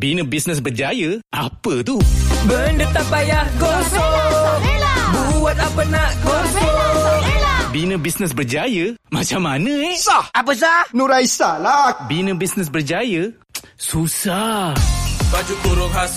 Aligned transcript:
Bina 0.00 0.24
bisnes 0.24 0.64
berjaya? 0.64 1.20
Apa 1.28 1.84
tu? 1.84 2.00
Benda 2.48 2.88
tak 2.88 3.04
payah 3.12 3.44
gosok 3.60 4.56
Buat 5.12 5.60
apa 5.60 5.82
nak 5.92 6.10
gosok 6.24 7.20
Bina 7.68 8.00
bisnes 8.00 8.32
berjaya? 8.32 8.96
Macam 9.12 9.44
mana 9.44 9.68
eh? 9.68 10.00
Sah. 10.00 10.24
Apa 10.32 10.56
sah? 10.56 10.88
Nuraisa 10.96 11.60
lah. 11.60 12.08
Bina 12.08 12.32
bisnes 12.32 12.72
berjaya? 12.72 13.28
Susah. 13.76 14.72
Baju 15.28 15.54
kurung 15.68 15.92
khas 15.92 16.16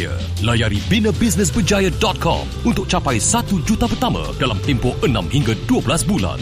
Layari 0.41 0.79
binabusinessberjaya.com 0.87 2.43
untuk 2.63 2.87
capai 2.87 3.19
1 3.19 3.61
juta 3.67 3.85
pertama 3.85 4.23
dalam 4.39 4.57
tempoh 4.63 4.95
6 5.03 5.29
hingga 5.29 5.53
12 5.67 6.07
bulan. 6.09 6.39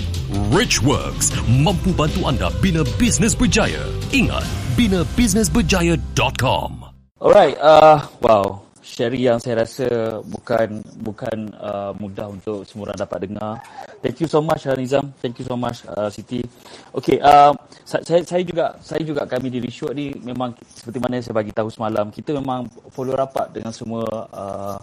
Rich 0.53 0.85
Works 0.85 1.33
mampu 1.49 1.91
bantu 1.91 2.29
anda 2.29 2.53
bina 2.61 2.85
bisnes 3.01 3.33
berjaya. 3.33 3.83
Ingat, 4.13 4.45
binabusinessberjaya.com. 4.77 6.71
Alright, 7.19 7.59
uh, 7.59 7.99
wow. 8.23 8.68
Sherry 8.99 9.23
yang 9.23 9.39
saya 9.39 9.63
rasa 9.63 10.19
bukan 10.27 10.83
bukan 10.99 11.55
uh, 11.55 11.95
mudah 11.95 12.27
untuk 12.27 12.67
semua 12.67 12.91
orang 12.91 12.99
dapat 12.99 13.31
dengar. 13.31 13.63
Thank 14.03 14.19
you 14.19 14.27
so 14.27 14.43
much 14.43 14.67
Nizam. 14.75 15.15
Thank 15.23 15.39
you 15.39 15.47
so 15.47 15.55
much 15.55 15.87
uh, 15.87 16.11
Siti. 16.11 16.43
Okay, 16.91 17.15
uh, 17.23 17.55
saya 17.87 18.19
saya 18.27 18.43
juga 18.43 18.75
saya 18.83 18.99
juga 19.07 19.23
kami 19.23 19.47
di 19.47 19.63
Rishoot 19.63 19.95
ni 19.95 20.11
memang 20.19 20.51
seperti 20.67 20.99
mana 20.99 21.23
saya 21.23 21.31
bagi 21.31 21.55
tahu 21.55 21.71
semalam, 21.71 22.11
kita 22.11 22.35
memang 22.35 22.67
follow 22.91 23.15
rapat 23.15 23.55
dengan 23.55 23.71
semua 23.71 24.03
uh, 24.35 24.75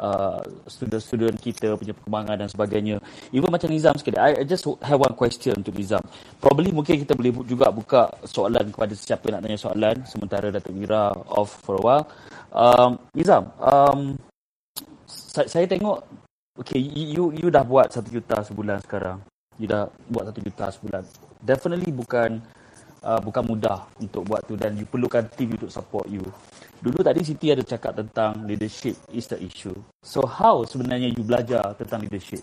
uh, 0.00 0.42
student-student 0.66 1.36
kita 1.38 1.76
punya 1.76 1.94
perkembangan 1.94 2.42
dan 2.42 2.48
sebagainya. 2.50 2.96
Even 3.30 3.52
macam 3.52 3.68
Nizam 3.70 3.94
sikit, 3.94 4.18
I, 4.18 4.42
just 4.48 4.66
have 4.82 4.98
one 4.98 5.14
question 5.14 5.60
untuk 5.60 5.76
Nizam. 5.76 6.02
Probably 6.42 6.72
mungkin 6.72 6.98
kita 7.06 7.12
boleh 7.14 7.30
juga 7.46 7.70
buka 7.70 8.10
soalan 8.26 8.72
kepada 8.72 8.92
sesiapa 8.96 9.30
nak 9.30 9.46
tanya 9.46 9.58
soalan 9.60 9.96
sementara 10.08 10.48
Datuk 10.48 10.74
Mira 10.74 11.12
off 11.30 11.60
for 11.62 11.78
a 11.78 11.82
while. 11.84 12.10
Um, 12.50 12.98
Nizam, 13.14 13.46
um, 13.62 14.18
saya, 15.06 15.46
saya 15.46 15.64
tengok, 15.70 16.02
okay, 16.58 16.82
you 16.82 17.30
you 17.30 17.48
dah 17.50 17.62
buat 17.62 17.94
satu 17.94 18.10
juta 18.10 18.42
sebulan 18.42 18.82
sekarang. 18.82 19.22
You 19.58 19.70
dah 19.70 19.86
buat 20.10 20.30
satu 20.30 20.40
juta 20.42 20.66
sebulan. 20.74 21.02
Definitely 21.40 21.94
bukan 21.94 22.42
uh, 23.06 23.20
bukan 23.20 23.44
mudah 23.44 23.86
untuk 24.00 24.26
buat 24.26 24.42
tu 24.48 24.58
dan 24.58 24.74
you 24.74 24.88
perlukan 24.88 25.26
team 25.36 25.54
untuk 25.54 25.70
support 25.70 26.10
you. 26.10 26.24
Dulu 26.80 27.04
tadi 27.04 27.20
Siti 27.20 27.52
ada 27.52 27.60
cakap 27.60 27.92
tentang 27.92 28.48
leadership 28.48 28.96
is 29.12 29.28
the 29.28 29.36
issue. 29.36 29.76
So 30.00 30.24
how 30.24 30.64
sebenarnya 30.64 31.12
you 31.12 31.22
belajar 31.22 31.76
tentang 31.76 32.08
leadership? 32.08 32.40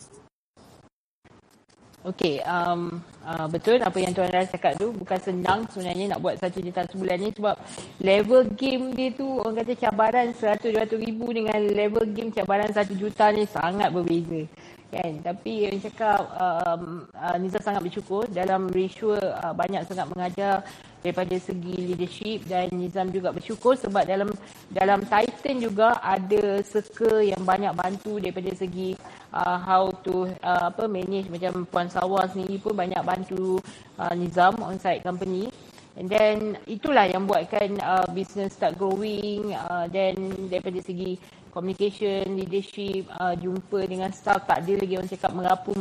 Okey, 2.08 2.40
um, 2.48 3.04
uh, 3.28 3.52
betul 3.52 3.84
apa 3.84 4.00
yang 4.00 4.16
Tuan 4.16 4.32
Ras 4.32 4.48
cakap 4.48 4.80
tu 4.80 4.96
bukan 4.96 5.20
senang 5.20 5.68
sebenarnya 5.68 6.16
nak 6.16 6.24
buat 6.24 6.40
satu 6.40 6.64
juta 6.64 6.88
sebulan 6.88 7.20
ni 7.20 7.36
sebab 7.36 7.60
level 8.00 8.48
game 8.56 8.96
dia 8.96 9.12
tu 9.12 9.28
orang 9.28 9.60
kata 9.60 9.76
cabaran 9.76 10.32
100-200 10.32 11.04
ribu 11.04 11.28
dengan 11.36 11.60
level 11.60 12.08
game 12.16 12.32
cabaran 12.32 12.72
1 12.72 12.96
juta 12.96 13.28
ni 13.36 13.44
sangat 13.44 13.92
berbeza. 13.92 14.48
Kan? 14.88 15.20
Tapi 15.20 15.68
yang 15.68 15.84
cakap 15.84 16.32
um, 16.40 17.04
uh, 17.12 17.36
Nizam 17.36 17.60
sangat 17.60 17.84
bersyukur 17.84 18.24
dalam 18.32 18.72
ratio 18.72 19.20
uh, 19.20 19.52
banyak 19.52 19.84
sangat 19.84 20.08
mengajar 20.08 20.64
daripada 21.04 21.36
segi 21.40 21.76
leadership 21.92 22.48
dan 22.48 22.72
Nizam 22.72 23.12
juga 23.12 23.36
bersyukur 23.36 23.76
sebab 23.76 24.08
dalam 24.08 24.32
dalam 24.72 25.04
Titan 25.04 25.60
juga 25.60 26.00
ada 26.00 26.64
circle 26.64 27.28
yang 27.32 27.44
banyak 27.44 27.76
bantu 27.76 28.24
daripada 28.24 28.52
segi 28.56 28.96
uh, 29.36 29.60
how 29.60 29.92
to 30.08 30.32
uh, 30.40 30.72
apa 30.72 30.88
manage 30.88 31.28
macam 31.28 31.68
Puan 31.68 31.92
Sawa 31.92 32.24
sendiri 32.32 32.56
pun 32.60 32.72
banyak 32.72 33.00
bantu 33.04 33.60
uh, 34.00 34.14
Nizam 34.16 34.56
on 34.64 34.80
site 34.80 35.04
company 35.04 35.52
and 35.98 36.08
then 36.08 36.56
itulah 36.70 37.10
yang 37.10 37.26
buatkan 37.26 37.76
uh, 37.82 38.06
business 38.14 38.54
start 38.54 38.78
growing 38.78 39.52
uh, 39.52 39.90
then 39.90 40.16
daripada 40.48 40.78
segi 40.80 41.18
communication, 41.58 42.38
leadership, 42.38 43.10
uh, 43.18 43.34
jumpa 43.34 43.90
dengan 43.90 44.14
staff 44.14 44.46
tak 44.46 44.62
ada 44.62 44.74
lagi 44.78 44.94
orang 44.94 45.10
cakap 45.10 45.32
merapu, 45.34 45.74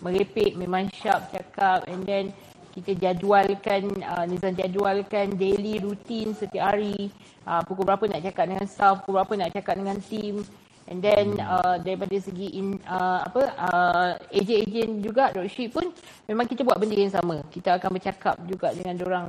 merepek, 0.00 0.56
memang 0.56 0.88
sharp 0.88 1.28
cakap. 1.28 1.84
And 1.84 2.08
then 2.08 2.32
kita 2.72 2.96
jadualkan, 2.96 3.92
uh, 4.00 4.24
Nizam 4.24 4.56
jadualkan 4.56 5.36
daily 5.36 5.84
routine 5.84 6.32
setiap 6.32 6.72
hari. 6.72 7.12
Uh, 7.44 7.60
pukul 7.68 7.84
berapa 7.84 8.08
nak 8.08 8.24
cakap 8.24 8.48
dengan 8.48 8.64
staff, 8.64 9.04
pukul 9.04 9.20
berapa 9.20 9.32
nak 9.36 9.52
cakap 9.52 9.76
dengan 9.76 10.00
team. 10.00 10.40
And 10.88 10.98
then 10.98 11.38
uh, 11.38 11.78
daripada 11.78 12.16
segi 12.18 12.58
in, 12.58 12.80
uh, 12.88 13.22
apa 13.22 13.42
uh, 13.54 14.10
agent-agent 14.34 14.98
juga 15.04 15.30
dropship 15.30 15.70
pun 15.70 15.94
memang 16.26 16.48
kita 16.48 16.66
buat 16.66 16.80
benda 16.80 16.96
yang 16.98 17.12
sama. 17.12 17.44
Kita 17.52 17.78
akan 17.78 17.90
bercakap 18.00 18.34
juga 18.48 18.74
dengan 18.74 18.98
orang 19.06 19.26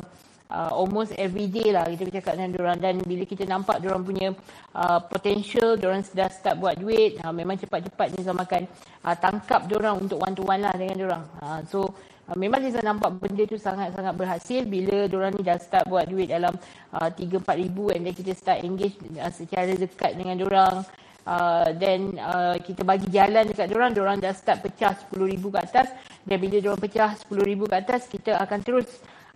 uh, 0.54 0.72
almost 0.72 1.18
every 1.18 1.50
day 1.50 1.74
lah 1.74 1.90
kita 1.90 2.06
bercakap 2.06 2.38
dengan 2.38 2.54
orang 2.62 2.78
dan 2.78 2.96
bila 3.02 3.26
kita 3.26 3.44
nampak 3.50 3.82
orang 3.82 4.06
punya 4.06 4.30
uh, 4.78 5.02
potential 5.02 5.74
orang 5.82 6.06
sudah 6.06 6.30
start 6.30 6.62
buat 6.62 6.78
duit 6.78 7.18
uh, 7.26 7.34
memang 7.34 7.58
cepat-cepat 7.58 8.14
Nizam 8.14 8.38
akan 8.38 8.70
uh, 9.02 9.16
tangkap 9.18 9.66
orang 9.74 10.06
untuk 10.06 10.22
one 10.22 10.38
to 10.38 10.46
one 10.46 10.62
lah 10.62 10.74
dengan 10.78 10.98
orang 11.10 11.24
uh, 11.42 11.60
so 11.66 11.90
uh, 12.30 12.38
memang 12.38 12.62
Nizam 12.62 12.86
nampak 12.86 13.18
benda 13.18 13.44
tu 13.50 13.58
sangat-sangat 13.58 14.14
berhasil 14.14 14.62
bila 14.70 15.10
orang 15.10 15.34
ni 15.34 15.42
dah 15.42 15.58
start 15.58 15.90
buat 15.90 16.06
duit 16.06 16.30
dalam 16.30 16.54
uh, 16.94 17.10
3-4 17.10 17.44
ribu 17.58 17.90
and 17.90 18.06
then 18.06 18.14
kita 18.14 18.38
start 18.38 18.62
engage 18.62 18.96
uh, 19.18 19.34
secara 19.34 19.74
dekat 19.74 20.14
dengan 20.14 20.38
orang 20.46 20.86
uh, 21.28 21.68
uh, 21.72 22.56
kita 22.60 22.82
bagi 22.84 23.08
jalan 23.12 23.48
dekat 23.48 23.72
orang, 23.72 23.96
orang 23.96 24.18
dah 24.20 24.36
start 24.36 24.64
pecah 24.64 24.96
10,000 25.12 25.40
ke 25.40 25.60
atas. 25.60 25.88
Dan 26.24 26.38
bila 26.40 26.56
orang 26.72 26.82
pecah 26.84 27.10
10,000 27.16 27.72
ke 27.72 27.76
atas 27.76 28.02
kita 28.08 28.32
akan 28.40 28.60
terus 28.64 28.88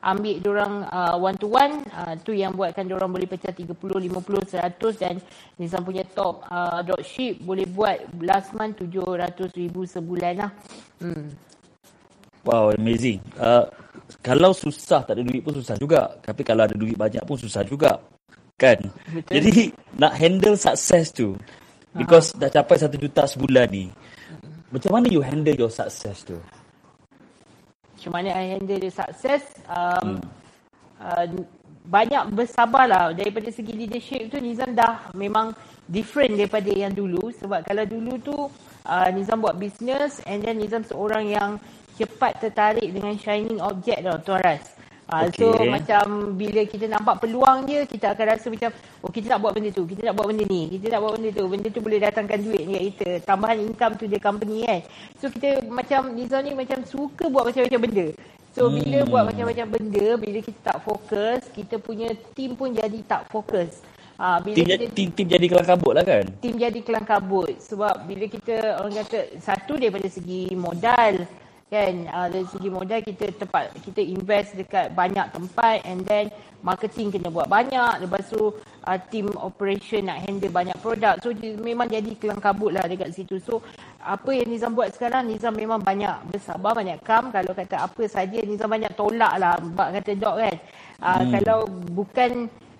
ambil 0.07 0.35
orang 0.47 0.73
uh, 0.87 1.15
one 1.19 1.35
to 1.35 1.47
one. 1.51 1.83
Uh, 1.91 2.15
tu 2.23 2.31
yang 2.31 2.55
buatkan 2.55 2.87
orang 2.87 3.11
boleh 3.11 3.27
pecah 3.27 3.51
30 3.51 3.75
50 3.75 4.07
100 4.07 5.01
dan 5.03 5.15
Nizam 5.59 5.83
punya 5.83 6.07
top 6.07 6.47
uh, 6.47 6.79
dropship 6.87 7.43
boleh 7.43 7.67
buat 7.67 8.07
last 8.23 8.55
month 8.55 8.79
700 8.79 9.51
ribu 9.59 9.83
sebulan 9.83 10.33
lah. 10.39 10.51
Hmm. 11.03 11.27
wow 12.47 12.71
amazing. 12.71 13.19
Uh, 13.35 13.67
kalau 14.23 14.55
susah 14.55 15.03
tak 15.03 15.19
ada 15.19 15.23
duit 15.27 15.43
pun 15.43 15.51
susah 15.51 15.75
juga. 15.75 16.15
Tapi 16.23 16.41
kalau 16.47 16.63
ada 16.63 16.75
duit 16.79 16.95
banyak 16.95 17.21
pun 17.27 17.35
susah 17.35 17.67
juga. 17.67 17.99
Kan? 18.57 18.89
Betul. 19.13 19.31
jadi 19.37 19.53
nak 20.01 20.17
handle 20.17 20.57
sukses 20.57 21.13
tu 21.13 21.37
because 21.93 22.33
uh-huh. 22.33 22.49
dah 22.49 22.49
capai 22.49 22.81
1 22.81 22.89
juta 22.97 23.29
sebulan 23.29 23.69
ni 23.69 23.85
macam 24.73 24.97
mana 24.97 25.07
you 25.13 25.21
handle 25.21 25.53
your 25.53 25.71
success 25.71 26.25
tu 26.27 26.35
macam 28.07 28.23
mana 28.23 28.39
I 28.39 28.55
handle 28.55 28.79
the 28.79 28.87
success 28.87 29.43
um, 29.67 30.15
hmm. 30.15 30.19
uh, 31.03 31.27
banyak 31.83 32.31
bersabarlah 32.31 33.11
daripada 33.11 33.51
segi 33.51 33.75
leadership 33.75 34.31
tu 34.31 34.39
Nizam 34.39 34.71
dah 34.71 35.11
memang 35.11 35.51
different 35.91 36.39
daripada 36.39 36.71
yang 36.71 36.95
dulu 36.95 37.35
sebab 37.35 37.67
kalau 37.67 37.83
dulu 37.83 38.15
tu 38.23 38.35
uh, 38.87 39.09
Nizam 39.11 39.43
buat 39.43 39.59
business 39.59 40.23
and 40.23 40.39
then 40.39 40.55
Nizam 40.55 40.87
seorang 40.87 41.35
yang 41.35 41.59
cepat 41.99 42.39
tertarik 42.39 42.87
dengan 42.95 43.11
shining 43.19 43.59
object 43.59 43.99
tau 44.07 44.19
Tuan 44.23 44.39
Ras 44.39 44.63
Okay. 45.07 45.39
So 45.39 45.55
macam 45.63 46.35
bila 46.35 46.67
kita 46.67 46.91
nampak 46.91 47.23
peluang 47.23 47.63
dia, 47.63 47.87
kita 47.87 48.11
akan 48.11 48.25
rasa 48.27 48.51
macam 48.51 48.69
oh 48.99 49.07
kita 49.07 49.31
nak 49.31 49.39
buat 49.39 49.55
benda 49.55 49.71
tu, 49.71 49.87
kita 49.87 50.11
nak 50.11 50.15
buat 50.19 50.27
benda 50.27 50.43
ni, 50.43 50.67
kita 50.67 50.85
nak 50.91 50.99
buat 50.99 51.13
benda 51.15 51.29
tu. 51.31 51.45
Benda 51.47 51.67
tu 51.71 51.79
boleh 51.79 51.99
datangkan 52.03 52.39
duit 52.43 52.63
dekat 52.67 52.83
kita. 52.91 53.09
Tambahan 53.23 53.57
income 53.63 53.95
tu 53.95 54.05
dia 54.11 54.19
company 54.19 54.67
kan. 54.67 54.81
So 55.23 55.31
kita 55.31 55.63
macam 55.71 56.11
Nizam 56.11 56.43
ni 56.43 56.51
macam 56.51 56.83
suka 56.83 57.31
buat 57.31 57.47
macam-macam 57.47 57.79
benda. 57.87 58.07
So 58.51 58.67
hmm. 58.67 58.73
bila 58.73 58.99
buat 59.07 59.23
macam-macam 59.31 59.67
benda, 59.79 60.07
bila 60.19 60.37
kita 60.43 60.59
tak 60.59 60.77
fokus, 60.83 61.41
kita 61.55 61.79
punya 61.79 62.11
team 62.35 62.59
pun 62.59 62.75
jadi 62.75 62.99
tak 63.07 63.31
fokus. 63.31 63.79
Ha, 64.17 64.41
bila 64.41 64.57
tim, 64.57 64.65
kita, 64.65 64.85
tim, 64.97 65.07
tim 65.13 65.27
jadi 65.29 65.45
kelang 65.45 65.69
kabut 65.69 65.93
lah 65.93 66.01
kan? 66.01 66.25
Tim 66.41 66.57
jadi 66.57 66.79
kelang 66.81 67.05
kabut. 67.05 67.53
Sebab 67.61 68.09
bila 68.09 68.25
kita 68.25 68.81
orang 68.81 69.05
kata 69.05 69.37
satu 69.37 69.77
daripada 69.77 70.09
segi 70.09 70.51
modal, 70.57 71.21
kan? 71.67 71.93
Uh, 72.07 72.27
dari 72.31 72.47
segi 72.47 72.69
modal 72.71 72.99
kita 73.03 73.25
tempat 73.35 73.75
kita 73.83 73.99
invest 73.99 74.55
dekat 74.55 74.91
banyak 74.95 75.27
tempat 75.35 75.83
and 75.83 76.03
then 76.07 76.31
marketing 76.63 77.11
kena 77.11 77.29
buat 77.29 77.47
banyak. 77.47 78.07
Lepas 78.07 78.31
tu 78.31 78.51
uh, 78.55 78.99
team 79.11 79.29
operation 79.37 80.07
nak 80.07 80.23
handle 80.23 80.51
banyak 80.51 80.77
produk. 80.79 81.19
So 81.19 81.35
memang 81.59 81.91
jadi 81.91 82.11
kelang 82.15 82.41
kabut 82.41 82.71
lah 82.73 82.87
dekat 82.87 83.11
situ. 83.13 83.37
So 83.43 83.61
apa 83.99 84.31
yang 84.31 84.47
Nizam 84.47 84.73
buat 84.73 84.95
sekarang 84.95 85.27
Nizam 85.27 85.53
memang 85.53 85.83
banyak 85.83 86.31
bersabar 86.31 86.71
banyak 86.73 87.03
kam. 87.03 87.29
Kalau 87.29 87.51
kata 87.51 87.83
apa 87.83 88.03
saja 88.07 88.39
Nizam 88.43 88.71
banyak 88.71 88.95
tolak 88.95 89.35
lah. 89.37 89.59
Bak 89.59 90.01
kata 90.01 90.11
dok 90.15 90.35
kan? 90.39 90.55
Uh, 90.97 91.13
hmm. 91.21 91.29
kalau 91.37 91.59
bukan 91.93 92.31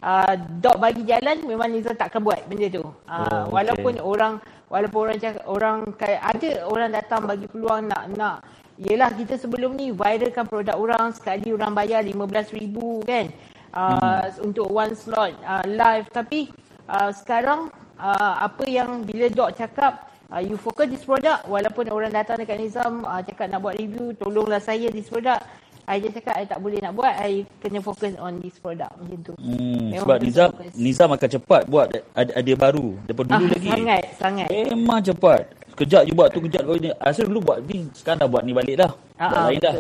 uh, 0.02 0.34
dok 0.58 0.78
bagi 0.82 1.04
jalan 1.06 1.38
memang 1.46 1.70
Nizam 1.70 1.94
takkan 1.94 2.24
buat 2.24 2.40
benda 2.48 2.68
tu. 2.72 2.84
Uh, 3.06 3.16
Oh, 3.28 3.52
okay. 3.52 3.54
walaupun 3.54 3.94
orang 4.02 4.34
walaupun 4.68 5.00
orang 5.08 5.18
cakap 5.20 5.44
orang 5.48 5.78
ada 6.02 6.50
orang 6.68 6.90
datang 6.92 7.22
bagi 7.24 7.46
peluang 7.48 7.88
nak 7.88 8.04
nak 8.16 8.38
Yelah 8.78 9.10
kita 9.10 9.42
sebelum 9.42 9.74
ni 9.74 9.90
viralkan 9.90 10.46
produk 10.46 10.78
orang 10.78 11.10
sekali 11.10 11.50
orang 11.50 11.74
bayar 11.74 12.06
RM15,000 12.06 12.78
kan 13.10 13.26
uh, 13.74 13.98
hmm. 13.98 14.46
untuk 14.46 14.70
one 14.70 14.94
slot 14.94 15.34
uh, 15.42 15.66
live 15.66 16.06
tapi 16.14 16.54
uh, 16.86 17.10
sekarang 17.10 17.74
uh, 17.98 18.34
apa 18.38 18.70
yang 18.70 19.02
bila 19.02 19.34
Dok 19.34 19.58
cakap 19.58 20.14
uh, 20.30 20.38
you 20.38 20.62
focus 20.62 20.94
this 20.94 21.02
product 21.02 21.50
walaupun 21.50 21.90
orang 21.90 22.14
datang 22.14 22.38
dekat 22.38 22.62
Nizam 22.62 23.02
uh, 23.02 23.18
cakap 23.26 23.50
nak 23.50 23.66
buat 23.66 23.82
review 23.82 24.14
tolonglah 24.14 24.62
saya 24.62 24.94
this 24.94 25.10
product 25.10 25.42
I 25.88 26.04
just 26.04 26.20
cakap 26.20 26.36
I 26.36 26.46
tak 26.46 26.60
boleh 26.60 26.78
nak 26.84 26.94
buat 26.94 27.16
I 27.18 27.50
kena 27.64 27.82
fokus 27.82 28.14
on 28.22 28.44
this 28.44 28.62
product 28.62 28.94
macam 29.02 29.20
tu 29.26 29.34
Hmm, 29.42 29.90
Memang 29.90 30.06
sebab 30.06 30.18
Nizam 30.22 30.50
fokus. 30.54 30.74
Nizam 30.78 31.10
akan 31.18 31.30
cepat 31.34 31.62
buat 31.66 31.88
ada 32.14 32.32
ada 32.38 32.54
baru 32.54 32.94
daripada 33.10 33.28
dulu 33.42 33.46
ah, 33.48 33.52
lagi. 33.58 33.70
sangat 33.74 34.02
sangat 34.22 34.48
Memang 34.54 35.02
cepat. 35.02 35.42
Kejap 35.78 36.10
je 36.10 36.14
buat 36.18 36.34
tu, 36.34 36.42
kejap 36.42 36.66
buat 36.66 36.82
ni. 36.82 36.90
Asal 36.98 37.30
dulu 37.30 37.54
buat 37.54 37.62
ni, 37.70 37.86
sekarang 37.94 38.26
dah 38.26 38.30
buat 38.34 38.42
ni 38.42 38.50
balik 38.50 38.82
dah. 38.82 38.92
Ah, 39.22 39.30
buat 39.30 39.38
ah, 39.38 39.46
lain 39.46 39.60
dah. 39.62 39.74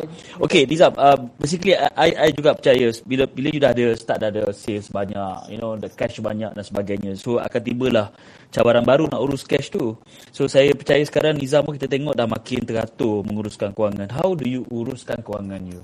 Okay, 0.45 0.61
Nizam, 0.69 0.93
uh, 0.93 1.17
basically 1.41 1.73
I, 1.73 2.13
I 2.13 2.29
juga 2.29 2.53
percaya 2.53 2.93
bila 3.01 3.25
bila 3.25 3.49
you 3.49 3.57
dah 3.57 3.73
ada 3.73 3.97
start 3.97 4.21
dah 4.21 4.29
ada 4.29 4.45
sales 4.53 4.93
banyak, 4.93 5.49
you 5.49 5.57
know, 5.57 5.73
the 5.73 5.89
cash 5.89 6.21
banyak 6.21 6.53
dan 6.53 6.61
sebagainya. 6.61 7.17
So 7.17 7.41
akan 7.41 7.61
tibalah 7.65 8.13
cabaran 8.53 8.85
baru 8.85 9.09
nak 9.09 9.25
urus 9.25 9.41
cash 9.41 9.73
tu. 9.73 9.97
So 10.29 10.45
saya 10.45 10.69
percaya 10.77 11.01
sekarang 11.01 11.41
Nizam 11.41 11.65
pun 11.65 11.73
kita 11.73 11.89
tengok 11.89 12.13
dah 12.13 12.29
makin 12.29 12.61
teratur 12.61 13.25
menguruskan 13.25 13.73
kewangan. 13.73 14.13
How 14.13 14.37
do 14.37 14.45
you 14.45 14.69
uruskan 14.69 15.25
kewangan 15.25 15.65
you? 15.65 15.81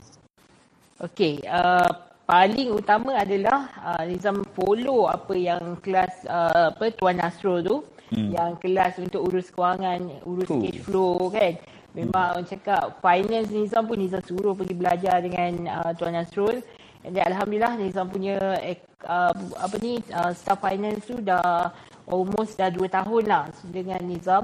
Okey, 1.02 1.42
uh, 1.50 1.90
paling 2.30 2.70
utama 2.70 3.18
adalah 3.18 3.66
uh, 3.82 4.04
Nizam 4.06 4.46
follow 4.54 5.10
apa 5.10 5.34
yang 5.34 5.82
kelas 5.82 6.22
uh, 6.30 6.70
apa 6.70 6.94
Tuan 6.94 7.18
Nasrul 7.18 7.66
tu, 7.66 7.82
hmm. 8.14 8.30
yang 8.32 8.52
kelas 8.62 9.02
untuk 9.02 9.26
urus 9.26 9.50
kewangan, 9.50 10.00
urus 10.24 10.48
Oh. 10.48 10.62
cash 10.62 10.80
flow 10.86 11.34
kan. 11.34 11.58
Memang 11.94 12.38
orang 12.38 12.48
cakap 12.50 12.98
finance 13.02 13.50
Nizam 13.50 13.86
pun 13.86 13.98
Nizam 13.98 14.22
suruh 14.22 14.58
pergi 14.58 14.74
belajar 14.74 15.22
dengan 15.22 15.52
uh, 15.70 15.92
Tuan 15.94 16.14
Nasrul. 16.14 16.62
Dan 17.04 17.22
Alhamdulillah 17.22 17.78
Nizam 17.78 18.08
punya 18.08 18.40
ek- 18.58 19.04
uh, 19.04 19.36
apa 19.60 19.76
ni 19.78 20.00
uh, 20.10 20.32
staff 20.34 20.58
finance 20.58 21.04
tu 21.04 21.20
dah 21.20 21.70
almost 22.08 22.56
dah 22.56 22.72
2 22.72 22.88
tahun 22.88 23.24
lah 23.28 23.44
dengan 23.70 24.02
Nizam. 24.02 24.42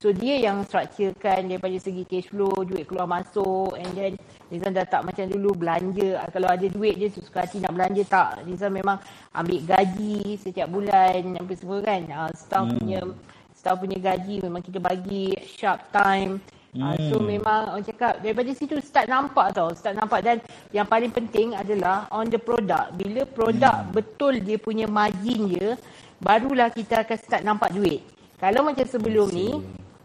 So 0.00 0.16
dia 0.16 0.40
yang 0.40 0.64
structurekan 0.64 1.44
daripada 1.44 1.76
segi 1.76 2.08
cash 2.08 2.32
flow, 2.32 2.64
duit 2.64 2.88
keluar 2.88 3.04
masuk 3.04 3.76
and 3.76 3.92
then 3.92 4.12
Nizam 4.48 4.72
dah 4.72 4.88
tak 4.88 5.04
macam 5.04 5.28
dulu 5.28 5.52
belanja. 5.52 6.24
Ah, 6.24 6.28
Kalau 6.32 6.48
ada 6.48 6.64
duit 6.72 6.96
dia 6.96 7.12
suka 7.12 7.44
hati 7.44 7.60
nak 7.60 7.76
belanja 7.76 8.00
tak. 8.08 8.48
Nizam 8.48 8.72
memang 8.72 8.96
ambil 9.36 9.60
gaji 9.60 10.40
setiap 10.40 10.72
bulan 10.72 11.36
apa 11.36 11.52
semua 11.52 11.84
kan. 11.84 12.00
Uh, 12.08 12.32
staff 12.32 12.64
hmm. 12.64 12.80
punya 12.80 13.00
staff 13.52 13.76
punya 13.76 13.98
gaji 14.00 14.40
memang 14.40 14.64
kita 14.64 14.80
bagi 14.80 15.36
sharp 15.44 15.92
time. 15.92 16.40
Uh, 16.72 16.96
so 17.12 17.20
memang 17.20 17.76
orang 17.76 17.84
cakap 17.84 18.24
daripada 18.24 18.56
situ 18.56 18.80
start 18.80 19.04
nampak 19.04 19.52
tau, 19.52 19.68
start 19.76 20.00
nampak 20.00 20.24
dan 20.24 20.40
yang 20.72 20.88
paling 20.88 21.12
penting 21.12 21.52
adalah 21.52 22.08
on 22.08 22.24
the 22.32 22.40
product. 22.40 22.96
Bila 22.96 23.28
produk 23.28 23.84
hmm. 23.84 23.92
betul 23.92 24.40
dia 24.40 24.56
punya 24.56 24.88
margin 24.88 25.44
dia, 25.44 25.76
barulah 26.16 26.72
kita 26.72 27.04
akan 27.04 27.18
start 27.20 27.44
nampak 27.44 27.68
duit. 27.76 28.00
Kalau 28.40 28.64
macam 28.64 28.88
sebelum 28.88 29.28
ni, 29.36 29.60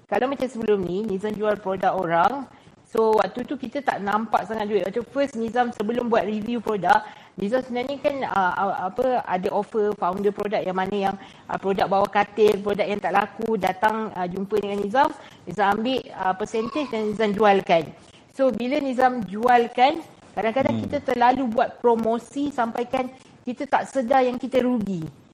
kalau 0.05 0.29
macam 0.29 0.45
sebelum 0.45 0.85
ni 0.85 1.01
Nizam 1.01 1.33
jual 1.33 1.57
produk 1.57 1.97
orang, 1.97 2.45
so 2.85 3.17
waktu 3.17 3.41
tu 3.41 3.57
kita 3.57 3.81
tak 3.81 4.05
nampak 4.05 4.45
sangat 4.45 4.69
duit. 4.69 4.85
Waktu 4.85 5.01
first 5.09 5.33
Nizam 5.33 5.73
sebelum 5.73 6.07
buat 6.07 6.29
review 6.29 6.61
produk, 6.61 7.01
Nizam 7.35 7.65
sebenarnya 7.65 7.97
kan 7.99 8.15
uh, 8.29 8.85
apa 8.87 9.25
ada 9.25 9.49
offer 9.49 9.91
founder 9.97 10.29
produk 10.31 10.61
yang 10.61 10.77
mana 10.77 10.95
yang 11.11 11.15
uh, 11.49 11.57
produk 11.57 11.89
bawah 11.89 12.07
katil, 12.07 12.53
produk 12.61 12.85
yang 12.85 13.01
tak 13.01 13.17
laku 13.17 13.57
datang 13.57 14.13
uh, 14.13 14.29
jumpa 14.29 14.55
dengan 14.61 14.79
Nizam, 14.85 15.09
Nizam 15.49 15.81
ambil 15.81 15.99
uh, 16.13 16.33
percentage 16.37 16.87
dan 16.93 17.09
Nizam 17.09 17.33
jualkan. 17.33 17.83
So 18.37 18.53
bila 18.53 18.77
Nizam 18.77 19.25
jualkan, 19.25 20.05
kadang-kadang 20.37 20.75
hmm. 20.79 20.83
kita 20.85 20.97
terlalu 21.01 21.49
buat 21.49 21.81
promosi 21.81 22.53
sampaikan 22.53 23.09
kita 23.41 23.65
tak 23.65 23.89
sedar 23.89 24.21
yang 24.21 24.37
kita 24.37 24.61
rugi. 24.61 25.24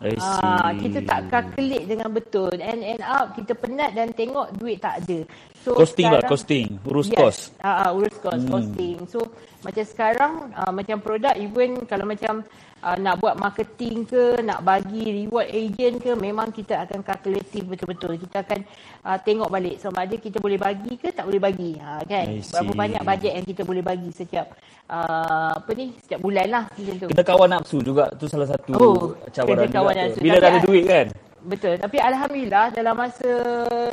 Ah, 0.00 0.72
kita 0.72 1.04
tak 1.04 1.28
calculate 1.28 1.84
dengan 1.84 2.08
betul. 2.08 2.56
And 2.56 2.80
end 2.80 3.04
up 3.04 3.36
kita 3.36 3.52
penat 3.52 3.92
dan 3.92 4.16
tengok 4.16 4.56
duit 4.56 4.80
tak 4.80 5.04
ada. 5.04 5.28
So 5.60 5.76
Costing 5.76 6.08
lah, 6.08 6.24
sekarang- 6.24 6.32
costing. 6.32 6.66
Urus 6.88 7.08
yes. 7.12 7.18
kos. 7.20 7.38
Ah, 7.60 7.84
ah, 7.84 7.90
urus 7.92 8.16
kos, 8.16 8.40
hmm. 8.40 8.48
costing. 8.48 8.96
So 9.12 9.20
macam 9.60 9.84
sekarang 9.84 10.32
ah, 10.56 10.72
macam 10.72 10.96
produk 11.04 11.36
even 11.36 11.84
kalau 11.84 12.08
macam 12.08 12.40
ah, 12.84 12.96
nak 12.96 13.20
buat 13.20 13.36
marketing 13.36 14.08
ke, 14.08 14.40
nak 14.44 14.64
bagi 14.64 15.24
reward 15.24 15.48
agent 15.48 16.00
ke, 16.00 16.12
memang 16.16 16.50
kita 16.52 16.84
akan 16.84 17.00
kalkulatif 17.04 17.64
betul-betul. 17.64 18.16
Kita 18.16 18.42
akan 18.44 18.60
ah, 19.04 19.18
tengok 19.20 19.48
balik 19.48 19.76
sama 19.80 20.04
ada 20.04 20.16
kita 20.16 20.40
boleh 20.40 20.56
bagi 20.60 20.96
ke 20.96 21.12
tak 21.12 21.28
boleh 21.28 21.40
bagi. 21.40 21.76
Ah, 21.80 22.02
kan? 22.04 22.26
Berapa 22.40 22.72
banyak 22.72 23.02
bajet 23.04 23.32
yang 23.36 23.46
kita 23.46 23.62
boleh 23.64 23.82
bagi 23.84 24.10
setiap 24.12 24.46
ah, 24.88 25.56
apa 25.56 25.70
ni? 25.76 25.96
Setiap 26.00 26.20
bulan 26.20 26.46
lah 26.48 26.64
macam 26.68 26.94
tu. 26.96 27.08
Kawan 27.30 27.48
nafsu 27.52 27.78
juga 27.78 28.10
tu 28.18 28.26
salah 28.26 28.48
satu 28.50 28.74
Oh, 28.74 29.14
cabaran 29.30 29.68
kena 29.68 29.76
kawan 29.76 29.94
juga. 29.94 30.20
Bila 30.20 30.36
dah 30.40 30.48
ada 30.50 30.60
duit 30.64 30.84
kan. 30.88 31.06
Betul. 31.40 31.74
Tapi 31.80 31.96
alhamdulillah 31.96 32.66
dalam 32.76 32.94
masa 32.96 33.30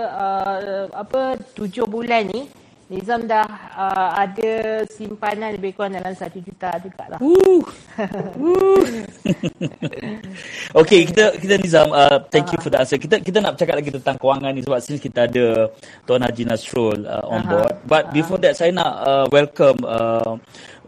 uh, 0.03 0.83
apa 0.91 1.39
tujuh 1.55 1.87
bulan 1.87 2.27
ni 2.27 2.51
Nizam 2.87 3.27
dah 3.27 3.43
uh, 3.75 4.15
ada 4.15 4.87
simpanan 4.87 5.51
lebih 5.59 5.75
kurang 5.75 5.99
dalam 5.99 6.15
satu 6.15 6.39
juta 6.39 6.71
juga 6.79 7.03
lah. 7.11 7.19
Uh. 7.19 7.59
okay, 10.81 11.03
kita 11.03 11.35
kita 11.35 11.59
Nizam, 11.59 11.91
uh, 11.91 12.23
thank 12.31 12.47
you 12.55 12.59
for 12.63 12.71
the 12.71 12.79
answer. 12.79 12.95
Kita 12.95 13.19
kita 13.19 13.43
nak 13.43 13.59
bercakap 13.59 13.75
lagi 13.75 13.91
tentang 13.91 14.15
kewangan 14.15 14.55
ni 14.55 14.63
sebab 14.63 14.79
since 14.79 15.03
kita 15.03 15.27
ada 15.27 15.67
Tuan 16.07 16.23
Haji 16.23 16.43
Nasrul 16.47 17.03
uh, 17.03 17.27
on 17.27 17.43
board. 17.43 17.75
But 17.83 18.15
before 18.15 18.39
that, 18.47 18.55
saya 18.55 18.71
nak 18.71 18.91
uh, 19.03 19.25
welcome 19.35 19.83
uh, 19.83 20.39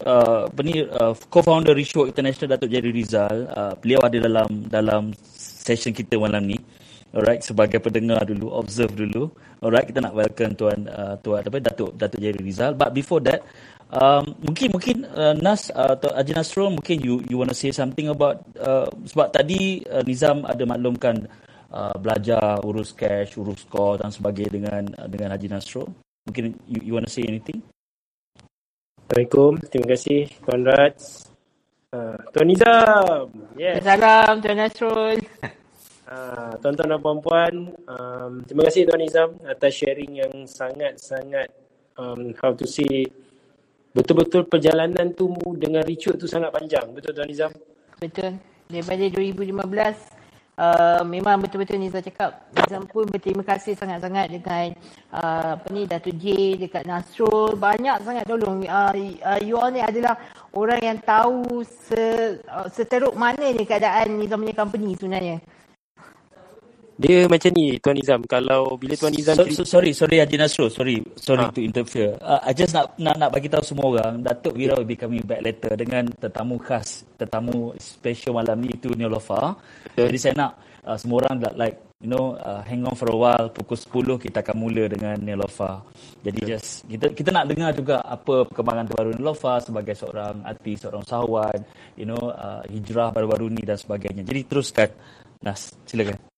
uh, 0.08 0.48
ni, 0.64 0.88
uh, 0.88 1.12
co-founder 1.28 1.76
Risho 1.76 2.08
International 2.08 2.56
Datuk 2.56 2.72
Jerry 2.72 2.96
Rizal. 2.96 3.44
Uh, 3.52 3.74
beliau 3.76 4.00
ada 4.08 4.18
dalam 4.24 4.48
dalam 4.72 5.12
session 5.36 5.92
kita 5.92 6.16
malam 6.16 6.48
ni. 6.48 6.79
Alright, 7.10 7.42
sebagai 7.42 7.82
pendengar 7.82 8.22
dulu, 8.22 8.54
observe 8.54 8.94
dulu. 8.94 9.34
Alright, 9.66 9.90
kita 9.90 9.98
nak 9.98 10.14
welcome 10.14 10.54
tuan 10.54 10.86
uh, 10.86 11.18
tuan 11.26 11.42
apa 11.42 11.58
Datuk 11.58 11.98
Datuk 11.98 12.22
Jerry 12.22 12.38
Rizal. 12.38 12.78
But 12.78 12.94
before 12.94 13.18
that, 13.26 13.42
um, 13.90 14.38
mungkin 14.46 14.70
mungkin 14.70 14.98
uh, 15.10 15.34
Nas 15.34 15.74
uh, 15.74 15.98
atau 15.98 16.14
Haji 16.14 16.38
Nasrul 16.38 16.70
mungkin 16.78 17.02
you 17.02 17.26
you 17.26 17.42
want 17.42 17.50
to 17.50 17.58
say 17.58 17.74
something 17.74 18.14
about 18.14 18.46
uh, 18.62 18.86
sebab 19.10 19.34
tadi 19.34 19.82
uh, 19.90 20.06
Nizam 20.06 20.46
ada 20.46 20.62
maklumkan 20.70 21.26
uh, 21.74 21.98
belajar 21.98 22.62
urus 22.62 22.94
cash, 22.94 23.34
urus 23.42 23.66
kos 23.66 24.06
dan 24.06 24.14
sebagainya 24.14 24.52
dengan 24.54 24.84
uh, 25.02 25.10
dengan 25.10 25.34
Haji 25.34 25.50
Nasrul. 25.50 25.90
Mungkin 26.30 26.62
you, 26.70 26.80
you 26.86 26.94
want 26.94 27.10
to 27.10 27.14
say 27.14 27.26
anything? 27.26 27.66
Assalamualaikum. 29.10 29.58
Terima 29.74 29.88
kasih 29.98 30.22
Tuan 30.46 30.62
Rats. 30.62 31.26
Uh, 31.90 32.22
Tuan 32.30 32.46
Nizam. 32.46 33.34
Yes. 33.58 33.82
Salam 33.82 34.46
Tuan 34.46 34.58
Nasrul. 34.62 35.18
Uh, 36.10 36.58
tuan-tuan 36.58 36.90
dan 36.90 37.02
puan-puan, 37.06 37.70
um, 37.86 38.42
terima 38.42 38.66
kasih 38.66 38.90
Tuan 38.90 38.98
Nizam 38.98 39.30
atas 39.46 39.78
sharing 39.78 40.18
yang 40.18 40.34
sangat-sangat 40.50 41.54
um, 42.02 42.34
how 42.42 42.50
to 42.50 42.66
say 42.66 43.06
betul-betul 43.94 44.50
perjalanan 44.50 45.14
tu 45.14 45.30
dengan 45.54 45.86
Richard 45.86 46.18
tu 46.18 46.26
sangat 46.26 46.50
panjang. 46.50 46.90
Betul 46.98 47.14
Tuan 47.14 47.30
Nizam? 47.30 47.54
Betul. 48.02 48.42
Daripada 48.74 49.06
2015 49.06 49.54
uh, 50.58 51.06
memang 51.06 51.46
betul-betul 51.46 51.78
Nizam 51.78 52.02
cakap 52.02 52.42
Nizam 52.58 52.90
pun 52.90 53.06
berterima 53.06 53.46
kasih 53.46 53.78
sangat-sangat 53.78 54.34
dengan 54.34 54.74
uh, 55.14 55.62
apa 55.62 55.68
ni 55.70 55.86
Datuk 55.86 56.18
J 56.18 56.58
dekat 56.58 56.90
Nasrul 56.90 57.54
banyak 57.54 58.02
sangat 58.02 58.26
tolong 58.26 58.66
uh, 58.66 58.98
uh, 58.98 59.40
you 59.46 59.62
all 59.62 59.70
ni 59.70 59.78
adalah 59.78 60.18
orang 60.58 60.82
yang 60.82 60.98
tahu 61.06 61.62
se, 61.62 62.42
uh, 62.50 62.66
seteruk 62.66 63.14
mana 63.14 63.54
ni 63.54 63.62
keadaan 63.62 64.18
Nizam 64.18 64.42
punya 64.42 64.58
company 64.58 64.98
sebenarnya. 64.98 65.59
Dia 67.00 67.32
macam 67.32 67.56
ni 67.56 67.80
Tuan 67.80 67.96
Nizam. 67.96 68.20
Kalau 68.28 68.76
bila 68.76 68.92
Tuan 69.00 69.16
Nizam 69.16 69.40
So, 69.40 69.48
so, 69.48 69.64
sorry, 69.64 69.96
sorry 69.96 70.20
Haji 70.20 70.36
Nasrul. 70.36 70.68
Sorry, 70.68 71.00
sorry 71.16 71.48
Ha. 71.48 71.56
to 71.56 71.64
interfere. 71.64 72.20
Uh, 72.20 72.44
I 72.44 72.52
just 72.52 72.76
nak 72.76 73.00
nak 73.00 73.16
nak 73.16 73.30
bagi 73.32 73.48
tahu 73.48 73.64
semua 73.64 73.88
orang, 73.88 74.20
Datuk 74.20 74.60
Wira 74.60 74.76
will 74.76 74.84
be 74.84 75.00
coming 75.00 75.24
back 75.24 75.40
later 75.40 75.80
dengan 75.80 76.12
tetamu 76.12 76.60
khas, 76.60 77.08
tetamu 77.16 77.72
special 77.80 78.36
malam 78.36 78.60
ni 78.60 78.76
itu 78.76 78.92
Neolofa. 78.92 79.56
Jadi 79.96 80.18
saya 80.20 80.36
nak 80.36 80.52
uh, 80.84 81.00
semua 81.00 81.24
orang 81.24 81.40
like, 81.40 81.56
like 81.56 81.78
you 82.04 82.12
know 82.12 82.36
uh, 82.36 82.60
hang 82.68 82.84
on 82.84 82.92
for 83.00 83.08
a 83.08 83.16
while 83.16 83.48
pukul 83.48 83.80
10 84.20 84.20
kita 84.28 84.44
akan 84.44 84.56
mula 84.60 84.92
dengan 84.92 85.16
Neolofa. 85.24 85.80
Jadi 86.20 86.52
just 86.52 86.84
kita 86.84 87.16
kita 87.16 87.32
nak 87.32 87.48
dengar 87.48 87.72
juga 87.72 88.04
apa 88.04 88.44
perkembangan 88.44 88.92
terbaru 88.92 89.16
Neolofa 89.16 89.64
sebagai 89.64 89.96
seorang 89.96 90.44
artis, 90.44 90.84
seorang 90.84 91.08
usahawan, 91.08 91.64
you 91.96 92.04
know 92.04 92.20
uh, 92.36 92.60
hijrah 92.68 93.16
baru-baru 93.16 93.56
ni 93.56 93.64
dan 93.64 93.80
sebagainya. 93.80 94.28
Jadi 94.28 94.44
teruskan. 94.52 94.92
Nas, 95.40 95.72
silakan. 95.88 96.29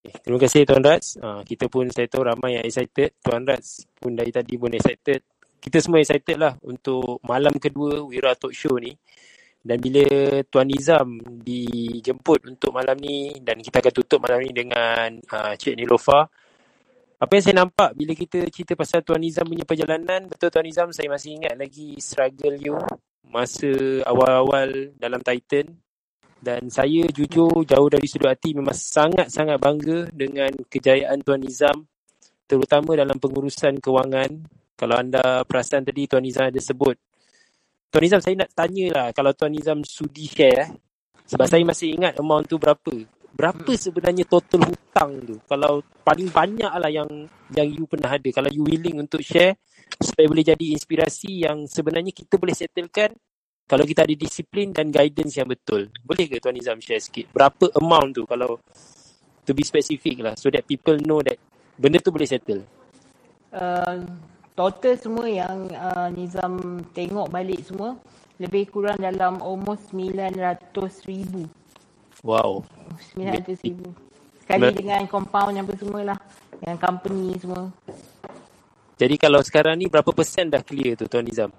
Eh, 0.00 0.16
Terima 0.24 0.40
kasih 0.40 0.64
Tuan 0.64 0.80
Rats. 0.80 1.20
Uh, 1.20 1.44
kita 1.44 1.68
pun 1.68 1.84
saya 1.92 2.08
tahu 2.08 2.24
ramai 2.24 2.56
yang 2.56 2.64
excited. 2.64 3.20
Tuan 3.20 3.44
Rats 3.44 3.84
pun 4.00 4.16
dari 4.16 4.32
tadi 4.32 4.56
pun 4.56 4.72
excited. 4.72 5.20
Kita 5.60 5.76
semua 5.76 6.00
excited 6.00 6.40
lah 6.40 6.56
untuk 6.64 7.20
malam 7.20 7.52
kedua 7.60 8.00
Wira 8.08 8.32
Talk 8.32 8.56
Show 8.56 8.80
ni. 8.80 8.96
Dan 9.60 9.76
bila 9.76 10.08
Tuan 10.48 10.72
Nizam 10.72 11.20
dijemput 11.44 12.48
untuk 12.48 12.72
malam 12.72 12.96
ni 12.96 13.36
dan 13.44 13.60
kita 13.60 13.84
akan 13.84 13.92
tutup 13.92 14.24
malam 14.24 14.40
ni 14.40 14.56
dengan 14.56 15.20
uh, 15.20 15.52
Cik 15.52 15.76
Nilofa. 15.76 16.24
Apa 17.20 17.32
yang 17.36 17.44
saya 17.44 17.56
nampak 17.60 17.92
bila 17.92 18.16
kita 18.16 18.40
cerita 18.48 18.72
pasal 18.72 19.04
Tuan 19.04 19.20
Nizam 19.20 19.44
punya 19.44 19.68
perjalanan, 19.68 20.24
betul 20.32 20.48
Tuan 20.48 20.64
Nizam 20.64 20.88
saya 20.96 21.12
masih 21.12 21.36
ingat 21.36 21.60
lagi 21.60 22.00
struggle 22.00 22.56
you 22.56 22.80
masa 23.28 23.68
awal-awal 24.08 24.96
dalam 24.96 25.20
Titan. 25.20 25.76
Dan 26.40 26.72
saya 26.72 27.04
jujur 27.12 27.68
jauh 27.68 27.88
dari 27.92 28.08
sudut 28.08 28.32
hati 28.32 28.56
memang 28.56 28.72
sangat-sangat 28.72 29.60
bangga 29.60 30.08
dengan 30.08 30.48
kejayaan 30.72 31.20
Tuan 31.20 31.44
Nizam 31.44 31.84
terutama 32.48 32.96
dalam 32.96 33.20
pengurusan 33.20 33.76
kewangan. 33.78 34.40
Kalau 34.74 34.96
anda 34.96 35.44
perasan 35.44 35.84
tadi 35.84 36.08
Tuan 36.08 36.24
Nizam 36.24 36.48
ada 36.48 36.56
sebut 36.56 36.96
Tuan 37.90 38.06
Nizam 38.06 38.22
saya 38.22 38.38
nak 38.38 38.54
tanya 38.54 38.86
lah 38.94 39.06
kalau 39.10 39.34
Tuan 39.34 39.50
Nizam 39.50 39.82
sudi 39.82 40.30
share. 40.30 40.70
Sebab 41.26 41.46
saya 41.50 41.66
masih 41.66 41.98
ingat 41.98 42.14
amount 42.22 42.46
tu 42.46 42.54
berapa. 42.54 42.94
Berapa 43.34 43.70
sebenarnya 43.74 44.26
total 44.30 44.62
hutang 44.70 45.18
tu? 45.26 45.42
Kalau 45.50 45.82
paling 46.06 46.30
banyak 46.30 46.70
lah 46.70 46.86
yang 46.86 47.10
yang 47.50 47.66
you 47.66 47.90
pernah 47.90 48.14
ada. 48.14 48.30
Kalau 48.30 48.46
you 48.46 48.62
willing 48.62 49.02
untuk 49.02 49.18
share 49.26 49.58
supaya 49.98 50.30
boleh 50.30 50.46
jadi 50.46 50.66
inspirasi 50.70 51.50
yang 51.50 51.66
sebenarnya 51.66 52.14
kita 52.14 52.38
boleh 52.38 52.54
settlekan 52.54 53.10
kalau 53.70 53.86
kita 53.86 54.02
ada 54.02 54.14
disiplin 54.18 54.74
dan 54.74 54.90
guidance 54.90 55.38
yang 55.38 55.46
betul. 55.46 55.86
Boleh 56.02 56.26
ke 56.26 56.42
Tuan 56.42 56.58
Nizam 56.58 56.82
share 56.82 56.98
sikit? 56.98 57.30
Berapa 57.30 57.70
amount 57.78 58.18
tu 58.18 58.26
kalau 58.26 58.58
to 59.46 59.54
be 59.54 59.62
specific 59.62 60.18
lah 60.18 60.34
so 60.34 60.50
that 60.50 60.66
people 60.66 60.98
know 61.06 61.22
that 61.22 61.38
benda 61.78 62.02
tu 62.02 62.10
boleh 62.10 62.26
settle? 62.26 62.66
Uh, 63.54 64.02
total 64.58 64.98
semua 64.98 65.30
yang 65.30 65.70
uh, 65.70 66.10
Nizam 66.10 66.82
tengok 66.90 67.30
balik 67.30 67.62
semua 67.62 67.94
lebih 68.42 68.74
kurang 68.74 68.98
dalam 68.98 69.38
almost 69.38 69.94
900 69.94 70.74
ribu. 71.06 71.46
Wow. 72.26 72.66
900 73.14 73.54
ribu. 73.70 73.94
Sekali 74.42 74.66
Ber- 74.66 74.74
dengan 74.74 75.06
compound 75.06 75.54
yang 75.54 75.62
apa 75.70 75.78
semua 75.78 76.00
lah. 76.10 76.18
Yang 76.66 76.78
company 76.82 77.38
semua. 77.38 77.70
Jadi 78.98 79.14
kalau 79.14 79.38
sekarang 79.46 79.78
ni 79.78 79.86
berapa 79.86 80.10
persen 80.10 80.50
dah 80.50 80.66
clear 80.66 80.98
tu 80.98 81.06
Tuan 81.06 81.22
Nizam? 81.22 81.54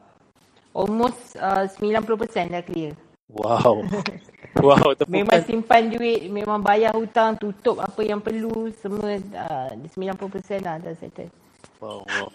Almost 0.71 1.35
uh, 1.35 1.67
90% 1.67 2.51
dah 2.51 2.63
clear. 2.63 2.95
Wow. 3.31 3.83
wow, 4.65 4.91
Memang 5.07 5.43
simpan 5.47 5.87
duit, 5.91 6.27
memang 6.27 6.59
bayar 6.59 6.95
hutang, 6.95 7.39
tutup 7.39 7.79
apa 7.79 7.99
yang 8.03 8.19
perlu, 8.19 8.71
semua 8.79 9.19
uh, 9.19 9.71
90% 9.71 10.63
lah 10.63 10.79
dah 10.79 10.95
settle. 10.95 11.31
Wow, 11.79 12.03
wow. 12.07 12.29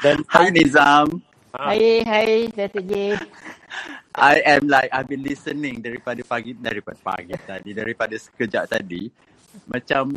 Dan 0.00 0.20
Hi 0.32 0.48
Nizam. 0.52 1.20
Ah. 1.56 1.72
Hai, 1.72 2.04
hai, 2.04 2.32
Datuk 2.52 2.84
J. 2.84 3.16
I 4.18 4.34
am 4.44 4.68
like 4.68 4.90
I've 4.92 5.08
been 5.08 5.22
listening 5.22 5.80
daripada 5.80 6.20
pagi 6.26 6.52
daripada 6.56 6.98
pagi 7.00 7.32
tadi 7.38 7.70
daripada 7.70 8.18
sekejap 8.18 8.64
tadi 8.66 9.06
macam 9.70 10.10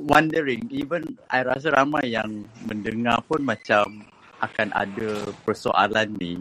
wondering 0.00 0.66
even 0.72 1.14
I 1.28 1.44
rasa 1.44 1.70
ramai 1.76 2.16
yang 2.16 2.42
mendengar 2.64 3.20
pun 3.28 3.44
macam 3.44 4.02
akan 4.40 4.68
ada 4.72 5.28
persoalan 5.44 6.16
ni 6.16 6.40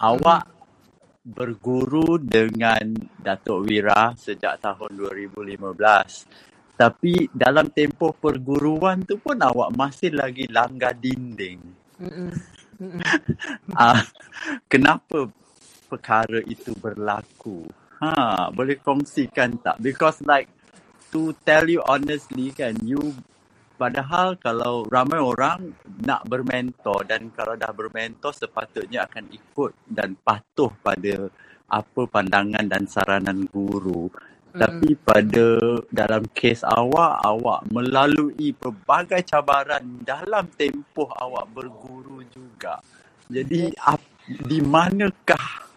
awak 0.00 0.44
berguru 1.24 2.20
dengan 2.20 2.92
Datuk 3.16 3.64
Wira 3.64 4.12
sejak 4.18 4.60
tahun 4.60 4.92
2015 4.92 6.74
tapi 6.74 7.30
dalam 7.30 7.70
tempoh 7.70 8.12
perguruan 8.12 9.00
tu 9.06 9.16
pun 9.22 9.38
awak 9.38 9.72
masih 9.72 10.12
lagi 10.12 10.44
langgar 10.50 10.92
dinding 10.98 11.62
Mm-mm. 12.02 12.30
Mm-mm. 12.82 13.00
Ah, 13.78 14.02
kenapa 14.66 15.30
perkara 15.86 16.42
itu 16.44 16.74
berlaku? 16.74 17.64
Ha, 18.02 18.50
boleh 18.50 18.82
kongsikan 18.82 19.56
tak? 19.62 19.78
Because 19.78 20.20
like 20.26 20.50
to 21.14 21.32
tell 21.46 21.64
you 21.70 21.80
honestly 21.86 22.50
kan, 22.50 22.74
you 22.82 22.98
padahal 23.84 24.40
kalau 24.40 24.88
ramai 24.88 25.20
orang 25.20 25.76
nak 26.08 26.24
bermentor 26.24 27.04
dan 27.04 27.28
kalau 27.36 27.52
dah 27.52 27.68
bermentor 27.68 28.32
sepatutnya 28.32 29.04
akan 29.04 29.28
ikut 29.28 29.76
dan 29.84 30.16
patuh 30.24 30.72
pada 30.80 31.28
apa 31.68 32.02
pandangan 32.08 32.64
dan 32.64 32.88
saranan 32.88 33.44
guru. 33.52 34.08
Tapi 34.54 34.96
pada 34.96 35.82
dalam 35.90 36.24
kes 36.32 36.64
awak, 36.64 37.26
awak 37.26 37.60
melalui 37.74 38.56
pelbagai 38.56 39.26
cabaran 39.26 40.00
dalam 40.00 40.48
tempoh 40.54 41.10
awak 41.10 41.50
berguru 41.52 42.24
juga. 42.32 42.80
Jadi 43.28 43.68
ap, 43.84 44.00
di 44.24 44.62
manakah 44.62 45.68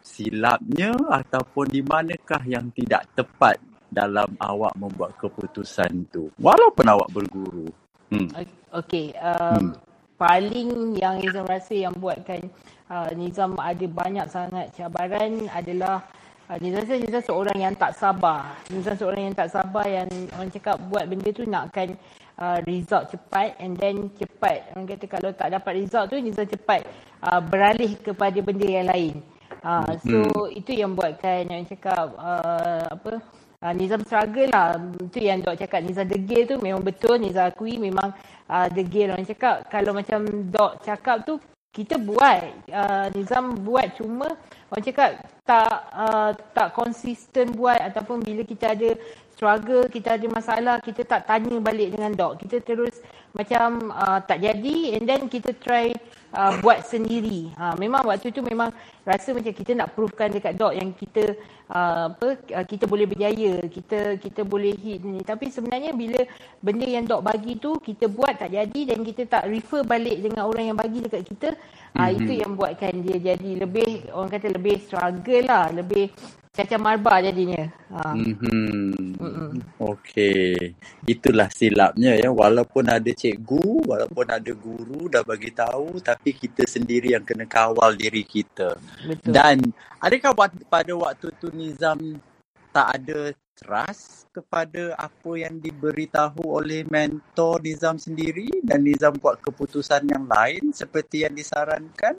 silapnya 0.00 0.96
ataupun 0.96 1.66
di 1.70 1.84
manakah 1.84 2.40
yang 2.48 2.72
tidak 2.72 3.04
tepat 3.12 3.60
dalam 3.94 4.26
awak 4.42 4.74
membuat 4.74 5.14
keputusan 5.22 6.10
tu 6.10 6.26
walaupun 6.42 6.86
awak 6.90 7.08
berguru. 7.14 7.70
Hmm. 8.10 8.28
Okey, 8.74 9.14
um, 9.22 9.72
paling 10.18 10.98
yang 10.98 11.22
Nizam 11.22 11.46
rasa 11.46 11.74
yang 11.74 11.94
buatkan 11.94 12.42
uh, 12.90 13.10
Nizam 13.14 13.54
ada 13.58 13.86
banyak 13.86 14.26
sangat 14.26 14.74
cabaran 14.74 15.46
adalah 15.50 16.02
uh, 16.50 16.58
Nizam 16.58 16.82
rasa 16.82 16.94
Nizam 16.98 17.22
seorang 17.22 17.58
yang 17.58 17.74
tak 17.78 17.94
sabar. 17.94 18.58
Nizam 18.70 18.98
seorang 18.98 19.30
yang 19.30 19.36
tak 19.38 19.50
sabar 19.54 19.86
yang 19.86 20.10
orang 20.34 20.50
cakap 20.50 20.76
buat 20.90 21.06
benda 21.06 21.30
tu 21.30 21.46
nakkan 21.46 21.94
uh, 22.38 22.58
result 22.66 23.10
cepat 23.14 23.56
and 23.62 23.78
then 23.78 24.10
cepat. 24.18 24.74
Orang 24.74 24.90
kata 24.90 25.06
kalau 25.06 25.30
tak 25.34 25.54
dapat 25.54 25.72
result 25.80 26.10
tu 26.10 26.18
Nizam 26.18 26.46
cepat 26.46 26.82
uh, 27.24 27.40
beralih 27.40 27.94
kepada 28.02 28.38
benda 28.42 28.66
yang 28.66 28.90
lain. 28.90 29.22
Uh, 29.64 29.96
so 30.04 30.18
Hmm. 30.20 30.52
itu 30.52 30.76
yang 30.76 30.92
buatkan 30.92 31.48
orang 31.48 31.64
cakap 31.64 32.12
uh, 32.20 32.84
apa 32.90 33.22
Uh, 33.64 33.72
Nizam 33.72 34.04
struggle 34.04 34.52
lah. 34.52 34.76
Itu 35.00 35.24
yang 35.24 35.40
Dok 35.40 35.56
cakap 35.56 35.80
Nizam 35.80 36.04
degil 36.04 36.44
tu 36.44 36.60
memang 36.60 36.84
betul. 36.84 37.16
Nizam 37.16 37.48
akui 37.48 37.80
memang 37.80 38.12
uh, 38.52 38.68
degil 38.68 39.16
orang 39.16 39.24
cakap. 39.24 39.64
Kalau 39.72 39.96
macam 39.96 40.20
Dok 40.52 40.84
cakap 40.84 41.24
tu 41.24 41.40
kita 41.72 41.96
buat. 41.96 42.44
Uh, 42.68 43.08
Nizam 43.16 43.56
buat 43.64 43.96
cuma 43.96 44.28
orang 44.68 44.84
cakap 44.84 45.16
tak 45.48 45.72
uh, 45.96 46.36
tak 46.52 46.76
konsisten 46.76 47.56
buat 47.56 47.80
ataupun 47.80 48.20
bila 48.20 48.44
kita 48.44 48.76
ada 48.76 48.92
struggle, 49.32 49.88
kita 49.88 50.20
ada 50.20 50.26
masalah, 50.28 50.76
kita 50.84 51.00
tak 51.08 51.24
tanya 51.24 51.56
balik 51.56 51.96
dengan 51.96 52.12
Dok. 52.12 52.44
Kita 52.44 52.60
terus 52.60 53.00
macam 53.32 53.90
uh, 53.96 54.20
tak 54.20 54.44
jadi 54.44 55.00
and 55.00 55.08
then 55.08 55.24
kita 55.32 55.56
try 55.56 55.88
uh, 56.34 56.58
buat 56.60 56.82
sendiri. 56.84 57.54
Ha, 57.54 57.78
memang 57.78 58.04
waktu 58.04 58.34
tu 58.34 58.42
memang 58.42 58.74
rasa 59.06 59.30
macam 59.30 59.54
kita 59.54 59.72
nak 59.78 59.94
provekan 59.94 60.34
dekat 60.34 60.58
Dok 60.58 60.74
yang 60.74 60.90
kita 60.92 61.38
uh, 61.70 62.10
apa 62.10 62.28
uh, 62.52 62.66
kita 62.66 62.84
boleh 62.90 63.06
berjaya, 63.06 63.62
kita 63.70 64.18
kita 64.18 64.42
boleh 64.42 64.74
hit 64.74 65.00
ni. 65.06 65.22
Tapi 65.22 65.48
sebenarnya 65.48 65.94
bila 65.94 66.20
benda 66.60 66.84
yang 66.84 67.06
Dok 67.06 67.22
bagi 67.22 67.56
tu 67.56 67.78
kita 67.78 68.10
buat 68.10 68.36
tak 68.36 68.50
jadi 68.52 68.80
dan 68.92 68.98
kita 69.06 69.22
tak 69.30 69.46
refer 69.48 69.86
balik 69.86 70.20
dengan 70.20 70.50
orang 70.50 70.74
yang 70.74 70.78
bagi 70.78 71.00
dekat 71.00 71.22
kita, 71.24 71.48
uh, 71.96 72.10
Mhm. 72.10 72.16
itu 72.18 72.32
yang 72.42 72.52
buatkan 72.58 72.92
dia 73.00 73.16
jadi 73.34 73.50
lebih 73.62 74.10
orang 74.10 74.30
kata 74.34 74.46
lebih 74.50 74.76
struggle 74.82 75.44
lah, 75.46 75.70
lebih 75.70 76.10
cacar 76.54 76.78
marba 76.78 77.18
jadinya. 77.18 77.66
Ha. 77.90 78.14
Hmm. 78.14 79.58
Okey. 79.82 80.78
Itulah 81.02 81.50
silapnya 81.50 82.14
ya. 82.14 82.30
Walaupun 82.30 82.86
ada 82.86 83.10
cikgu, 83.10 83.82
walaupun 83.90 84.26
ada 84.30 84.52
guru 84.54 85.10
dah 85.10 85.26
bagi 85.26 85.50
tahu 85.50 85.98
tapi 85.98 86.30
kita 86.30 86.62
sendiri 86.62 87.18
yang 87.18 87.26
kena 87.26 87.50
kawal 87.50 87.98
diri 87.98 88.22
kita. 88.22 88.78
Betul. 89.02 89.34
Dan 89.34 89.58
adakah 89.98 90.32
pada 90.70 90.92
waktu 90.94 91.34
tu 91.42 91.50
Nizam 91.50 92.22
tak 92.70 93.02
ada 93.02 93.34
trust 93.54 94.30
kepada 94.30 94.98
apa 94.98 95.30
yang 95.38 95.58
diberitahu 95.58 96.42
oleh 96.62 96.86
mentor 96.86 97.62
Nizam 97.66 97.98
sendiri 97.98 98.62
dan 98.62 98.86
Nizam 98.86 99.18
buat 99.18 99.42
keputusan 99.42 100.06
yang 100.06 100.30
lain 100.30 100.70
seperti 100.70 101.26
yang 101.26 101.34
disarankan? 101.34 102.14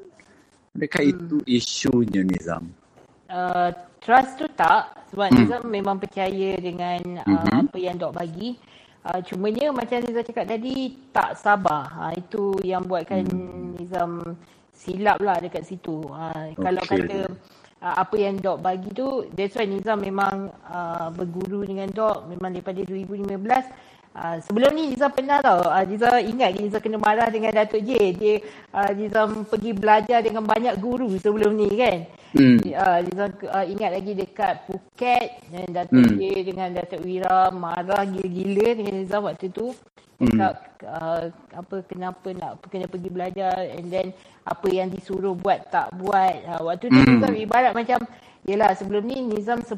Adakah 0.75 1.04
Hmm. 1.08 1.12
itu 1.15 1.38
isunya 1.48 2.20
Nizam? 2.20 2.68
uh, 3.32 3.72
trust 4.05 4.38
tu 4.38 4.45
tak 4.53 4.93
sebab 5.09 5.33
Hmm. 5.33 5.38
Nizam 5.41 5.62
memang 5.65 5.97
percaya 5.97 6.53
dengan 6.62 7.01
uh, 7.25 7.41
Mhm. 7.41 7.65
apa 7.65 7.77
yang 7.81 7.97
Dok 7.97 8.13
bagi. 8.13 8.53
Uh, 9.01 9.21
cumanya 9.21 9.69
macam 9.69 9.97
Nizam 10.01 10.21
cakap 10.21 10.45
tadi 10.45 10.93
tak 11.09 11.33
sabar. 11.38 11.89
Uh, 11.97 12.13
itu 12.13 12.43
yang 12.62 12.85
buatkan 12.85 13.25
Hmm. 13.25 13.74
Nizam 13.75 14.38
silap 14.69 15.17
lah 15.19 15.41
dekat 15.41 15.65
situ. 15.65 16.05
Uh, 16.05 16.53
Kalau 16.53 16.81
Okey. 16.85 17.01
kata 17.01 17.19
uh, 17.81 17.95
apa 17.97 18.15
yang 18.17 18.38
Dok 18.38 18.62
bagi 18.62 18.89
tu, 18.93 19.25
that's 19.33 19.57
why 19.57 19.65
Nizam 19.65 19.97
memang 19.97 20.53
uh, 20.69 21.09
berguru 21.09 21.65
dengan 21.65 21.89
Dok 21.89 22.29
memang 22.29 22.53
daripada 22.53 22.81
2015. 22.85 23.65
Uh, 24.15 24.39
sebelum 24.48 24.72
ni 24.72 24.95
Nizam 24.95 25.12
pernah 25.12 25.43
tau, 25.43 25.60
uh, 25.60 25.84
Nizam 25.84 26.15
ingat 26.24 26.55
Nizam 26.55 26.79
kena 26.79 26.95
marah 26.95 27.27
dengan 27.27 27.51
Datuk 27.51 27.84
J. 27.84 28.15
Dia, 28.15 28.39
uh, 28.72 28.91
Nizam 28.95 29.43
pergi 29.43 29.75
belajar 29.75 30.24
dengan 30.24 30.48
banyak 30.48 30.79
guru 30.79 31.12
sebelum 31.19 31.51
ni 31.51 31.67
kan. 31.75 32.07
Hmm. 32.31 32.55
Uh, 32.63 33.00
Nizam 33.03 33.36
uh, 33.43 33.65
ingat 33.67 33.91
lagi 33.91 34.15
dekat 34.15 34.63
Phuket 34.72 35.43
dan 35.51 35.67
Datuk 35.67 36.00
Hmm. 36.00 36.15
J 36.15 36.48
dengan 36.48 36.72
Datuk 36.72 37.03
Wira 37.03 37.51
marah 37.51 38.07
gila-gila 38.07 38.67
dengan 38.79 38.93
Nizam 39.03 39.27
waktu 39.27 39.51
tu. 39.51 39.75
Hmm. 40.15 40.31
Cakap 40.31 40.53
uh, 40.88 41.24
apa 41.51 41.75
kenapa 41.84 42.27
nak 42.31 42.63
kena 42.72 42.88
pergi 42.88 43.12
belajar 43.12 43.67
and 43.67 43.91
then 43.91 44.15
apa 44.48 44.67
yang 44.72 44.88
disuruh 44.88 45.36
buat 45.36 45.67
tak 45.67 45.91
buat. 45.91 46.39
Uh, 46.55 46.72
waktu 46.72 46.88
tu 46.88 46.95
Hmm. 46.95 47.19
Nizam 47.19 47.36
ibarat 47.36 47.75
macam 47.75 48.00
Yelah 48.45 48.77
sebelum 48.77 49.09
ni 49.09 49.25
Nizam 49.25 49.65
10 49.65 49.73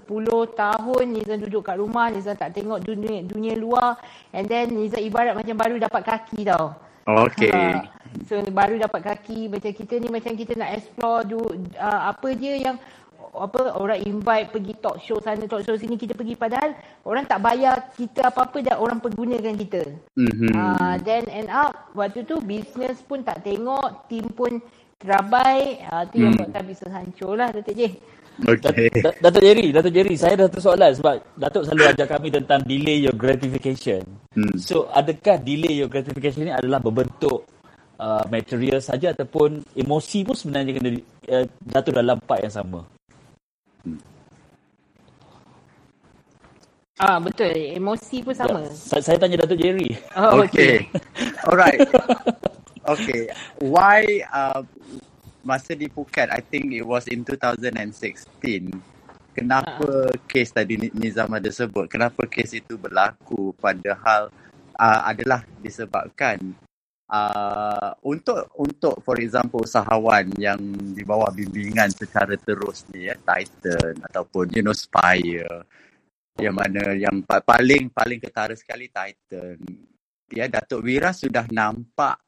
tahun 0.52 1.04
Nizam 1.08 1.40
duduk 1.40 1.64
kat 1.64 1.80
rumah 1.80 2.12
Nizam 2.12 2.36
tak 2.36 2.52
tengok 2.52 2.84
dunia 2.84 3.24
dunia 3.24 3.56
luar 3.56 3.96
and 4.36 4.44
then 4.52 4.76
Nizam 4.76 5.00
ibarat 5.00 5.40
macam 5.40 5.56
baru 5.56 5.80
dapat 5.80 6.02
kaki 6.04 6.44
tau. 6.44 6.76
Okay. 7.08 7.48
Ha, 7.56 7.88
so 8.28 8.36
baru 8.52 8.76
dapat 8.76 9.00
kaki 9.08 9.48
macam 9.48 9.72
kita 9.72 9.96
ni 10.04 10.12
macam 10.12 10.36
kita 10.36 10.60
nak 10.60 10.76
explore 10.76 11.24
du, 11.24 11.40
uh, 11.80 12.12
apa 12.12 12.36
je 12.36 12.68
yang 12.68 12.76
apa 13.38 13.80
orang 13.80 14.04
invite 14.04 14.52
pergi 14.52 14.74
talk 14.84 15.00
show 15.00 15.16
sana 15.24 15.48
talk 15.48 15.64
show 15.64 15.80
sini 15.80 15.96
kita 15.96 16.12
pergi 16.12 16.36
padahal 16.36 16.76
orang 17.08 17.24
tak 17.24 17.40
bayar 17.40 17.96
kita 17.96 18.28
apa-apa 18.28 18.60
dan 18.60 18.76
orang 18.84 19.00
pergunakan 19.00 19.56
kita. 19.56 19.84
Mm-hmm. 20.20 20.52
Uh, 20.52 20.96
then 21.08 21.24
end 21.32 21.48
up 21.48 21.88
waktu 21.96 22.28
tu 22.28 22.44
business 22.44 23.00
pun 23.00 23.24
tak 23.24 23.48
tengok, 23.48 24.12
team 24.12 24.28
pun 24.36 24.60
terabai, 24.98 25.86
uh, 25.88 26.04
tu 26.10 26.20
yang 26.20 26.34
Hmm. 26.34 26.44
buatkan 26.44 26.64
business 26.66 26.92
hancur 26.92 27.38
lah 27.38 27.54
Datuk 27.54 27.78
J. 27.78 27.96
Okay. 28.38 28.90
Dat- 29.02 29.18
Datuk 29.18 29.42
Jerry, 29.42 29.74
Datuk 29.74 29.94
Jerry, 29.98 30.14
saya 30.14 30.38
ada 30.38 30.46
satu 30.46 30.62
soalan 30.62 30.92
sebab 30.94 31.16
Datuk 31.34 31.66
selalu 31.66 31.84
ajar 31.90 32.06
kami 32.06 32.30
tentang 32.30 32.62
delay 32.62 33.02
your 33.02 33.18
gratification. 33.18 34.06
Hmm. 34.38 34.54
So, 34.62 34.86
adakah 34.94 35.42
delay 35.42 35.82
your 35.82 35.90
gratification 35.90 36.46
ni 36.46 36.54
adalah 36.54 36.78
berbentuk 36.78 37.50
uh, 37.98 38.22
material 38.30 38.78
saja 38.78 39.10
ataupun 39.18 39.66
emosi 39.74 40.22
pun 40.22 40.38
sebenarnya 40.38 40.78
kena 40.78 40.90
uh, 41.34 41.46
jatuh 41.66 41.94
dalam 41.98 42.22
part 42.22 42.46
yang 42.46 42.54
sama? 42.54 42.86
Ah 46.98 47.22
betul, 47.22 47.54
emosi 47.54 48.26
pun 48.26 48.34
sama. 48.34 48.66
Ya, 48.66 48.74
saya, 48.74 49.02
saya 49.02 49.18
tanya 49.22 49.46
Datuk 49.46 49.58
Jerry. 49.62 49.98
Oh, 50.18 50.42
Okay. 50.46 50.86
Alright. 51.46 51.82
Okay. 52.88 53.30
Why 53.62 54.26
uh, 54.34 54.66
masa 55.48 55.72
di 55.72 55.88
Phuket, 55.88 56.28
I 56.28 56.44
think 56.44 56.76
it 56.76 56.84
was 56.84 57.08
in 57.08 57.24
2016. 57.24 57.72
Kenapa 59.32 60.12
kes 60.28 60.52
tadi 60.52 60.76
Ni- 60.76 60.92
Nizam 60.92 61.32
ada 61.32 61.48
sebut, 61.48 61.88
kenapa 61.88 62.28
kes 62.28 62.60
itu 62.60 62.76
berlaku? 62.76 63.56
Padahal 63.56 64.28
uh, 64.76 65.02
adalah 65.08 65.48
disebabkan 65.64 66.42
uh, 67.08 67.92
untuk 68.04 68.52
untuk 68.60 69.00
for 69.02 69.18
example 69.24 69.64
usahawan 69.64 70.28
yang 70.36 70.60
di 70.92 71.06
bawah 71.08 71.32
bimbingan 71.32 71.90
secara 71.94 72.36
terus 72.36 72.84
ni 72.92 73.08
ya 73.08 73.16
Titan 73.16 74.04
ataupun 74.12 74.52
you 74.52 74.64
know 74.66 74.76
Spire 74.76 75.64
yang 76.38 76.54
mana 76.54 76.94
yang 76.94 77.26
pa- 77.26 77.42
paling 77.42 77.90
paling 77.90 78.22
ketara 78.22 78.54
sekali 78.54 78.92
Titan 78.92 79.58
ya 80.30 80.46
Datuk 80.52 80.86
Wira 80.86 81.16
sudah 81.16 81.48
nampak 81.50 82.27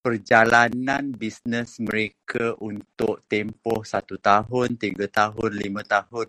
perjalanan 0.00 1.12
bisnes 1.12 1.76
mereka 1.84 2.56
untuk 2.64 3.28
tempoh 3.28 3.84
satu 3.84 4.16
tahun, 4.16 4.80
tiga 4.80 5.06
tahun, 5.06 5.60
lima 5.60 5.84
tahun, 5.84 6.28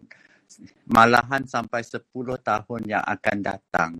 malahan 0.92 1.48
sampai 1.48 1.82
sepuluh 1.82 2.36
tahun 2.40 3.00
yang 3.00 3.04
akan 3.04 3.38
datang. 3.40 3.92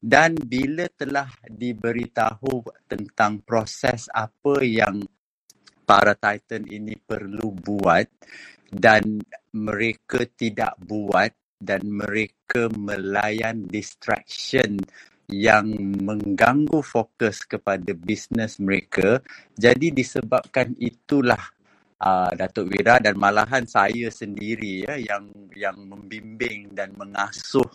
Dan 0.00 0.32
bila 0.32 0.88
telah 0.96 1.28
diberitahu 1.44 2.64
tentang 2.88 3.44
proses 3.44 4.08
apa 4.08 4.64
yang 4.64 5.04
para 5.84 6.16
Titan 6.16 6.64
ini 6.64 6.96
perlu 6.96 7.52
buat 7.52 8.08
dan 8.72 9.20
mereka 9.52 10.24
tidak 10.24 10.80
buat 10.80 11.36
dan 11.60 11.84
mereka 11.84 12.72
melayan 12.72 13.68
distraction 13.68 14.80
yang 15.30 15.70
mengganggu 16.02 16.82
fokus 16.82 17.46
kepada 17.46 17.94
bisnes 17.94 18.58
mereka. 18.58 19.22
Jadi 19.54 19.94
disebabkan 19.94 20.74
itulah 20.76 21.40
uh, 22.02 22.30
Datuk 22.34 22.72
Wira 22.72 22.98
dan 22.98 23.14
malahan 23.16 23.64
saya 23.68 24.08
sendiri 24.10 24.88
ya 24.88 24.94
yang 24.98 25.30
yang 25.54 25.76
membimbing 25.78 26.72
dan 26.74 26.92
mengasuh 26.96 27.66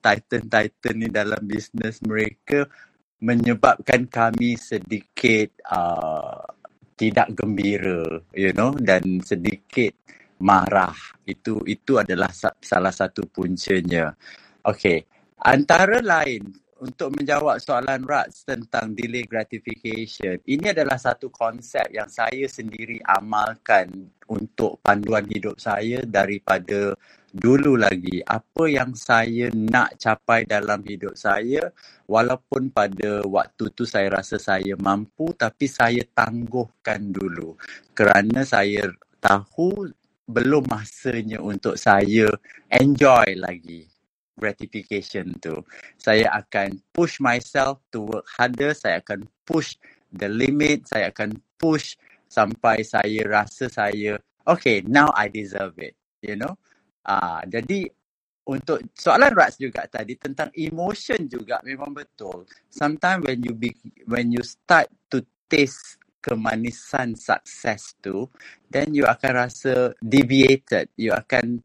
Titan-Titan 0.00 0.94
ni 0.98 1.08
dalam 1.12 1.40
bisnes 1.44 2.00
mereka 2.04 2.66
menyebabkan 3.22 4.04
kami 4.10 4.58
sedikit 4.58 5.48
uh, 5.70 6.44
tidak 6.98 7.32
gembira 7.34 8.20
you 8.34 8.50
know 8.52 8.74
dan 8.74 9.22
sedikit 9.22 9.94
marah. 10.42 10.94
Itu 11.24 11.62
itu 11.64 12.00
adalah 12.00 12.30
sa- 12.34 12.56
salah 12.60 12.92
satu 12.92 13.24
puncanya. 13.30 14.12
Okey. 14.64 15.04
Antara 15.44 16.00
lain 16.00 16.63
untuk 16.84 17.16
menjawab 17.16 17.56
soalan 17.56 18.04
Rats 18.04 18.44
tentang 18.44 18.92
delay 18.92 19.24
gratification, 19.24 20.36
ini 20.44 20.68
adalah 20.68 21.00
satu 21.00 21.32
konsep 21.32 21.88
yang 21.88 22.12
saya 22.12 22.44
sendiri 22.44 23.00
amalkan 23.08 24.12
untuk 24.28 24.84
panduan 24.84 25.24
hidup 25.24 25.56
saya 25.56 26.04
daripada 26.04 26.92
dulu 27.32 27.80
lagi. 27.80 28.20
Apa 28.28 28.68
yang 28.68 28.92
saya 28.92 29.48
nak 29.56 29.96
capai 29.96 30.44
dalam 30.44 30.84
hidup 30.84 31.16
saya, 31.16 31.72
walaupun 32.04 32.68
pada 32.68 33.24
waktu 33.24 33.64
tu 33.72 33.88
saya 33.88 34.20
rasa 34.20 34.36
saya 34.36 34.76
mampu, 34.76 35.32
tapi 35.32 35.64
saya 35.64 36.04
tangguhkan 36.12 37.00
dulu. 37.08 37.56
Kerana 37.96 38.44
saya 38.44 38.92
tahu 39.24 39.88
belum 40.28 40.68
masanya 40.68 41.40
untuk 41.40 41.80
saya 41.80 42.28
enjoy 42.68 43.40
lagi 43.40 43.93
gratification 44.36 45.34
tu. 45.38 45.58
Saya 45.98 46.30
akan 46.44 46.78
push 46.90 47.18
myself 47.22 47.80
to 47.94 48.04
work 48.06 48.26
harder, 48.34 48.74
saya 48.74 49.00
akan 49.00 49.26
push 49.46 49.78
the 50.14 50.28
limit, 50.28 50.86
saya 50.86 51.10
akan 51.10 51.38
push 51.56 51.98
sampai 52.26 52.82
saya 52.82 53.22
rasa 53.26 53.70
saya 53.70 54.18
okay, 54.46 54.84
now 54.84 55.10
I 55.16 55.28
deserve 55.32 55.76
it, 55.80 55.96
you 56.20 56.36
know. 56.36 56.54
Ah, 57.04 57.44
jadi 57.44 57.88
untuk 58.44 58.80
soalan 58.92 59.32
Rats 59.32 59.56
juga 59.56 59.88
tadi 59.88 60.16
tentang 60.20 60.52
emotion 60.52 61.24
juga 61.24 61.60
memang 61.64 61.96
betul. 61.96 62.44
Sometimes 62.68 63.24
when 63.24 63.40
you 63.40 63.56
be, 63.56 63.72
when 64.04 64.32
you 64.32 64.44
start 64.44 64.88
to 65.08 65.24
taste 65.48 65.96
kemanisan 66.20 67.16
sukses 67.16 67.96
tu, 68.00 68.28
then 68.68 68.92
you 68.92 69.04
akan 69.08 69.48
rasa 69.48 69.92
deviated. 70.00 70.92
You 70.96 71.16
akan 71.16 71.60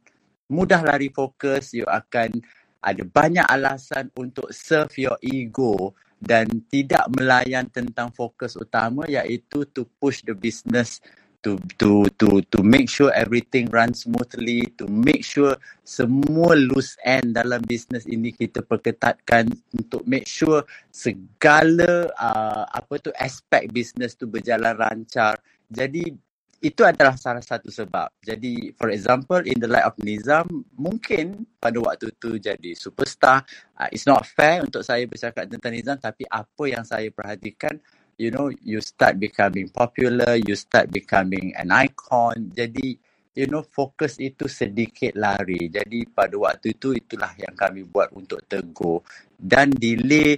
mudah 0.52 0.84
lari 0.84 1.12
fokus, 1.12 1.76
you 1.76 1.88
akan 1.88 2.44
ada 2.80 3.04
banyak 3.04 3.44
alasan 3.48 4.08
untuk 4.16 4.48
serve 4.56 4.92
your 4.98 5.20
ego 5.20 5.92
dan 6.20 6.48
tidak 6.68 7.08
melayan 7.16 7.68
tentang 7.72 8.12
fokus 8.12 8.60
utama 8.60 9.08
iaitu 9.08 9.64
to 9.72 9.88
push 10.00 10.20
the 10.28 10.36
business 10.36 11.00
to 11.40 11.56
to 11.80 12.04
to 12.20 12.44
to 12.52 12.60
make 12.60 12.92
sure 12.92 13.08
everything 13.16 13.72
runs 13.72 14.04
smoothly 14.04 14.68
to 14.76 14.84
make 14.92 15.24
sure 15.24 15.56
semua 15.88 16.52
loose 16.52 17.00
end 17.08 17.40
dalam 17.40 17.64
bisnes 17.64 18.04
ini 18.12 18.36
kita 18.36 18.60
perketatkan 18.60 19.48
untuk 19.72 20.04
make 20.04 20.28
sure 20.28 20.68
segala 20.92 22.12
uh, 22.20 22.64
apa 22.68 23.00
tu 23.00 23.12
aspek 23.16 23.72
bisnes 23.72 24.20
tu 24.20 24.28
berjalan 24.28 24.76
lancar. 24.76 25.40
Jadi 25.72 26.12
itu 26.60 26.84
adalah 26.84 27.16
salah 27.16 27.40
satu 27.40 27.72
sebab. 27.72 28.20
Jadi, 28.20 28.76
for 28.76 28.92
example, 28.92 29.40
in 29.48 29.56
the 29.64 29.70
light 29.72 29.88
of 29.88 29.96
Nizam, 30.04 30.44
mungkin 30.76 31.48
pada 31.56 31.80
waktu 31.80 32.12
tu 32.20 32.36
jadi 32.36 32.76
superstar. 32.76 33.48
Uh, 33.80 33.88
it's 33.96 34.04
not 34.04 34.28
fair 34.28 34.60
untuk 34.60 34.84
saya 34.84 35.08
bercakap 35.08 35.48
tentang 35.48 35.72
Nizam, 35.72 35.96
tapi 35.96 36.28
apa 36.28 36.64
yang 36.68 36.84
saya 36.84 37.08
perhatikan, 37.16 37.80
you 38.20 38.28
know, 38.28 38.52
you 38.60 38.84
start 38.84 39.16
becoming 39.16 39.72
popular, 39.72 40.36
you 40.36 40.52
start 40.60 40.92
becoming 40.92 41.56
an 41.56 41.72
icon. 41.72 42.52
Jadi, 42.52 43.00
you 43.40 43.48
know, 43.48 43.64
fokus 43.64 44.20
itu 44.20 44.52
sedikit 44.52 45.16
lari. 45.16 45.72
Jadi, 45.72 46.12
pada 46.12 46.36
waktu 46.36 46.76
itu, 46.76 46.92
itulah 46.92 47.32
yang 47.40 47.56
kami 47.56 47.88
buat 47.88 48.12
untuk 48.12 48.44
tegur. 48.52 49.00
Dan 49.40 49.72
delay 49.72 50.36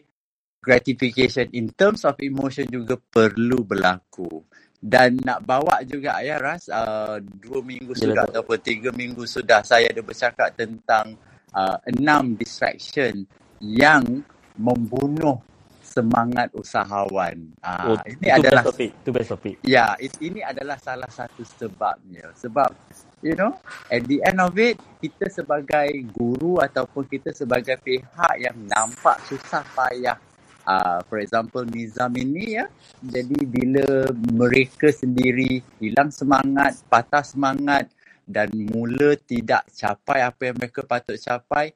gratification 0.62 1.50
in 1.58 1.74
terms 1.74 2.06
of 2.06 2.14
emotion 2.22 2.70
juga 2.70 2.94
perlu 2.94 3.66
berlaku 3.66 4.46
dan 4.82 5.13
nak 5.22 5.46
bawa 5.46 5.86
juga 5.86 6.17
ya 6.26 6.41
Ras 6.41 6.65
uh, 6.65 7.22
dua 7.22 7.62
minggu 7.62 7.94
Ya, 7.94 8.10
sudah 8.10 8.26
Datuk. 8.26 8.34
ataupun 8.34 8.58
tiga 8.65 8.89
minggu 8.89 9.24
sudah 9.30 9.62
saya 9.62 9.94
ada 9.94 10.02
bercakap 10.02 10.58
tentang 10.58 11.13
uh, 11.54 11.78
enam 11.86 12.34
distraction 12.34 13.30
yang 13.62 14.26
membunuh 14.58 15.38
semangat 15.86 16.50
usahawan. 16.58 17.52
Uh, 17.62 17.94
Oh, 17.94 17.98
ini 18.08 18.32
itu 18.32 18.41
adalah 18.41 18.63
best 18.63 18.74
topik. 18.74 18.91
Itu 19.04 19.10
best 19.12 19.30
topik. 19.30 19.56
Ya, 19.62 19.94
it, 20.00 20.13
ini 20.24 20.39
adalah 20.41 20.80
salah 20.80 21.12
satu 21.12 21.44
sebabnya. 21.44 22.32
Sebab, 22.32 22.72
you 23.20 23.36
know, 23.36 23.60
at 23.91 24.02
the 24.08 24.24
end 24.24 24.39
of 24.39 24.56
it, 24.56 24.80
kita 25.04 25.28
sebagai 25.28 25.91
guru 26.15 26.63
ataupun 26.63 27.06
kita 27.06 27.36
sebagai 27.36 27.76
pihak 27.84 28.34
yang 28.39 28.56
nampak 28.65 29.20
susah 29.28 29.62
payah 29.76 30.15
Uh, 30.62 31.02
for 31.10 31.17
example 31.17 31.65
Nizam 31.65 32.13
ini 32.17 32.62
ya. 32.62 32.65
Jadi 33.02 33.45
bila 33.45 34.10
mereka 34.13 34.93
sendiri 34.93 35.62
hilang 35.82 36.13
semangat 36.13 36.82
patah 36.86 37.26
semangat 37.26 37.89
dan 38.30 38.47
mula 38.54 39.17
tidak 39.26 39.65
capai 39.74 40.21
apa 40.21 40.41
yang 40.52 40.56
mereka 40.62 40.86
patut 40.86 41.17
capai 41.17 41.74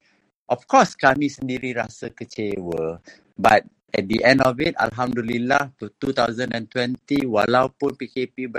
of 0.48 0.62
course 0.70 0.94
kami 0.94 1.28
sendiri 1.28 1.74
rasa 1.74 2.14
kecewa. 2.14 3.02
But 3.36 3.66
at 3.96 4.06
the 4.06 4.22
end 4.22 4.46
of 4.46 4.62
it 4.62 4.78
alhamdulillah 4.78 5.74
to 5.82 5.90
2020 5.98 7.26
walaupun 7.26 7.98
PKP 7.98 8.52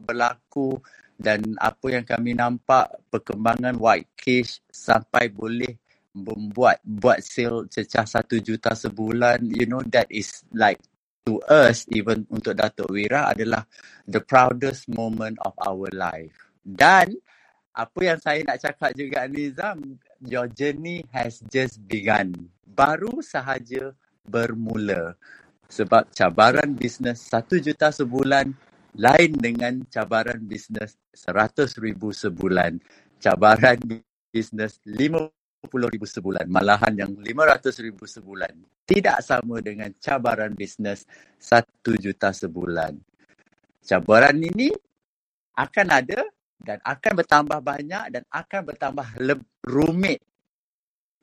berlaku, 0.00 0.80
dan 1.14 1.54
apa 1.62 1.86
yang 1.94 2.04
kami 2.04 2.34
nampak 2.34 2.90
perkembangan 3.10 3.78
White 3.78 4.10
Cage 4.18 4.58
sampai 4.66 5.30
boleh 5.30 5.78
membuat 6.14 6.78
buat 6.86 7.20
sale 7.20 7.66
cecah 7.66 8.06
satu 8.06 8.38
juta 8.38 8.72
sebulan 8.72 9.42
you 9.50 9.66
know 9.66 9.82
that 9.90 10.06
is 10.08 10.46
like 10.54 10.78
to 11.24 11.40
us 11.48 11.88
even 11.90 12.28
untuk 12.28 12.54
Datuk 12.54 12.92
Wira 12.92 13.32
adalah 13.32 13.64
the 14.04 14.20
proudest 14.20 14.86
moment 14.92 15.40
of 15.42 15.56
our 15.64 15.88
life. 15.90 16.36
Dan 16.60 17.16
apa 17.74 18.00
yang 18.04 18.20
saya 18.20 18.44
nak 18.44 18.60
cakap 18.60 18.92
juga 18.94 19.26
Nizam 19.26 19.98
your 20.22 20.46
journey 20.52 21.02
has 21.10 21.40
just 21.48 21.80
begun. 21.88 22.30
Baru 22.62 23.24
sahaja 23.24 23.96
bermula. 24.22 25.16
Sebab 25.66 26.12
cabaran 26.12 26.76
bisnes 26.76 27.24
satu 27.24 27.56
juta 27.58 27.88
sebulan 27.88 28.52
lain 28.94 29.30
dengan 29.34 29.80
cabaran 29.88 30.38
bisnes 30.44 30.94
seratus 31.10 31.80
ribu 31.80 32.12
sebulan. 32.12 32.78
Cabaran 33.18 33.80
bisnes 34.28 34.78
lima 34.84 35.32
puluh 35.66 35.88
ribu 35.88 36.04
sebulan, 36.04 36.46
malahan 36.46 36.92
yang 36.94 37.12
lima 37.18 37.44
ratus 37.48 37.80
ribu 37.80 38.04
sebulan. 38.04 38.52
Tidak 38.84 39.18
sama 39.24 39.60
dengan 39.64 39.90
cabaran 39.96 40.52
bisnes 40.52 41.08
satu 41.40 41.96
juta 41.96 42.30
sebulan. 42.30 42.96
Cabaran 43.84 44.36
ini 44.40 44.72
akan 45.56 45.86
ada 45.92 46.20
dan 46.60 46.78
akan 46.80 47.12
bertambah 47.20 47.60
banyak 47.60 48.04
dan 48.12 48.22
akan 48.32 48.60
bertambah 48.72 49.06
rumit. 49.64 50.20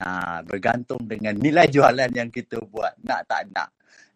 Ha, 0.01 0.41
bergantung 0.41 1.05
dengan 1.05 1.37
nilai 1.37 1.69
jualan 1.69 2.09
yang 2.09 2.33
kita 2.33 2.57
buat. 2.65 2.97
Nak 3.05 3.21
tak 3.29 3.53
nak. 3.53 3.69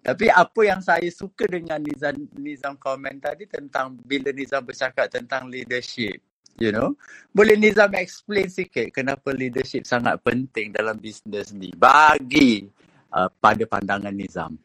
Tapi 0.06 0.30
apa 0.30 0.62
yang 0.62 0.82
saya 0.86 1.10
suka 1.10 1.50
dengan 1.50 1.82
Nizam, 1.82 2.30
Nizam 2.38 2.78
komen 2.78 3.18
tadi 3.18 3.50
tentang 3.50 3.98
bila 4.06 4.30
Nizam 4.30 4.62
bercakap 4.62 5.10
tentang 5.10 5.50
leadership 5.50 6.22
you 6.60 6.72
know. 6.72 6.96
Boleh 7.36 7.60
Nizam 7.60 7.92
explain 8.00 8.48
sikit 8.48 8.92
kenapa 8.96 9.36
leadership 9.36 9.84
sangat 9.84 10.20
penting 10.24 10.72
dalam 10.72 10.96
bisnes 10.96 11.52
ni 11.52 11.72
bagi 11.76 12.64
uh, 13.12 13.28
pada 13.28 13.64
pandangan 13.68 14.16
Nizam. 14.16 14.56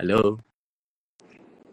Hello. 0.00 0.40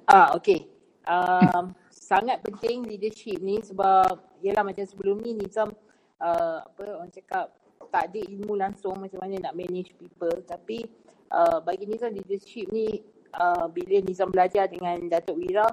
Ah, 0.06 0.36
okay. 0.36 0.67
Um, 1.08 1.72
sangat 2.10 2.41
penting 2.41 2.89
leadership 2.89 3.38
ni 3.39 3.62
sebab 3.62 4.17
ialah 4.41 4.65
macam 4.65 4.82
sebelum 4.82 5.22
ni 5.22 5.38
Nizam 5.38 5.69
uh, 6.19 6.60
apa 6.65 6.84
orang 7.00 7.13
cakap 7.13 7.54
tak 7.89 8.12
ada 8.12 8.22
ilmu 8.22 8.54
langsung 8.58 8.98
macam 8.98 9.22
mana 9.22 9.50
nak 9.50 9.58
manage 9.58 9.93
people 9.98 10.41
tapi 10.45 10.86
uh, 11.30 11.62
bagi 11.62 11.86
Nizam 11.86 12.13
leadership 12.17 12.65
ni 12.74 13.02
uh, 13.38 13.69
bila 13.69 14.02
Nizam 14.02 14.34
belajar 14.34 14.65
dengan 14.65 14.98
Datuk 15.06 15.38
Wira 15.38 15.69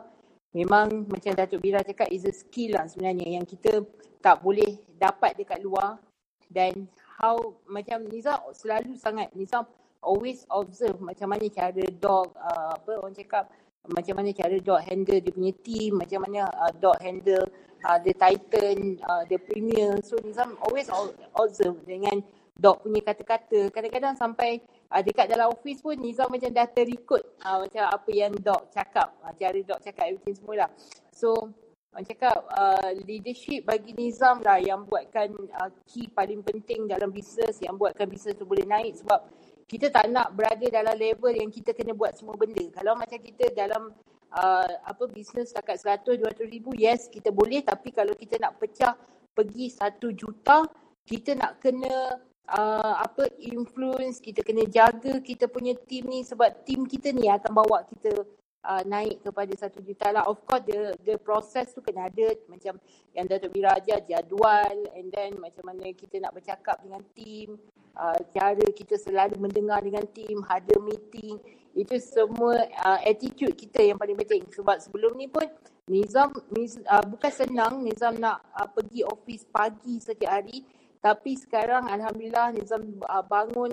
memang 0.57 1.05
macam 1.05 1.37
Datuk 1.37 1.61
Bira 1.61 1.85
cakap 1.85 2.09
is 2.09 2.25
a 2.25 2.33
skill 2.33 2.81
lah 2.81 2.88
sebenarnya 2.88 3.37
yang 3.37 3.45
kita 3.45 3.85
tak 4.25 4.40
boleh 4.40 4.81
dapat 4.97 5.37
dekat 5.37 5.61
luar. 5.61 6.01
Dan 6.49 6.88
how 7.21 7.37
macam 7.69 8.09
Nizam 8.09 8.40
selalu 8.57 8.97
sangat 8.97 9.29
Nizam 9.37 9.69
always 10.01 10.49
observe 10.49 10.97
macam 11.05 11.29
mana 11.29 11.45
cara 11.53 11.85
dog 12.01 12.33
uh, 12.38 12.73
apa 12.79 12.92
orang 13.03 13.12
cakap 13.12 13.51
macam 13.90 14.14
mana 14.19 14.31
cara 14.31 14.57
dog 14.62 14.81
handle 14.83 15.19
dia 15.19 15.35
punya 15.35 15.53
team 15.62 15.99
macam 15.99 16.23
mana 16.23 16.47
uh, 16.47 16.73
dog 16.79 16.97
handle 17.03 17.45
uh, 17.83 17.99
the 18.01 18.16
titan 18.16 18.97
uh, 19.05 19.29
the 19.29 19.37
premier. 19.37 20.01
So 20.01 20.16
Nizam 20.25 20.57
always 20.64 20.88
observe 21.37 21.85
dengan 21.85 22.25
dog 22.57 22.81
punya 22.81 23.05
kata-kata. 23.05 23.69
Kadang-kadang 23.69 24.16
sampai 24.16 24.64
uh, 24.90 25.03
dekat 25.03 25.27
dalam 25.31 25.51
office 25.51 25.83
pun 25.83 25.99
Nizam 25.99 26.31
macam 26.31 26.51
dah 26.51 26.66
terikut 26.70 27.22
uh, 27.42 27.62
macam 27.66 27.85
apa 27.87 28.11
yang 28.12 28.33
dog 28.38 28.70
cakap, 28.70 29.14
uh, 29.22 29.33
cara 29.35 29.59
dog 29.62 29.81
cakap 29.83 30.05
everything 30.11 30.37
semua 30.37 30.66
lah. 30.66 30.70
So, 31.11 31.55
orang 31.96 32.07
cakap 32.07 32.44
uh, 32.53 32.92
leadership 33.09 33.64
bagi 33.64 33.96
Nizam 33.96 34.44
lah 34.44 34.61
yang 34.61 34.85
buatkan 34.85 35.33
uh, 35.57 35.70
key 35.88 36.12
paling 36.12 36.44
penting 36.44 36.87
dalam 36.87 37.09
bisnes, 37.11 37.57
yang 37.64 37.75
buatkan 37.81 38.07
bisnes 38.07 38.37
tu 38.37 38.44
boleh 38.44 38.68
naik 38.68 39.01
sebab 39.01 39.25
kita 39.66 39.90
tak 39.90 40.07
nak 40.14 40.31
berada 40.37 40.62
dalam 40.70 40.94
level 40.94 41.35
yang 41.35 41.51
kita 41.51 41.75
kena 41.75 41.90
buat 41.90 42.14
semua 42.14 42.38
benda. 42.38 42.62
Kalau 42.70 42.94
macam 42.94 43.18
kita 43.18 43.51
dalam 43.51 43.90
uh, 44.31 44.70
apa 44.87 45.05
bisnes 45.11 45.51
setakat 45.51 45.83
100 45.83 46.22
200 46.22 46.46
ribu, 46.46 46.70
yes 46.79 47.11
kita 47.11 47.35
boleh 47.35 47.66
tapi 47.66 47.90
kalau 47.90 48.14
kita 48.14 48.38
nak 48.38 48.62
pecah 48.62 48.94
pergi 49.35 49.75
1 49.75 49.99
juta, 50.14 50.64
kita 51.07 51.35
nak 51.35 51.59
kena 51.59 52.20
uh, 52.50 52.94
apa 53.02 53.26
influence 53.42 54.22
kita 54.22 54.42
kena 54.46 54.66
jaga 54.66 55.18
kita 55.18 55.50
punya 55.50 55.74
team 55.74 56.06
ni 56.06 56.22
sebab 56.22 56.62
team 56.62 56.87
kita 56.87 57.11
ni 57.11 57.26
akan 57.26 57.50
bawa 57.50 57.82
kita 57.90 58.22
uh, 58.66 58.82
naik 58.87 59.22
kepada 59.22 59.52
satu 59.54 59.82
juta 59.82 60.11
lah. 60.11 60.26
Of 60.26 60.42
course 60.46 60.66
the 60.66 60.94
the 61.02 61.16
process 61.18 61.70
tu 61.74 61.82
kena 61.82 62.11
ada 62.11 62.35
macam 62.50 62.78
yang 63.14 63.26
Datuk 63.26 63.54
Bira 63.54 63.74
ajar 63.78 64.02
jadual 64.06 64.76
and 64.94 65.11
then 65.14 65.38
macam 65.38 65.70
mana 65.70 65.90
kita 65.94 66.18
nak 66.22 66.35
bercakap 66.35 66.82
dengan 66.82 67.02
team, 67.14 67.59
uh, 67.94 68.18
cara 68.35 68.66
kita 68.74 68.98
selalu 68.98 69.38
mendengar 69.38 69.82
dengan 69.82 70.04
team, 70.11 70.42
ada 70.46 70.74
meeting. 70.82 71.38
Itu 71.76 72.00
semua 72.00 72.56
uh, 72.82 73.00
attitude 73.04 73.52
kita 73.52 73.85
yang 73.85 74.00
paling 74.00 74.16
penting 74.16 74.48
sebab 74.48 74.80
sebelum 74.80 75.12
ni 75.14 75.28
pun 75.28 75.44
Nizam, 75.87 76.35
Nizam 76.50 76.82
uh, 76.88 77.04
bukan 77.04 77.30
senang 77.30 77.85
Nizam 77.85 78.16
nak 78.18 78.42
uh, 78.56 78.66
pergi 78.66 79.04
office 79.06 79.44
pagi 79.46 80.02
setiap 80.02 80.40
hari 80.40 80.64
tapi 81.07 81.38
sekarang 81.38 81.87
Alhamdulillah 81.87 82.51
Nizam 82.51 82.99
uh, 83.07 83.23
bangun 83.23 83.71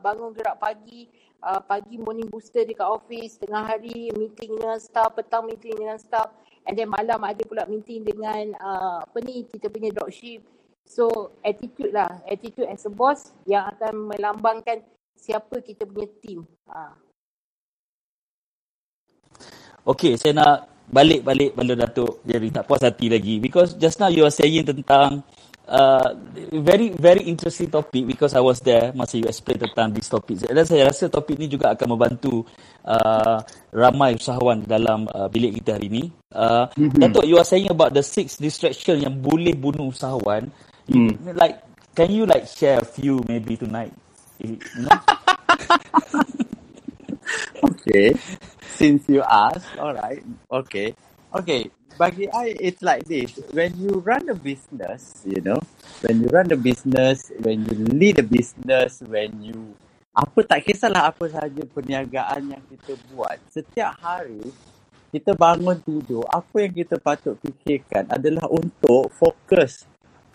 bangun 0.00 0.32
gerak 0.32 0.56
pagi, 0.56 1.12
uh, 1.44 1.60
pagi 1.60 2.00
morning 2.00 2.24
booster 2.32 2.64
dekat 2.64 2.88
office, 2.88 3.36
tengah 3.36 3.68
hari 3.68 4.08
meeting 4.16 4.56
dengan 4.56 4.80
staff, 4.80 5.12
petang 5.12 5.44
meeting 5.44 5.76
dengan 5.76 6.00
staff 6.00 6.32
and 6.64 6.80
then 6.80 6.88
malam 6.88 7.20
ada 7.20 7.44
pula 7.44 7.68
meeting 7.68 8.00
dengan 8.00 8.56
uh, 8.56 9.04
apa 9.04 9.18
ni 9.20 9.44
kita 9.44 9.68
punya 9.68 9.92
dropship. 9.92 10.40
So 10.88 11.36
attitude 11.44 11.92
lah, 11.92 12.24
attitude 12.24 12.72
as 12.72 12.88
a 12.88 12.92
boss 12.92 13.36
yang 13.44 13.68
akan 13.76 14.16
melambangkan 14.16 14.80
siapa 15.20 15.60
kita 15.60 15.84
punya 15.84 16.08
team. 16.24 16.48
Ha. 16.64 16.96
Okay, 19.84 20.16
saya 20.16 20.32
nak 20.32 20.56
balik-balik 20.88 21.52
pada 21.52 21.72
Datuk 21.76 22.24
Jerry. 22.24 22.48
Tak 22.48 22.64
puas 22.64 22.82
hati 22.82 23.12
lagi. 23.12 23.36
Because 23.36 23.76
just 23.76 24.00
now 24.00 24.08
you 24.08 24.24
are 24.24 24.32
saying 24.34 24.64
tentang 24.66 25.22
uh, 25.70 26.18
very 26.50 26.90
very 26.90 27.22
interesting 27.30 27.70
topic 27.70 28.04
because 28.04 28.34
I 28.34 28.42
was 28.42 28.58
there 28.60 28.90
masa 28.92 29.22
you 29.22 29.30
explain 29.30 29.62
tentang 29.62 29.94
this 29.94 30.10
topic. 30.10 30.42
Dan 30.42 30.66
saya 30.66 30.90
rasa 30.90 31.06
topik 31.06 31.38
ni 31.38 31.46
juga 31.46 31.72
akan 31.72 31.94
membantu 31.94 32.42
uh, 32.82 33.38
ramai 33.70 34.18
usahawan 34.18 34.66
dalam 34.66 35.06
uh, 35.14 35.30
bilik 35.30 35.62
kita 35.62 35.78
hari 35.78 35.86
ini. 35.88 36.04
Uh, 36.34 36.66
mm-hmm. 36.74 36.98
Datuk, 36.98 37.24
you 37.24 37.38
are 37.38 37.46
saying 37.46 37.70
about 37.70 37.94
the 37.94 38.02
six 38.02 38.36
distraction 38.36 38.98
yang 38.98 39.14
boleh 39.22 39.54
bunuh 39.54 39.94
usahawan. 39.94 40.50
Mm. 40.90 41.38
Like, 41.38 41.62
can 41.94 42.10
you 42.10 42.26
like 42.26 42.50
share 42.50 42.82
a 42.82 42.86
few 42.86 43.22
maybe 43.30 43.54
tonight? 43.54 43.94
You 44.42 44.58
know? 44.82 44.98
okay. 47.70 48.14
Since 48.74 49.06
you 49.06 49.22
asked, 49.22 49.70
all 49.78 49.94
right. 49.94 50.24
Okay. 50.50 50.98
Okay 51.30 51.70
bagi 52.00 52.24
I 52.32 52.56
it's 52.56 52.80
like 52.80 53.04
this. 53.04 53.36
When 53.52 53.76
you 53.76 54.00
run 54.00 54.24
a 54.32 54.36
business 54.36 55.20
you 55.28 55.44
know 55.44 55.60
when 56.00 56.24
you 56.24 56.32
run 56.32 56.48
a 56.48 56.56
business 56.56 57.28
when 57.44 57.66
you 57.68 57.76
lead 57.92 58.16
a 58.16 58.26
business 58.26 59.04
when 59.04 59.36
you 59.44 59.76
apa 60.16 60.40
tak 60.48 60.64
kisahlah 60.64 61.12
apa 61.12 61.28
sahaja 61.28 61.60
perniagaan 61.68 62.56
yang 62.56 62.62
kita 62.72 62.96
buat 63.12 63.36
setiap 63.52 64.00
hari 64.00 64.42
kita 65.12 65.36
bangun 65.36 65.76
tidur 65.84 66.24
apa 66.30 66.56
yang 66.66 66.72
kita 66.72 66.96
patut 66.96 67.36
fikirkan 67.42 68.08
adalah 68.10 68.48
untuk 68.50 69.12
fokus 69.12 69.89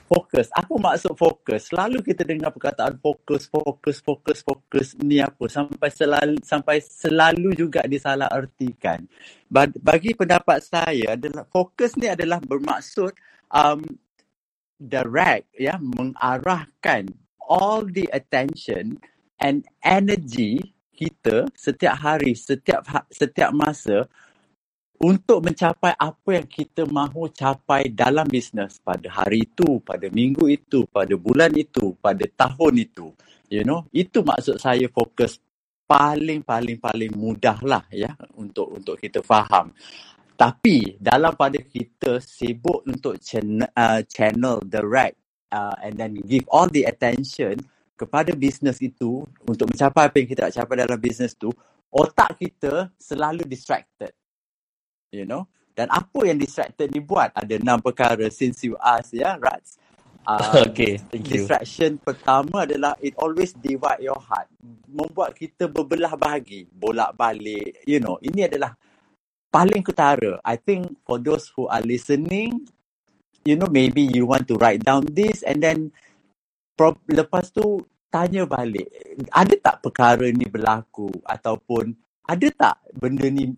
fokus. 0.06 0.48
Apa 0.54 0.74
maksud 0.78 1.13
fokus? 1.18 1.74
Selalu 1.74 2.06
kita 2.06 2.22
dengar 2.22 2.54
perkataan 2.54 3.02
fokus, 3.02 3.50
fokus, 3.50 3.98
fokus, 4.00 4.39
fokus 4.46 4.94
ni 5.02 5.20
apa 5.20 5.50
sampai 5.50 5.89
selalu 5.89 6.38
sampai 6.46 6.78
selalu 6.82 7.50
juga 7.58 7.82
disalah 7.89 8.30
artikan. 8.30 9.02
Bagi 9.82 10.13
pendapat 10.13 10.62
saya 10.62 11.18
adalah 11.18 11.44
fokus 11.50 11.98
ni 11.98 12.06
adalah 12.10 12.38
bermaksud 12.41 13.13
um, 13.50 13.82
direct 14.78 15.50
ya 15.58 15.80
mengarahkan 15.82 17.10
all 17.41 17.86
the 17.86 18.06
attention 18.13 19.00
and 19.41 19.65
energy 19.82 20.76
kita 20.96 21.48
setiap 21.56 22.00
hari 22.00 22.32
setiap 22.34 22.88
ha, 22.88 23.04
setiap 23.12 23.52
masa 23.52 24.08
untuk 25.02 25.44
mencapai 25.44 25.92
apa 26.00 26.30
yang 26.32 26.48
kita 26.48 26.88
mahu 26.88 27.28
capai 27.36 27.92
dalam 27.92 28.24
bisnes 28.28 28.80
pada 28.80 29.12
hari 29.12 29.44
itu, 29.44 29.84
pada 29.84 30.08
minggu 30.08 30.48
itu, 30.48 30.88
pada 30.88 31.12
bulan 31.20 31.52
itu, 31.56 31.96
pada 32.00 32.24
tahun 32.24 32.74
itu. 32.80 33.12
You 33.52 33.68
know, 33.68 33.86
itu 33.92 34.24
maksud 34.24 34.58
saya 34.58 34.88
fokus 34.90 35.38
paling 35.86 36.42
paling 36.42 36.82
paling 36.82 37.14
mudah 37.14 37.62
lah 37.62 37.84
ya 37.92 38.16
untuk 38.40 38.72
untuk 38.72 38.96
kita 38.98 39.20
faham. 39.22 39.76
Tapi 40.36 41.00
dalam 41.00 41.32
pada 41.36 41.60
kita 41.60 42.20
sibuk 42.20 42.84
untuk 42.84 43.20
channel, 43.24 43.72
uh, 43.72 44.04
channel 44.04 44.60
direct 44.68 45.16
uh, 45.52 45.76
and 45.80 45.96
then 45.96 46.20
give 46.28 46.44
all 46.52 46.68
the 46.68 46.84
attention 46.84 47.56
kepada 47.96 48.36
bisnes 48.36 48.84
itu 48.84 49.24
untuk 49.48 49.72
mencapai 49.72 50.12
apa 50.12 50.16
yang 50.20 50.28
kita 50.28 50.42
nak 50.52 50.56
capai 50.60 50.76
dalam 50.84 51.00
bisnes 51.00 51.32
itu, 51.32 51.48
otak 51.88 52.36
kita 52.36 52.92
selalu 53.00 53.48
distracted 53.48 54.12
you 55.15 55.23
know. 55.23 55.47
Dan 55.75 55.88
apa 55.91 56.28
yang 56.28 56.36
distracted 56.39 56.91
ni 56.91 56.99
buat? 56.99 57.32
Ada 57.36 57.60
enam 57.60 57.80
perkara 57.80 58.28
since 58.32 58.63
you 58.67 58.75
ask 58.84 59.15
ya, 59.15 59.39
Rats. 59.39 59.80
Uh, 60.28 60.60
Okay, 60.67 60.99
thank 61.12 61.32
you. 61.32 61.47
distraction 61.47 61.99
pertama 62.04 62.67
adalah 62.67 62.95
it 62.99 63.15
always 63.19 63.56
divide 63.56 64.04
your 64.04 64.19
heart. 64.19 64.51
Membuat 64.91 65.36
kita 65.36 65.71
berbelah 65.71 66.15
bahagi, 66.19 66.67
bolak-balik, 66.71 67.84
you 67.88 68.04
know. 68.04 68.19
Ini 68.19 68.51
adalah 68.51 68.75
paling 69.51 69.84
ketara. 69.84 70.39
I 70.43 70.60
think 70.60 70.99
for 71.08 71.19
those 71.19 71.47
who 71.56 71.67
are 71.71 71.84
listening, 71.84 72.67
you 73.47 73.56
know, 73.56 73.69
maybe 73.71 74.04
you 74.04 74.28
want 74.28 74.47
to 74.51 74.56
write 74.60 74.84
down 74.84 75.08
this 75.12 75.43
and 75.43 75.63
then 75.63 75.91
pro- 76.75 76.99
lepas 77.08 77.51
tu 77.51 77.84
tanya 78.12 78.47
balik, 78.47 78.88
ada 79.32 79.56
tak 79.60 79.75
perkara 79.84 80.32
ni 80.32 80.47
berlaku 80.47 81.12
ataupun 81.28 81.95
ada 82.26 82.48
tak 82.54 82.76
benda 82.98 83.28
ni 83.30 83.54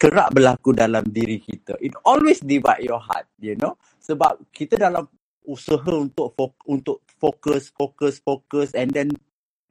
kerap 0.00 0.32
berlaku 0.36 0.76
dalam 0.76 1.04
diri 1.08 1.40
kita? 1.40 1.76
It 1.80 1.96
always 2.04 2.40
divide 2.44 2.84
your 2.84 3.00
heart, 3.00 3.28
you 3.40 3.56
know. 3.56 3.76
Sebab 4.00 4.48
kita 4.52 4.76
dalam 4.80 5.08
usaha 5.48 5.92
untuk 5.96 6.36
fo- 6.36 6.60
untuk 6.68 7.02
fokus, 7.20 7.72
fokus, 7.74 8.20
fokus 8.20 8.76
and 8.76 8.92
then 8.92 9.10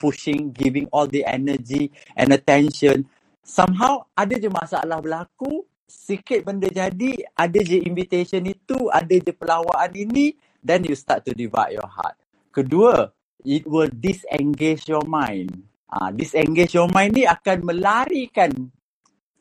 pushing, 0.02 0.52
giving 0.54 0.88
all 0.92 1.08
the 1.08 1.26
energy 1.26 1.92
and 2.18 2.34
attention. 2.34 3.06
Somehow 3.46 4.06
ada 4.18 4.38
je 4.38 4.50
masalah 4.52 5.00
berlaku, 5.02 5.66
sikit 5.88 6.46
benda 6.46 6.70
jadi, 6.70 7.26
ada 7.38 7.60
je 7.62 7.82
invitation 7.82 8.44
itu, 8.46 8.90
ada 8.94 9.14
je 9.14 9.32
pelawaan 9.34 9.92
ini, 9.96 10.36
then 10.62 10.86
you 10.86 10.96
start 10.98 11.26
to 11.26 11.34
divide 11.34 11.74
your 11.76 11.90
heart. 11.90 12.18
Kedua, 12.54 13.14
it 13.46 13.66
will 13.70 13.90
disengage 13.92 14.90
your 14.90 15.06
mind. 15.08 15.66
Ah, 15.90 16.14
disengage 16.14 16.78
your 16.78 16.86
mind 16.94 17.18
ni 17.18 17.26
akan 17.26 17.66
melarikan 17.66 18.54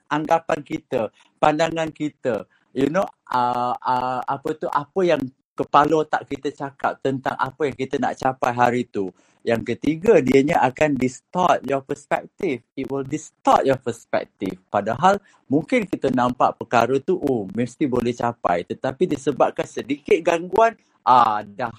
anggapan 0.08 0.60
kita, 0.64 1.12
pandangan 1.36 1.92
kita. 1.92 2.48
You 2.72 2.88
know, 2.88 3.04
uh, 3.28 3.76
uh, 3.76 4.20
apa 4.24 4.48
tu, 4.56 4.64
apa 4.72 5.00
yang 5.04 5.20
kepala 5.52 6.08
otak 6.08 6.24
kita 6.24 6.48
cakap 6.48 7.04
tentang 7.04 7.36
apa 7.36 7.68
yang 7.68 7.76
kita 7.76 8.00
nak 8.00 8.16
capai 8.16 8.52
hari 8.56 8.82
tu. 8.88 9.12
Yang 9.44 9.76
ketiga, 9.76 10.24
dianya 10.24 10.64
akan 10.64 10.96
distort 10.96 11.60
your 11.68 11.84
perspective. 11.84 12.64
It 12.72 12.88
will 12.88 13.04
distort 13.04 13.68
your 13.68 13.76
perspective. 13.76 14.56
Padahal 14.72 15.20
mungkin 15.52 15.84
kita 15.84 16.08
nampak 16.08 16.56
perkara 16.56 16.96
tu, 16.96 17.20
oh, 17.20 17.44
mesti 17.52 17.84
boleh 17.84 18.16
capai. 18.16 18.64
Tetapi 18.64 19.04
disebabkan 19.04 19.68
sedikit 19.68 20.16
gangguan, 20.24 20.72
ah, 21.04 21.44
dah 21.44 21.76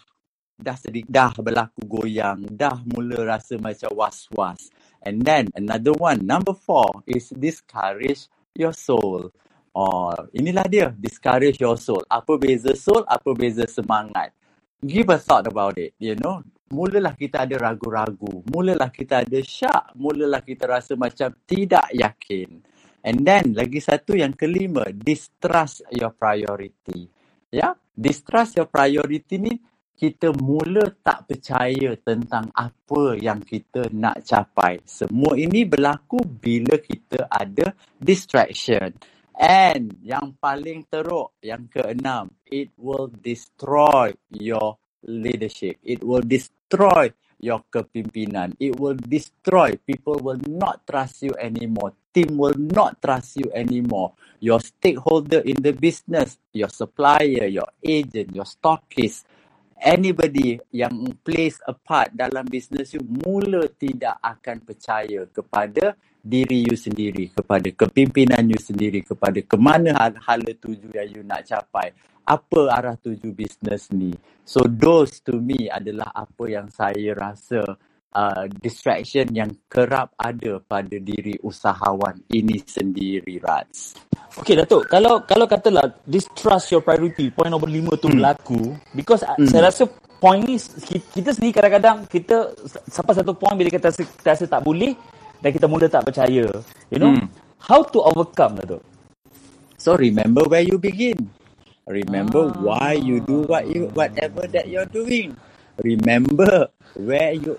dah 0.59 0.75
sedikit 0.75 1.07
dah 1.07 1.31
berlaku 1.39 1.81
goyang, 1.87 2.43
dah 2.51 2.83
mula 2.83 3.23
rasa 3.23 3.55
macam 3.55 3.89
was-was. 3.95 4.67
And 4.99 5.23
then 5.23 5.47
another 5.55 5.95
one, 5.95 6.27
number 6.27 6.51
four 6.51 7.07
is 7.07 7.31
discourage 7.31 8.27
your 8.51 8.75
soul. 8.75 9.31
Oh, 9.71 10.11
inilah 10.35 10.67
dia, 10.67 10.91
discourage 10.91 11.63
your 11.63 11.79
soul. 11.79 12.03
Apa 12.11 12.35
beza 12.35 12.75
soul, 12.75 13.07
apa 13.07 13.31
beza 13.31 13.63
semangat. 13.63 14.35
Give 14.83 15.07
a 15.11 15.19
thought 15.19 15.47
about 15.47 15.79
it, 15.79 15.95
you 15.95 16.19
know. 16.19 16.43
Mulalah 16.69 17.17
kita 17.17 17.49
ada 17.49 17.57
ragu-ragu, 17.57 18.45
mulalah 18.45 18.93
kita 18.93 19.25
ada 19.25 19.41
syak, 19.41 19.97
mulalah 19.97 20.45
kita 20.45 20.69
rasa 20.69 20.93
macam 20.93 21.33
tidak 21.49 21.89
yakin. 21.97 22.61
And 23.01 23.25
then 23.25 23.57
lagi 23.57 23.81
satu 23.81 24.13
yang 24.13 24.37
kelima, 24.37 24.85
distrust 24.93 25.81
your 25.89 26.13
priority. 26.13 27.09
Ya, 27.49 27.73
distrust 27.97 28.59
your 28.61 28.69
priority 28.69 29.41
ni 29.41 29.57
kita 29.99 30.31
mula 30.31 30.87
tak 31.03 31.27
percaya 31.27 31.91
tentang 31.99 32.47
apa 32.55 33.19
yang 33.19 33.43
kita 33.43 33.91
nak 33.91 34.23
capai. 34.23 34.79
Semua 34.87 35.35
ini 35.35 35.67
berlaku 35.67 36.23
bila 36.23 36.79
kita 36.79 37.27
ada 37.27 37.75
distraction. 37.99 38.95
And 39.35 39.99
yang 39.99 40.39
paling 40.39 40.87
teruk, 40.87 41.35
yang 41.43 41.67
keenam, 41.67 42.31
it 42.47 42.71
will 42.79 43.11
destroy 43.11 44.15
your 44.31 44.79
leadership. 45.03 45.83
It 45.83 45.99
will 45.99 46.23
destroy 46.23 47.11
your 47.39 47.63
kepimpinan. 47.67 48.55
It 48.59 48.79
will 48.79 48.99
destroy. 48.99 49.79
People 49.83 50.19
will 50.23 50.39
not 50.47 50.87
trust 50.87 51.23
you 51.23 51.35
anymore. 51.39 51.95
Team 52.11 52.39
will 52.39 52.55
not 52.55 52.99
trust 53.03 53.39
you 53.39 53.47
anymore. 53.51 54.15
Your 54.39 54.59
stakeholder 54.59 55.39
in 55.43 55.59
the 55.59 55.71
business, 55.71 56.39
your 56.51 56.71
supplier, 56.71 57.47
your 57.47 57.71
agent, 57.83 58.35
your 58.35 58.47
stockist, 58.47 59.23
anybody 59.81 60.59
yang 60.75 60.91
plays 61.23 61.59
a 61.65 61.73
part 61.73 62.11
dalam 62.13 62.45
bisnes 62.47 62.93
you 62.93 63.03
mula 63.03 63.67
tidak 63.79 64.19
akan 64.21 64.61
percaya 64.63 65.25
kepada 65.31 65.95
diri 66.19 66.67
you 66.67 66.75
sendiri, 66.75 67.31
kepada 67.31 67.67
kepimpinan 67.71 68.43
you 68.51 68.59
sendiri, 68.59 69.01
kepada 69.01 69.39
ke 69.39 69.55
mana 69.55 69.95
hal- 69.95 70.19
hala 70.19 70.51
tuju 70.55 70.91
yang 70.93 71.09
you 71.09 71.23
nak 71.23 71.47
capai. 71.47 71.95
Apa 72.27 72.61
arah 72.77 72.95
tuju 72.99 73.33
bisnes 73.33 73.89
ni. 73.89 74.13
So 74.45 74.67
those 74.67 75.23
to 75.25 75.39
me 75.41 75.71
adalah 75.71 76.13
apa 76.13 76.45
yang 76.45 76.69
saya 76.69 77.15
rasa 77.17 77.65
uh, 78.13 78.45
distraction 78.61 79.29
yang 79.33 79.49
kerap 79.69 80.13
ada 80.17 80.57
pada 80.61 80.97
diri 80.97 81.37
usahawan 81.41 82.17
ini 82.29 82.61
sendiri, 82.65 83.37
Rats. 83.41 83.97
Okay 84.39 84.55
Datuk, 84.55 84.87
kalau 84.87 85.21
kalau 85.25 85.45
katalah 85.49 85.89
distrust 86.05 86.71
your 86.71 86.81
priority, 86.85 87.29
point 87.33 87.49
nombor 87.51 87.67
lima 87.69 87.93
tu 87.99 88.07
Hmm. 88.07 88.17
berlaku, 88.17 88.73
because 88.95 89.25
Hmm. 89.25 89.45
saya 89.49 89.69
rasa 89.69 89.83
point 90.21 90.45
ni 90.45 90.55
ki- 90.59 91.05
kita 91.21 91.33
sendiri 91.35 91.53
kadang-kadang 91.55 91.97
kita 92.07 92.53
sampai 92.87 93.13
satu 93.17 93.33
point 93.35 93.55
bila 93.57 93.69
kita 93.71 93.89
rasa, 93.91 94.01
kita 94.05 94.29
rasa 94.35 94.45
tak 94.47 94.61
boleh 94.63 94.93
dan 95.39 95.49
kita 95.51 95.65
mula 95.67 95.85
tak 95.87 96.05
percaya. 96.07 96.45
You 96.93 96.99
know, 96.99 97.13
Hmm. 97.15 97.27
how 97.59 97.83
to 97.83 97.99
overcome 98.03 98.59
Datuk? 98.61 98.83
So 99.79 99.95
remember 99.95 100.43
where 100.47 100.63
you 100.63 100.75
begin. 100.75 101.31
Remember 101.89 102.51
Ah. 102.51 102.55
why 102.61 102.89
you 102.99 103.17
do 103.23 103.47
what 103.49 103.65
you 103.65 103.89
whatever 103.97 104.45
that 104.51 104.69
you're 104.69 104.87
doing. 104.87 105.33
Remember 105.79 106.67
where 106.99 107.31
you 107.31 107.55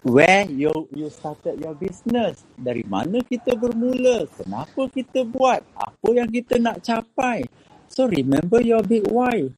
where 0.00 0.48
you 0.48 0.72
you 0.96 1.12
started 1.12 1.60
your 1.60 1.76
business. 1.76 2.40
Dari 2.56 2.84
mana 2.88 3.20
kita 3.20 3.52
bermula? 3.56 4.24
Kenapa 4.32 4.88
kita 4.88 5.28
buat? 5.28 5.60
Apa 5.76 6.08
yang 6.16 6.28
kita 6.32 6.56
nak 6.56 6.80
capai? 6.80 7.44
So 7.92 8.08
remember 8.08 8.64
your 8.64 8.80
big 8.80 9.04
why. 9.12 9.52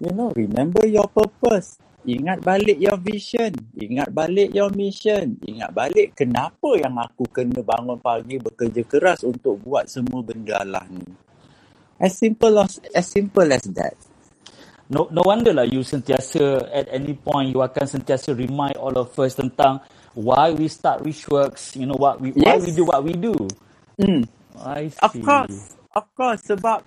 You 0.00 0.10
know, 0.16 0.32
remember 0.32 0.88
your 0.88 1.06
purpose. 1.12 1.76
Ingat 2.04 2.44
balik 2.44 2.76
your 2.76 3.00
vision. 3.00 3.52
Ingat 3.76 4.12
balik 4.12 4.52
your 4.52 4.68
mission. 4.76 5.40
Ingat 5.40 5.72
balik 5.72 6.12
kenapa 6.12 6.76
yang 6.76 7.00
aku 7.00 7.24
kena 7.32 7.64
bangun 7.64 7.96
pagi 7.96 8.36
bekerja 8.36 8.84
keras 8.84 9.24
untuk 9.24 9.60
buat 9.64 9.88
semua 9.88 10.20
benda 10.20 10.60
lah 10.64 10.84
ni. 10.92 11.04
As 11.96 12.16
simple 12.20 12.60
as 12.60 12.76
as 12.92 13.08
simple 13.08 13.48
as 13.48 13.64
that. 13.72 13.96
No 14.92 15.08
no 15.08 15.24
wonder 15.24 15.56
lah 15.56 15.64
you 15.64 15.80
sentiasa 15.80 16.68
at 16.68 16.92
any 16.92 17.16
point 17.16 17.48
you 17.56 17.64
akan 17.64 17.88
sentiasa 17.88 18.36
remind 18.36 18.76
all 18.76 18.92
of 19.00 19.08
us 19.16 19.32
tentang 19.32 19.80
why 20.12 20.52
we 20.52 20.68
start 20.68 21.00
Richworks, 21.00 21.72
you 21.74 21.88
know 21.88 21.96
what 21.96 22.20
we 22.20 22.36
why 22.36 22.60
Yes. 22.60 22.68
we 22.68 22.70
do 22.76 22.84
what 22.84 23.00
we 23.00 23.16
do. 23.16 23.32
Hmm. 23.96 24.28
I 24.60 24.92
see. 24.92 25.00
Of 25.00 25.12
course. 25.24 25.58
Of 25.94 26.06
course 26.12 26.42
sebab 26.44 26.84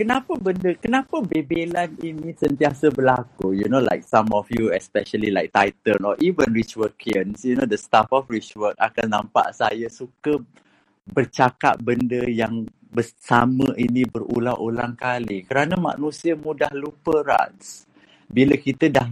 kenapa 0.00 0.32
benda 0.40 0.72
kenapa 0.80 1.20
bebelan 1.20 1.92
ini 2.00 2.32
sentiasa 2.32 2.88
berlaku 2.88 3.52
you 3.52 3.68
know 3.68 3.84
like 3.84 4.00
some 4.00 4.32
of 4.32 4.48
you 4.48 4.72
especially 4.72 5.28
like 5.28 5.52
Titan 5.52 6.00
or 6.08 6.16
even 6.24 6.56
Richworkians 6.56 7.44
you 7.44 7.52
know 7.60 7.68
the 7.68 7.76
staff 7.76 8.08
of 8.16 8.24
Richwork 8.32 8.80
akan 8.80 9.12
nampak 9.12 9.52
saya 9.52 9.92
suka 9.92 10.40
bercakap 11.10 11.82
benda 11.82 12.22
yang 12.26 12.64
bersama 12.90 13.70
ini 13.78 14.02
berulang-ulang 14.06 14.98
kali. 14.98 15.46
Kerana 15.46 15.78
manusia 15.78 16.34
mudah 16.34 16.70
lupa 16.74 17.22
Rats. 17.22 17.86
Bila 18.26 18.58
kita 18.58 18.90
dah 18.90 19.06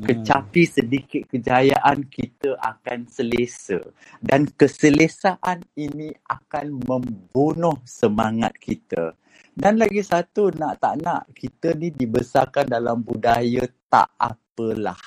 kecapi 0.00 0.62
sedikit 0.66 1.22
kejayaan 1.30 2.06
kita 2.10 2.58
akan 2.58 3.06
selesa. 3.06 3.78
Dan 4.18 4.50
keselesaan 4.50 5.62
ini 5.78 6.10
akan 6.26 6.82
membunuh 6.82 7.78
semangat 7.86 8.54
kita. 8.58 9.14
Dan 9.50 9.78
lagi 9.78 10.02
satu 10.02 10.50
nak 10.54 10.82
tak 10.82 11.02
nak 11.02 11.30
kita 11.34 11.74
ni 11.78 11.90
dibesarkan 11.94 12.66
dalam 12.66 13.02
budaya 13.02 13.66
tak 13.90 14.10
apalah. 14.18 14.98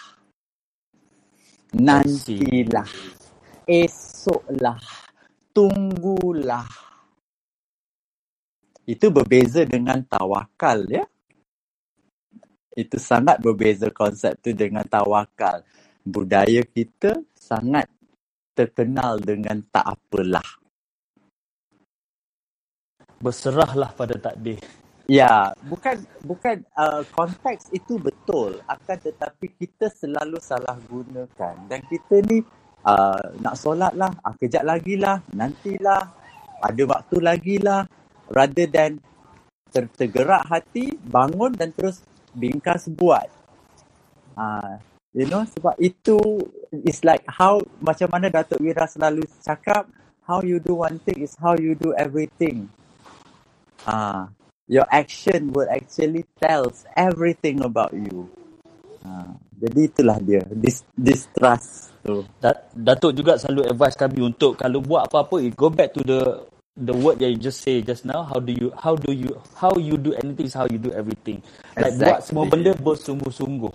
Nantilah. 1.73 2.91
Esoklah 3.63 5.02
tunggulah 5.53 6.67
itu 8.83 9.07
berbeza 9.07 9.63
dengan 9.63 10.03
tawakal 10.03 10.83
ya 10.91 11.07
itu 12.73 12.97
sangat 12.97 13.37
berbeza 13.37 13.93
konsep 13.93 14.33
tu 14.41 14.49
dengan 14.53 14.85
tawakal. 14.85 15.61
Budaya 16.03 16.65
kita 16.65 17.21
sangat 17.37 17.87
terkenal 18.57 19.21
dengan 19.21 19.61
tak 19.69 19.97
apalah. 19.97 20.45
Berserahlah 23.23 23.93
pada 23.95 24.19
takdir. 24.19 24.59
Ya, 25.03 25.51
bukan 25.67 25.99
bukan 26.23 26.63
uh, 26.75 27.03
konteks 27.11 27.71
itu 27.75 27.99
betul. 27.99 28.59
Akan 28.67 28.99
tetapi 28.99 29.51
kita 29.55 29.91
selalu 29.91 30.39
salah 30.39 30.79
gunakan 30.87 31.55
dan 31.67 31.79
kita 31.87 32.23
ni 32.27 32.39
uh, 32.83 33.23
nak 33.39 33.55
solat 33.55 33.93
lah, 33.95 34.11
ah, 34.23 34.35
kejap 34.35 34.63
lagi 34.67 34.99
lah, 34.99 35.19
nantilah, 35.35 36.03
ada 36.63 36.83
waktu 36.87 37.17
lagi 37.19 37.57
lah. 37.59 37.83
rather 38.33 38.65
than 38.65 38.97
ter- 39.69 39.93
tergerak 39.93 40.41
hati, 40.49 40.97
bangun 41.05 41.53
dan 41.53 41.69
terus 41.69 42.01
bingkas 42.33 42.89
buat. 42.89 43.29
Ah, 44.33 44.81
you 45.13 45.29
know, 45.29 45.45
sebab 45.45 45.77
itu 45.77 46.17
is 46.81 47.05
like 47.05 47.21
how 47.29 47.61
macam 47.77 48.09
mana 48.09 48.33
Datuk 48.33 48.57
Wira 48.57 48.89
selalu 48.89 49.21
cakap, 49.45 49.85
how 50.25 50.41
you 50.41 50.57
do 50.57 50.81
one 50.81 50.97
thing 51.05 51.21
is 51.21 51.37
how 51.37 51.53
you 51.53 51.77
do 51.77 51.93
everything. 51.93 52.65
Ah, 53.85 54.33
your 54.65 54.89
action 54.89 55.53
will 55.53 55.69
actually 55.69 56.25
tells 56.41 56.89
everything 56.97 57.61
about 57.61 57.93
you. 57.93 58.25
Ah, 59.05 59.37
jadi 59.61 59.79
itulah 59.85 60.17
dia, 60.17 60.41
this 60.49 60.81
distrust 60.97 61.92
Dat- 62.43 62.67
Datuk 62.75 63.15
juga 63.15 63.39
selalu 63.39 63.71
advise 63.71 63.95
kami 63.95 64.19
untuk 64.19 64.59
kalau 64.59 64.83
buat 64.83 65.07
apa-apa, 65.07 65.39
go 65.55 65.71
back 65.71 65.95
to 65.95 66.03
the 66.03 66.21
the 66.75 66.91
word 66.91 67.21
that 67.21 67.29
you 67.29 67.39
just 67.39 67.61
say 67.61 67.79
just 67.79 68.03
now. 68.03 68.25
How 68.27 68.41
do 68.43 68.51
you 68.51 68.73
how 68.75 68.97
do 68.97 69.13
you 69.15 69.31
how 69.55 69.71
you 69.79 69.95
do 69.95 70.11
anything 70.19 70.49
is 70.49 70.57
how 70.57 70.67
you 70.67 70.81
do 70.81 70.91
everything. 70.91 71.39
Like 71.79 71.95
buat 71.95 72.19
semua 72.25 72.43
Exactly. 72.49 72.51
benda 72.51 72.71
bersungguh-sungguh. 72.75 73.73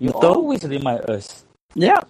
You 0.00 0.10
Betul. 0.12 0.32
always 0.32 0.62
remind 0.64 1.02
us. 1.10 1.44
Ya. 1.76 2.00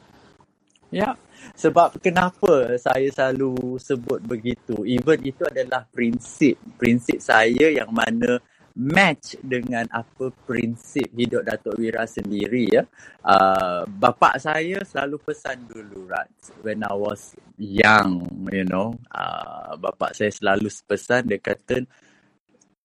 Ya. 0.90 1.18
Sebab 1.56 1.98
kenapa 2.02 2.74
saya 2.76 3.06
selalu 3.10 3.78
sebut 3.78 4.18
begitu? 4.22 4.82
Even 4.84 5.18
itu 5.22 5.42
adalah 5.46 5.86
prinsip. 5.90 6.58
Prinsip 6.76 7.22
saya 7.22 7.70
yang 7.70 7.88
mana 7.90 8.38
match 8.76 9.40
dengan 9.40 9.88
apa 9.88 10.28
prinsip 10.44 11.08
hidup 11.16 11.48
Datuk 11.48 11.80
Wira 11.80 12.04
sendiri 12.04 12.68
ya. 12.68 12.84
Uh, 13.24 13.88
bapa 13.88 14.36
saya 14.36 14.84
selalu 14.84 15.16
pesan 15.24 15.64
dulu 15.64 16.04
Raj 16.04 16.28
when 16.60 16.84
I 16.84 16.92
was 16.92 17.32
young, 17.56 18.28
you 18.52 18.68
know. 18.68 18.92
Uh, 19.08 19.80
bapa 19.80 20.12
saya 20.12 20.28
selalu 20.28 20.68
pesan 20.84 21.24
dia 21.24 21.40
kata, 21.40 21.88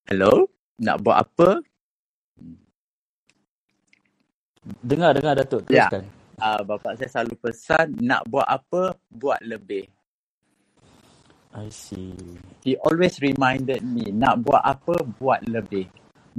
"Hello, 0.08 0.47
nak 0.80 1.04
buat 1.04 1.27
apa? 1.27 1.60
Dengar 4.80 5.12
dengar 5.12 5.36
Datuk 5.36 5.67
Ya. 5.67 5.91
teruskan. 5.91 6.08
Uh, 6.39 6.62
bapa 6.63 6.95
saya 6.95 7.10
selalu 7.12 7.36
pesan 7.36 7.99
nak 7.99 8.23
buat 8.32 8.47
apa, 8.47 8.95
buat 9.12 9.43
lebih." 9.43 9.91
I 11.52 11.68
see. 11.68 12.16
he 12.64 12.78
always 12.80 13.20
reminded 13.20 13.84
me 13.84 14.14
nak 14.14 14.40
buat 14.46 14.64
apa 14.64 15.04
buat 15.04 15.44
lebih. 15.50 15.90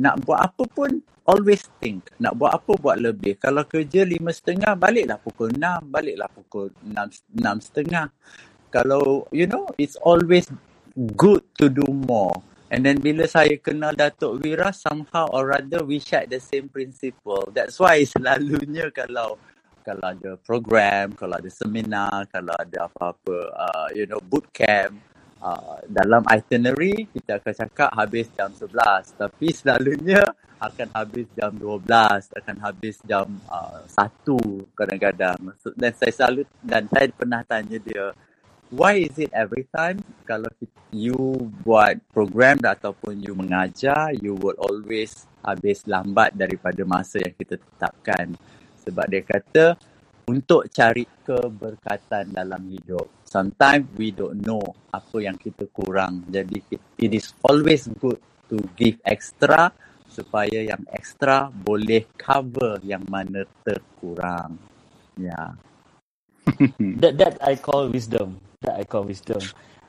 Nak 0.00 0.24
buat 0.24 0.40
apa 0.40 0.64
pun 0.64 1.04
always 1.28 1.68
think 1.78 2.08
nak 2.16 2.38
buat 2.40 2.56
apa 2.56 2.72
buat 2.80 2.96
lebih. 2.96 3.36
Kalau 3.36 3.66
kerja 3.68 4.08
lima 4.08 4.32
setengah 4.32 4.72
baliklah 4.72 5.20
pukul 5.20 5.52
enam 5.52 5.84
baliklah 5.84 6.30
pukul 6.32 6.72
enam 6.80 7.12
enam 7.36 7.56
setengah. 7.60 8.08
Kalau 8.72 9.28
you 9.34 9.44
know 9.44 9.68
it's 9.76 10.00
always 10.00 10.48
good 11.18 11.44
to 11.60 11.68
do 11.68 11.84
more. 11.92 12.32
And 12.72 12.88
then 12.88 13.04
bila 13.04 13.28
saya 13.28 13.52
kenal 13.60 13.92
Datuk 13.92 14.40
Wira 14.40 14.72
somehow 14.72 15.28
or 15.28 15.52
rather 15.52 15.84
we 15.84 16.00
share 16.00 16.24
the 16.24 16.40
same 16.40 16.72
principle. 16.72 17.44
That's 17.52 17.76
why 17.76 18.00
selalunya 18.16 18.88
kalau 18.88 19.36
kalau 19.82 20.06
ada 20.14 20.38
program, 20.40 21.12
kalau 21.18 21.36
ada 21.36 21.50
seminar, 21.50 22.26
kalau 22.30 22.54
ada 22.54 22.86
apa-apa, 22.86 23.38
uh, 23.52 23.88
you 23.92 24.06
know, 24.06 24.22
boot 24.22 24.46
camp, 24.54 24.96
uh, 25.42 25.82
dalam 25.90 26.22
itinerary 26.30 27.10
kita 27.10 27.42
akan 27.42 27.54
cakap 27.66 27.90
habis 27.92 28.30
jam 28.38 28.50
11. 28.54 29.18
Tapi 29.18 29.46
selalunya 29.50 30.22
akan 30.62 30.88
habis 30.94 31.26
jam 31.34 31.50
12, 31.58 32.38
akan 32.38 32.56
habis 32.62 32.96
jam 33.02 33.26
uh, 33.50 33.82
1 33.90 34.78
kadang-kadang. 34.78 35.38
So, 35.58 35.74
dan 35.74 35.92
saya 35.98 36.12
selalu, 36.14 36.46
dan 36.62 36.86
saya 36.86 37.10
pernah 37.10 37.42
tanya 37.42 37.82
dia, 37.82 38.14
why 38.70 39.02
is 39.02 39.18
it 39.18 39.34
every 39.34 39.66
time 39.74 40.00
kalau 40.24 40.48
you 40.94 41.18
buat 41.66 41.98
program 42.14 42.62
ataupun 42.62 43.18
you 43.18 43.34
mengajar, 43.34 44.14
you 44.16 44.38
will 44.38 44.56
always 44.62 45.26
habis 45.42 45.82
lambat 45.90 46.30
daripada 46.38 46.86
masa 46.86 47.18
yang 47.18 47.34
kita 47.34 47.58
tetapkan. 47.58 48.32
Sebab 48.82 49.06
dia 49.06 49.22
kata 49.22 49.78
untuk 50.26 50.70
cari 50.70 51.06
keberkatan 51.26 52.30
dalam 52.30 52.62
hidup. 52.70 53.10
Sometimes 53.26 53.88
we 53.96 54.12
don't 54.12 54.38
know 54.44 54.62
apa 54.92 55.16
yang 55.24 55.34
kita 55.40 55.66
kurang. 55.72 56.26
Jadi 56.28 56.60
it 57.00 57.10
is 57.10 57.32
always 57.42 57.88
good 57.98 58.20
to 58.52 58.60
give 58.76 59.00
extra 59.08 59.72
supaya 60.12 60.60
yang 60.60 60.84
extra 60.92 61.48
boleh 61.48 62.04
cover 62.20 62.76
yang 62.84 63.00
mana 63.08 63.48
terkurang. 63.64 64.60
Ya. 65.16 65.56
That 67.00 67.16
that 67.16 67.34
I 67.40 67.56
call 67.56 67.88
wisdom. 67.88 68.36
That 68.60 68.76
I 68.76 68.84
call 68.84 69.08
wisdom. 69.08 69.40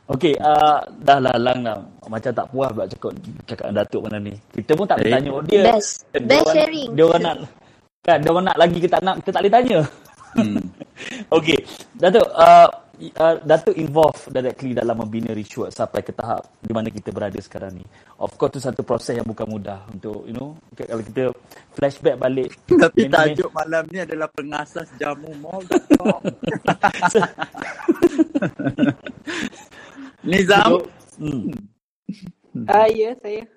Okay, 0.03 0.35
uh, 0.35 0.83
dah 0.99 1.19
lalang 1.19 1.63
dah. 1.63 1.79
Macam 2.11 2.31
tak 2.35 2.47
puas 2.51 2.69
pula 2.75 2.85
cakap, 2.91 3.11
cakap 3.47 3.67
Datuk 3.71 4.01
mana 4.03 4.19
ni. 4.19 4.35
Kita 4.51 4.75
pun 4.75 4.83
tak 4.83 4.99
Eh. 4.99 5.11
tanya 5.15 5.31
dia. 5.47 5.63
Best. 5.63 6.03
dia 6.11 6.27
Best 6.27 6.43
orang, 6.43 6.55
sharing. 6.59 6.89
Dia 6.91 7.03
orang 7.07 7.21
nak, 7.23 7.37
kan, 8.03 8.19
dia 8.19 8.29
orang 8.29 8.45
nak 8.51 8.59
lagi 8.59 8.77
kita 8.83 8.99
tak 8.99 9.03
nak, 9.07 9.15
kita 9.23 9.31
tak 9.31 9.41
boleh 9.41 9.55
tanya. 9.55 9.79
Hmm. 10.33 10.57
okay, 11.37 11.59
Datuk, 11.95 12.27
uh, 12.35 12.69
uh, 13.21 13.35
Datuk 13.41 13.75
involve 13.77 14.17
directly 14.29 14.75
dalam 14.75 14.97
membina 14.99 15.31
Ritual 15.31 15.71
sampai 15.71 16.03
ke 16.03 16.11
tahap 16.11 16.45
di 16.59 16.73
mana 16.75 16.91
kita 16.91 17.15
berada 17.15 17.39
sekarang 17.39 17.79
ni. 17.79 17.85
Of 18.19 18.35
course, 18.35 18.57
tu 18.57 18.61
satu 18.61 18.83
proses 18.83 19.15
yang 19.15 19.27
bukan 19.27 19.47
mudah 19.47 19.87
untuk, 19.89 20.27
you 20.27 20.35
know, 20.35 20.57
kalau 20.75 21.03
kita 21.05 21.31
flashback 21.73 22.19
balik. 22.19 22.51
Tapi 22.83 23.07
tajuk 23.07 23.49
malam 23.55 23.87
ni 23.89 24.03
adalah 24.03 24.27
pengasas 24.29 24.89
jamu 24.99 25.31
mall.com. 25.39 26.21
Nizam. 30.29 30.87
Hmm. 31.19 31.72
Ah, 32.53 32.85
ya, 32.85 33.17
saya. 33.17 33.49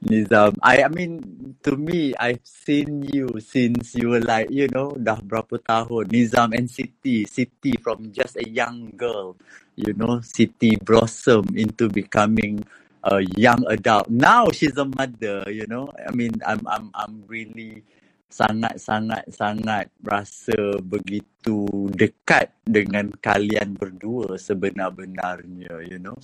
Nizam, 0.00 0.56
I, 0.64 0.86
I 0.86 0.88
mean, 0.88 1.20
to 1.68 1.76
me, 1.76 2.16
I've 2.16 2.40
seen 2.46 3.04
you 3.04 3.28
since 3.44 3.94
you 3.94 4.10
were 4.16 4.24
like, 4.24 4.48
you 4.48 4.70
know, 4.72 4.96
dah 4.96 5.20
berapa 5.20 5.60
tahun. 5.60 6.08
Nizam 6.08 6.56
and 6.56 6.70
Siti. 6.70 7.28
Siti 7.28 7.76
from 7.84 8.08
just 8.16 8.40
a 8.40 8.46
young 8.48 8.94
girl, 8.96 9.36
you 9.76 9.92
know, 9.92 10.24
Siti 10.24 10.80
blossom 10.80 11.44
into 11.52 11.92
becoming 11.92 12.64
a 13.04 13.20
young 13.36 13.60
adult. 13.68 14.08
Now 14.08 14.48
she's 14.48 14.80
a 14.80 14.88
mother, 14.88 15.44
you 15.52 15.68
know. 15.68 15.92
I 16.00 16.14
mean, 16.16 16.40
I'm, 16.46 16.64
I'm, 16.64 16.88
I'm 16.96 17.14
really 17.28 17.84
sangat, 18.32 18.80
sangat, 18.80 19.28
sangat 19.28 19.92
rasa 20.00 20.80
begitu 20.80 21.68
dekat 21.92 22.54
dengan 22.64 23.12
kalian 23.20 23.76
berdua 23.76 24.40
sebenar-benarnya, 24.40 25.84
you 25.84 26.00
know 26.00 26.16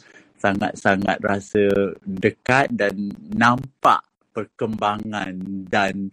sangat-sangat 0.44 1.16
rasa 1.24 1.96
dekat 2.04 2.68
dan 2.76 2.92
nampak 3.32 4.04
perkembangan 4.36 5.32
dan 5.64 6.12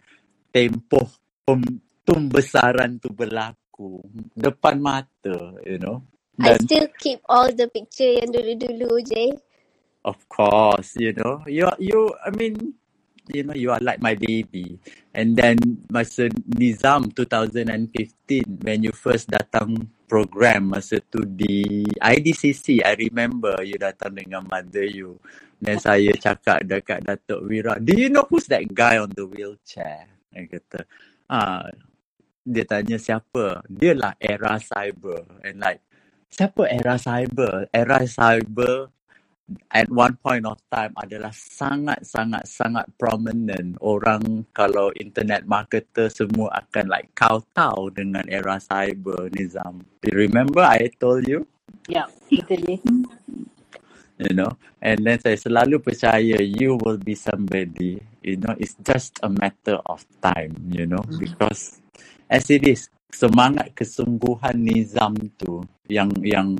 tempoh 0.56 1.12
pem- 1.44 1.84
pembesaran 2.08 2.96
tu 3.04 3.12
berlaku 3.12 4.00
depan 4.32 4.80
mata, 4.80 5.60
you 5.68 5.76
know. 5.76 6.00
I 6.42 6.56
Dan 6.56 6.64
still 6.64 6.88
keep 6.98 7.20
all 7.28 7.52
the 7.52 7.68
picture 7.68 8.08
yang 8.18 8.32
dulu-dulu 8.32 9.04
je. 9.04 9.36
of 10.06 10.18
course, 10.30 10.96
you 10.98 11.14
know, 11.14 11.44
you 11.46 11.68
you 11.78 12.10
I 12.26 12.30
mean, 12.34 12.74
you 13.30 13.44
know, 13.44 13.54
you 13.54 13.72
are 13.72 13.82
like 13.82 14.02
my 14.02 14.16
baby. 14.16 14.80
And 15.14 15.36
then 15.38 15.58
masa 15.92 16.32
Nizam 16.58 17.14
2015 17.14 18.64
when 18.66 18.84
you 18.84 18.94
first 18.96 19.30
datang 19.30 19.90
program 20.12 20.76
masa 20.76 21.00
tu 21.00 21.24
di 21.24 21.88
IDCC, 21.96 22.84
I 22.84 23.00
remember 23.00 23.64
you 23.64 23.80
datang 23.80 24.20
dengan 24.20 24.44
mother 24.44 24.84
you. 24.84 25.16
Dan 25.56 25.80
saya 25.80 26.12
cakap 26.20 26.68
dekat 26.68 27.08
Datuk 27.08 27.48
Wira, 27.48 27.80
do 27.80 27.96
you 27.96 28.12
know 28.12 28.28
who's 28.28 28.52
that 28.52 28.68
guy 28.76 29.00
on 29.00 29.08
the 29.16 29.24
wheelchair? 29.24 30.12
Dia 30.36 30.52
kata, 30.52 30.84
ah, 31.32 31.72
dia 32.44 32.68
tanya 32.68 33.00
siapa? 33.00 33.64
Dia 33.72 33.96
lah 33.96 34.12
era 34.20 34.60
cyber. 34.60 35.24
And 35.48 35.64
like, 35.64 35.80
siapa 36.28 36.68
era 36.68 37.00
cyber? 37.00 37.72
Era 37.72 38.04
cyber 38.04 38.92
at 39.72 39.88
one 39.92 40.16
point 40.20 40.46
of 40.48 40.60
time 40.72 40.96
adalah 40.96 41.32
sangat-sangat-sangat 41.34 42.88
prominent. 42.96 43.76
Orang 43.84 44.48
kalau 44.56 44.92
internet 44.96 45.44
marketer 45.44 46.08
semua 46.08 46.64
akan 46.64 46.86
like 46.88 47.12
kau-tahu 47.16 47.92
dengan 47.92 48.24
era 48.32 48.60
cyber 48.62 49.28
Nizam. 49.34 49.84
You 50.06 50.16
remember 50.16 50.64
I 50.64 50.88
told 50.96 51.28
you? 51.28 51.44
Betul 52.32 52.60
je. 52.64 52.76
You 54.22 54.34
know? 54.38 54.52
And 54.82 55.02
then 55.02 55.18
saya 55.20 55.38
selalu 55.38 55.82
percaya 55.82 56.40
you 56.40 56.78
will 56.80 57.02
be 57.02 57.18
somebody. 57.18 58.00
You 58.22 58.38
know, 58.38 58.54
it's 58.58 58.78
just 58.86 59.18
a 59.26 59.30
matter 59.30 59.82
of 59.90 60.06
time, 60.22 60.54
you 60.70 60.86
know, 60.86 61.02
because 61.18 61.82
as 62.30 62.50
it 62.54 62.62
is, 62.66 62.88
semangat 63.12 63.74
kesungguhan 63.76 64.56
Nizam 64.62 65.18
tu 65.36 65.66
yang 65.90 66.10
yang 66.22 66.56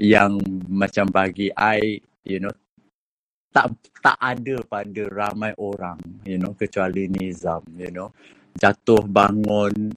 yang 0.00 0.40
macam 0.70 1.10
bagi 1.12 1.52
I, 1.52 2.00
you 2.24 2.38
know, 2.40 2.52
tak 3.50 3.74
tak 3.98 4.16
ada 4.20 4.62
pada 4.62 5.02
ramai 5.10 5.52
orang, 5.58 5.98
you 6.22 6.38
know, 6.38 6.54
kecuali 6.54 7.10
Nizam, 7.10 7.66
you 7.74 7.90
know. 7.90 8.14
Jatuh 8.54 9.02
bangun, 9.06 9.94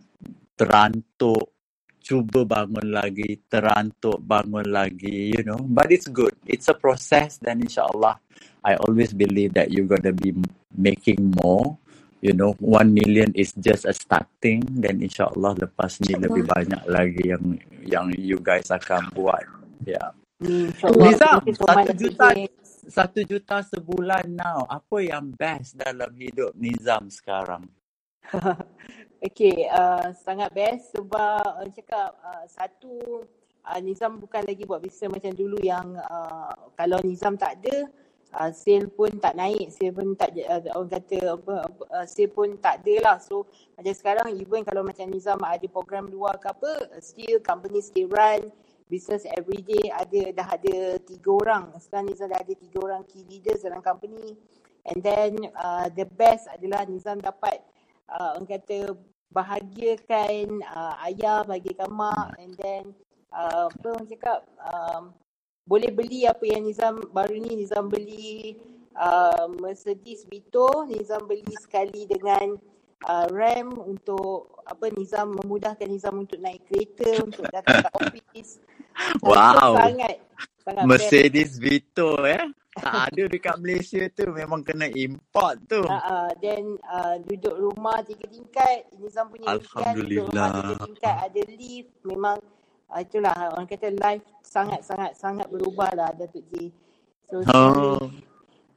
terantuk, 0.57 1.53
cuba 2.01 2.45
bangun 2.45 2.88
lagi, 2.93 3.39
terantuk 3.45 4.21
bangun 4.21 4.67
lagi, 4.67 5.34
you 5.34 5.43
know. 5.45 5.57
But 5.61 5.93
it's 5.93 6.09
good. 6.09 6.34
It's 6.49 6.69
a 6.69 6.78
process 6.78 7.38
dan 7.38 7.61
insyaAllah, 7.61 8.17
I 8.65 8.76
always 8.82 9.13
believe 9.13 9.53
that 9.53 9.69
you're 9.69 9.89
gonna 9.89 10.13
be 10.13 10.34
making 10.74 11.34
more. 11.41 11.78
You 12.24 12.32
know, 12.32 12.55
one 12.63 12.95
million 12.95 13.36
is 13.36 13.51
just 13.51 13.84
a 13.84 13.91
starting. 13.91 14.63
Then 14.80 15.03
insyaAllah 15.03 15.59
lepas 15.59 15.99
ni 16.07 16.15
lebih 16.15 16.47
banyak 16.47 16.84
lagi 16.88 17.36
yang 17.36 17.59
yang 17.84 18.05
you 18.15 18.39
guys 18.39 18.71
akan 18.71 19.11
buat. 19.11 19.43
Yeah. 19.84 20.15
Nizam, 20.44 21.39
much, 21.39 21.56
satu 21.56 21.91
juta 21.96 22.28
satu 22.84 23.20
juta 23.24 23.64
sebulan 23.64 24.28
now. 24.28 24.68
Apa 24.68 25.00
yang 25.00 25.32
best 25.32 25.80
dalam 25.80 26.12
hidup 26.20 26.52
Nizam 26.60 27.08
sekarang? 27.08 27.64
Okay, 29.24 29.72
uh, 29.72 30.12
sangat 30.20 30.52
best 30.52 30.91
sebab 30.91 31.64
orang 31.64 31.72
cakap 31.72 32.12
uh, 32.28 32.44
satu 32.44 33.24
uh, 33.64 33.80
Nizam 33.80 34.20
bukan 34.20 34.44
lagi 34.44 34.68
buat 34.68 34.84
bisnes 34.84 35.08
macam 35.08 35.32
dulu 35.32 35.64
yang 35.64 35.96
uh, 35.96 36.52
kalau 36.76 37.00
Nizam 37.00 37.39
tak 37.39 37.56
ada 37.64 37.88
uh, 38.36 38.52
sale 38.52 38.91
pun 38.91 39.08
tak 39.24 39.39
naik, 39.39 39.72
sale 39.72 39.96
pun 39.96 40.12
tak 40.20 40.36
uh, 40.36 40.68
orang 40.76 40.91
kata 40.91 41.39
apa, 41.39 41.56
apa 41.72 41.84
uh, 41.88 42.04
sale 42.04 42.36
pun 42.36 42.60
tak 42.60 42.84
ada 42.84 42.94
lah. 43.00 43.18
So 43.24 43.48
macam 43.80 43.96
sekarang 43.96 44.28
even 44.36 44.68
kalau 44.68 44.84
macam 44.84 45.08
Nizam 45.08 45.39
ada 45.39 45.68
program 45.72 46.12
luar 46.12 46.36
ke 46.36 46.52
apa, 46.52 47.00
still 47.00 47.39
company 47.39 47.80
still 47.80 48.12
run, 48.12 48.52
business 48.92 49.28
everyday 49.36 49.92
ada 49.92 50.32
dah 50.36 50.48
ada 50.56 51.00
tiga 51.04 51.30
orang. 51.32 51.64
Sekarang 51.80 52.10
Nizam 52.10 52.32
dah 52.32 52.40
ada 52.40 52.54
tiga 52.54 52.78
orang 52.84 53.02
key 53.08 53.24
leaders 53.28 53.64
dalam 53.64 53.84
company. 53.84 54.36
And 54.84 55.00
then 55.00 55.40
uh, 55.56 55.88
the 55.92 56.04
best 56.04 56.52
adalah 56.52 56.84
Nizam 56.84 57.24
dapat 57.24 57.64
uh, 58.12 58.36
orang 58.36 58.48
kata 58.48 58.92
bahagiakan 59.34 60.62
uh, 60.62 60.96
ayah, 61.10 61.42
bahagiakan 61.48 61.90
mak 61.90 62.38
and 62.38 62.54
then 62.60 62.84
uh, 63.34 63.66
apa 63.72 63.88
orang 63.90 64.08
cakap 64.08 64.46
um, 64.62 65.16
boleh 65.66 65.90
beli 65.90 66.28
apa 66.28 66.44
yang 66.44 66.68
Nizam 66.68 67.00
baru 67.16 67.40
ni 67.40 67.58
Nizam 67.58 67.88
beli 67.88 68.60
uh, 69.00 69.50
Mercedes 69.58 70.28
Vito, 70.30 70.86
Nizam 70.86 71.26
beli 71.26 71.56
sekali 71.58 72.06
dengan 72.06 72.60
uh, 73.08 73.28
RAM 73.32 73.74
untuk 73.80 74.62
apa 74.68 74.92
Nizam 74.94 75.36
memudahkan 75.40 75.88
Nizam 75.88 76.24
untuk 76.24 76.40
naik 76.40 76.64
kereta, 76.68 77.24
untuk 77.24 77.48
datang 77.52 77.84
ke 77.84 77.90
office. 77.96 78.60
Wow. 79.26 79.78
sangat 79.80 80.16
sangat 80.64 80.84
best. 80.84 80.88
Mercedes 80.89 81.52
Vito 81.58 82.18
eh. 82.24 82.44
Tak 82.74 83.14
ada 83.14 83.24
dekat 83.30 83.56
Malaysia 83.62 84.02
tu. 84.10 84.34
Memang 84.34 84.66
kena 84.66 84.89
import 84.89 85.62
tu. 85.70 85.86
Uh, 85.86 85.94
uh, 85.94 86.30
then 86.41 86.74
uh, 86.89 87.22
duduk 87.22 87.54
rumah 87.54 88.02
tiga 88.02 88.26
tingkat, 88.26 88.89
Nizam 88.98 89.30
punya 89.30 89.62
impian 89.62 89.94
duduk 89.94 90.26
rumah 90.34 90.50
tiga 90.50 90.74
Alhamdulillah. 90.74 90.82
tingkat, 90.82 91.16
ada 91.30 91.41
lift, 91.54 91.91
memang 92.02 92.38
uh, 92.89 93.00
itulah 93.02 93.36
orang 93.54 93.68
kata 93.70 93.94
life 93.94 94.26
sangat-sangat 94.41 95.12
sangat 95.14 95.46
berubah 95.54 95.94
lah 95.94 96.10
Datuk 96.18 96.41
J. 96.50 96.74
So 97.30 97.46
Oh. 97.54 98.10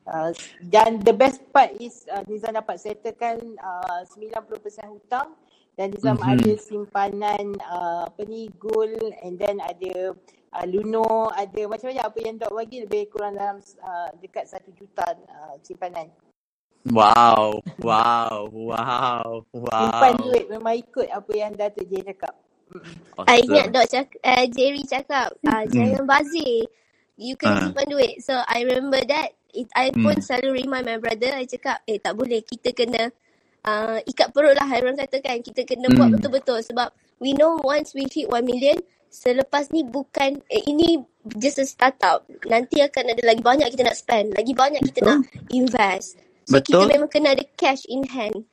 uh, 0.05 0.31
dan 0.61 1.01
the 1.01 1.17
best 1.17 1.41
part 1.49 1.73
is 1.81 2.05
uh, 2.12 2.21
Nizam 2.29 2.53
dapat 2.53 2.77
settlekan 2.77 3.41
uh, 3.57 4.05
90% 4.12 4.93
hutang 4.93 5.33
dan 5.77 5.93
Nizam 5.93 6.16
Mhm. 6.16 6.24
ada 6.33 6.53
simpanan 6.57 7.45
uh, 7.68 8.09
apa 8.09 8.22
ni 8.24 8.49
gold 8.57 8.97
and 9.20 9.37
then 9.37 9.61
ada 9.61 10.16
uh, 10.57 10.64
luno 10.64 11.29
ada 11.37 11.61
macam-macam 11.68 12.05
apa 12.09 12.18
yang 12.24 12.37
Dok 12.41 12.53
bagi 12.57 12.77
lebih 12.83 13.12
kurang 13.12 13.37
dalam 13.37 13.61
uh, 13.85 14.09
dekat 14.24 14.49
satu 14.49 14.72
juta 14.72 15.05
uh, 15.29 15.55
simpanan. 15.61 16.09
Wow. 16.89 17.61
Wow. 17.83 18.49
Wow. 18.49 19.45
Simpan 19.53 20.12
Wow. 20.16 20.24
duit 20.24 20.45
memang 20.49 20.74
ikut 20.81 21.09
apa 21.12 21.33
yang 21.37 21.53
Datuk 21.53 21.85
J 21.93 22.09
cakap. 22.14 22.35
I 23.27 23.43
ingat 23.43 23.70
Awesome. 23.70 23.74
Dok 23.74 23.87
cak, 23.91 24.07
uh, 24.22 24.45
Jerry 24.53 24.83
cakap, 24.87 25.29
uh, 25.45 25.64
Hmm. 25.64 25.70
jangan 25.70 26.03
bazir. 26.09 26.66
You 27.16 27.35
kena 27.37 27.53
Ah. 27.59 27.62
simpan 27.68 27.87
duit. 27.89 28.14
So 28.20 28.33
I 28.37 28.64
remember 28.64 29.01
that. 29.09 29.33
It, 29.57 29.72
I 29.72 29.89
pun 29.89 30.12
Hmm. 30.12 30.20
selalu 30.20 30.68
remind 30.68 30.85
my 30.85 31.01
brother. 31.01 31.33
I 31.33 31.49
cakap, 31.49 31.81
eh 31.89 31.97
tak 31.97 32.12
boleh. 32.12 32.45
Kita 32.45 32.77
kena 32.77 33.09
uh, 33.67 33.99
ikat 34.07 34.31
perut 34.33 34.55
lah. 34.55 34.71
Orang 34.71 34.97
kata 34.97 35.19
kan. 35.21 35.43
Kita 35.43 35.67
kena 35.67 35.91
buat 35.93 36.09
Hmm. 36.09 36.14
betul-betul. 36.17 36.62
Sebab 36.62 36.89
we 37.19 37.35
know 37.35 37.59
once 37.61 37.93
we 37.93 38.07
hit 38.09 38.31
1 38.31 38.47
million, 38.47 38.79
selepas 39.11 39.69
ni 39.75 39.83
bukan, 39.85 40.41
eh, 40.49 40.62
ini 40.67 41.03
just 41.37 41.59
a 41.59 41.67
startup. 41.67 42.25
Nanti 42.47 42.81
akan 42.81 43.12
ada 43.12 43.23
lagi 43.27 43.43
banyak 43.43 43.69
kita 43.75 43.83
nak 43.85 43.99
spend. 43.99 44.33
Lagi 44.39 44.53
banyak 44.55 44.83
kita 44.87 45.01
Betul. 45.03 45.11
nak 45.11 45.19
invest. 45.51 46.09
So 46.47 46.62
kita 46.62 46.87
Betul. 46.87 46.93
memang 46.95 47.11
kena 47.11 47.29
ada 47.35 47.45
cash 47.59 47.83
in 47.91 48.07
hand. 48.07 48.47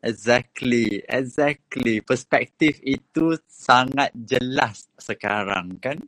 Exactly, 0.00 1.04
exactly. 1.08 2.00
Perspektif 2.00 2.80
itu 2.80 3.36
sangat 3.44 4.12
jelas 4.16 4.88
sekarang 4.96 5.76
kan? 5.76 6.00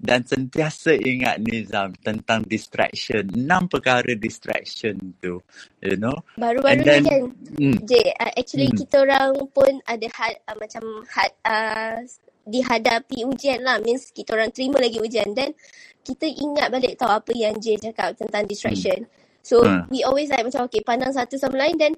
Dan 0.00 0.24
sentiasa 0.24 0.96
ingat 0.96 1.44
Nizam 1.44 1.92
tentang 2.00 2.40
distraction. 2.48 3.28
Enam 3.36 3.68
perkara 3.68 4.16
distraction 4.16 4.96
tu, 5.20 5.44
you 5.84 6.00
know. 6.00 6.24
Baru-baru 6.40 6.72
And 6.72 6.80
ni 6.80 6.88
then, 6.88 7.04
kan, 7.04 7.22
hmm, 7.60 7.76
J, 7.84 7.92
uh, 8.16 8.32
actually 8.32 8.72
hmm, 8.72 8.80
kita 8.80 9.04
orang 9.04 9.36
pun 9.52 9.72
ada 9.84 10.08
had, 10.08 10.40
uh, 10.48 10.56
macam 10.56 11.04
had, 11.04 11.32
uh, 11.44 12.00
dihadapi 12.48 13.28
ujian 13.28 13.60
lah. 13.60 13.76
Means 13.84 14.08
kita 14.08 14.32
orang 14.32 14.48
terima 14.56 14.80
lagi 14.80 14.96
ujian. 15.04 15.36
Dan 15.36 15.52
kita 16.00 16.24
ingat 16.24 16.72
balik 16.72 16.96
tahu 16.96 17.12
apa 17.12 17.32
yang 17.36 17.60
J 17.60 17.76
cakap 17.76 18.16
tentang 18.16 18.48
hmm, 18.48 18.50
distraction. 18.50 19.04
So, 19.44 19.60
hmm. 19.60 19.92
we 19.92 20.00
always 20.00 20.32
like 20.32 20.48
macam 20.48 20.64
okay, 20.64 20.80
pandang 20.80 21.12
satu 21.12 21.36
sama 21.36 21.60
lain 21.60 21.76
dan 21.76 21.92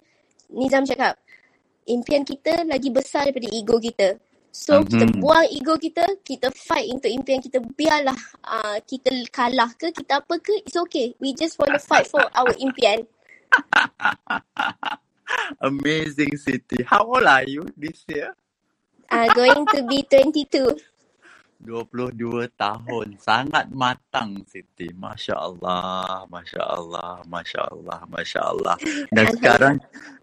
Nizam 0.53 0.85
cakap, 0.85 1.17
impian 1.89 2.27
kita 2.27 2.67
lagi 2.69 2.93
besar 2.93 3.31
daripada 3.31 3.49
ego 3.49 3.81
kita. 3.81 4.21
So, 4.53 4.85
kita 4.85 5.09
Mhm. 5.09 5.25
buang 5.25 5.49
ego 5.49 5.81
kita, 5.81 6.05
kita 6.21 6.53
fight 6.53 6.93
untuk 6.93 7.09
impian 7.09 7.41
kita. 7.41 7.57
Biarlah 7.73 8.13
uh, 8.45 8.77
kita 8.85 9.09
kalah 9.33 9.73
ke, 9.81 9.89
kita 9.97 10.21
apa 10.21 10.37
ke, 10.39 10.61
it's 10.61 10.77
okay. 10.77 11.17
We 11.25 11.33
just 11.33 11.57
want 11.57 11.73
to 11.73 11.81
fight 11.81 12.05
for 12.05 12.21
our 12.37 12.53
impian. 12.61 13.09
Amazing 15.65 16.37
Siti. 16.37 16.85
How 16.85 17.01
old 17.09 17.25
are 17.25 17.49
you 17.49 17.65
this 17.81 18.05
year? 18.13 18.37
Uh, 19.09 19.29
going 19.33 19.65
to 19.73 19.89
be 19.89 20.05
22. 20.05 20.77
22 21.65 22.53
tahun. 22.53 23.07
Sangat 23.17 23.73
matang 23.73 24.45
Siti. 24.45 24.93
Masya 24.93 25.33
Allah. 25.33 26.29
Masya 26.29 26.61
Allah. 26.61 27.25
Masya 27.25 27.61
Allah. 27.73 28.01
Masya 28.05 28.41
Allah. 28.43 28.77
Dan 29.09 29.27
sekarang 29.33 29.77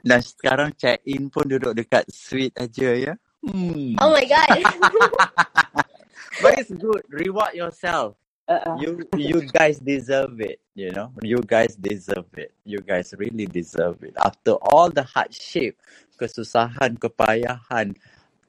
dan 0.05 0.21
sekarang 0.21 0.69
check 0.77 1.01
in 1.09 1.33
pun 1.33 1.49
duduk 1.49 1.73
dekat 1.73 2.05
suite 2.13 2.53
aja 2.59 2.93
ya. 2.93 3.13
Hmm. 3.43 3.95
Oh 3.99 4.11
my 4.11 4.25
god. 4.25 4.49
But 6.41 6.59
it's 6.59 6.71
good. 6.71 7.03
Reward 7.09 7.53
yourself. 7.53 8.15
Uh, 8.47 8.63
uh. 8.63 8.75
You 8.79 9.03
you 9.19 9.43
guys 9.51 9.79
deserve 9.79 10.39
it. 10.39 10.63
You 10.73 10.95
know, 10.95 11.11
you 11.19 11.43
guys 11.43 11.75
deserve 11.75 12.31
it. 12.39 12.55
You 12.63 12.79
guys 12.79 13.11
really 13.19 13.45
deserve 13.45 13.99
it. 14.07 14.15
After 14.15 14.55
all 14.71 14.87
the 14.87 15.03
hardship, 15.03 15.75
kesusahan, 16.15 16.95
kepayahan, 16.95 17.99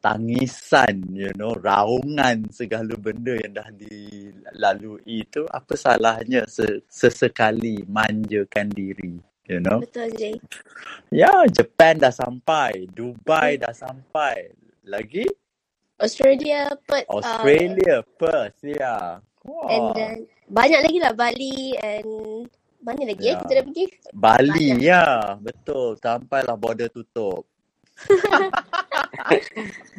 tangisan, 0.01 1.11
you 1.13 1.35
know, 1.37 1.53
raungan 1.59 2.49
segala 2.55 2.95
benda 2.97 3.37
yang 3.37 3.53
dah 3.59 3.69
dilalui 3.75 5.27
itu, 5.27 5.45
apa 5.51 5.75
salahnya 5.77 6.49
se- 6.49 6.87
sesekali 6.89 7.85
manjakan 7.85 8.71
diri, 8.73 9.21
you 9.51 9.61
know? 9.61 9.83
Betul 9.83 10.09
je. 10.17 10.33
Ya, 11.13 11.45
Japan 11.51 12.01
dah 12.01 12.15
sampai, 12.15 12.89
Dubai 12.89 13.61
dah 13.61 13.75
sampai, 13.77 14.55
lagi 14.85 15.27
Australia, 16.01 16.73
Perth, 16.89 17.13
uh, 17.13 17.21
Australia, 17.21 18.01
Perth, 18.17 18.57
ya. 18.65 19.21
and 19.69 19.85
Wah, 19.85 19.93
then 19.93 20.25
banyak 20.49 20.81
lagi 20.81 20.99
lah 21.01 21.13
Bali 21.13 21.77
and 21.77 22.49
mana 22.81 23.05
lagi 23.05 23.21
ya 23.21 23.37
ya. 23.37 23.41
kita 23.41 23.53
dah 23.61 23.65
pergi? 23.69 23.85
Bali, 24.17 24.69
Banyak. 24.73 24.81
ya, 24.81 25.05
betul. 25.37 26.01
Sampailah 26.01 26.57
border 26.57 26.89
tutup. 26.89 27.45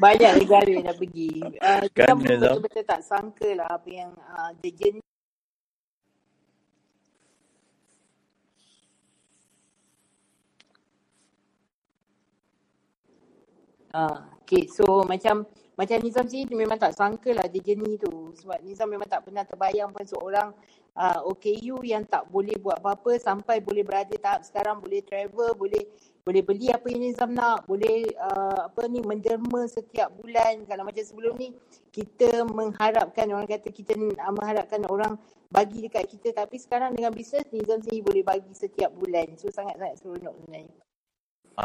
Banyak 0.04 0.32
negara 0.42 0.66
yang 0.66 0.90
dah 0.90 0.98
pergi. 0.98 1.54
Uh, 1.62 1.86
kita 1.94 2.18
Kan, 2.18 2.18
Nizam? 2.18 2.58
betul-betul 2.58 2.84
tak 2.90 3.02
sangka 3.06 3.50
lah 3.54 3.70
apa 3.70 3.90
yang 3.90 4.12
uh, 4.34 4.50
the 4.66 4.74
journey 4.74 5.02
Ah, 13.92 14.31
okay. 14.52 14.68
So 14.68 15.08
macam 15.08 15.48
macam 15.80 15.98
Nizam 16.04 16.28
dia 16.28 16.44
memang 16.52 16.78
tak 16.78 16.94
sangka 16.94 17.32
lah 17.32 17.48
dia 17.48 17.64
journey 17.64 17.96
tu. 17.96 18.36
Sebab 18.44 18.60
Nizam 18.62 18.92
memang 18.92 19.08
tak 19.08 19.24
pernah 19.24 19.48
terbayang 19.48 19.90
pun 19.96 20.04
seorang 20.04 20.52
uh, 20.94 21.20
OKU 21.26 21.82
yang 21.88 22.04
tak 22.04 22.28
boleh 22.28 22.54
buat 22.60 22.84
apa-apa 22.84 23.18
sampai 23.18 23.64
boleh 23.64 23.82
berada 23.82 24.14
tahap 24.20 24.44
sekarang 24.44 24.84
boleh 24.84 25.02
travel, 25.02 25.56
boleh 25.56 25.82
boleh 26.22 26.42
beli 26.46 26.70
apa 26.70 26.86
yang 26.92 27.02
Nizam 27.02 27.34
nak, 27.34 27.66
boleh 27.66 28.06
uh, 28.14 28.70
apa 28.70 28.86
ni 28.92 29.02
menderma 29.02 29.66
setiap 29.66 30.14
bulan. 30.22 30.70
Kalau 30.70 30.84
macam 30.86 31.02
sebelum 31.02 31.34
ni 31.40 31.56
kita 31.90 32.46
mengharapkan 32.46 33.26
orang 33.34 33.50
kata 33.50 33.74
kita 33.74 33.98
uh, 33.98 34.34
mengharapkan 34.36 34.86
orang 34.86 35.18
bagi 35.52 35.84
dekat 35.84 36.08
kita 36.08 36.32
tapi 36.46 36.62
sekarang 36.62 36.94
dengan 36.94 37.10
bisnes 37.16 37.48
Nizam 37.50 37.82
sendiri 37.82 38.06
boleh 38.06 38.24
bagi 38.28 38.54
setiap 38.54 38.94
bulan. 38.94 39.34
So 39.40 39.50
sangat-sangat 39.50 39.98
seronok 40.04 40.36
sebenarnya. 40.38 40.91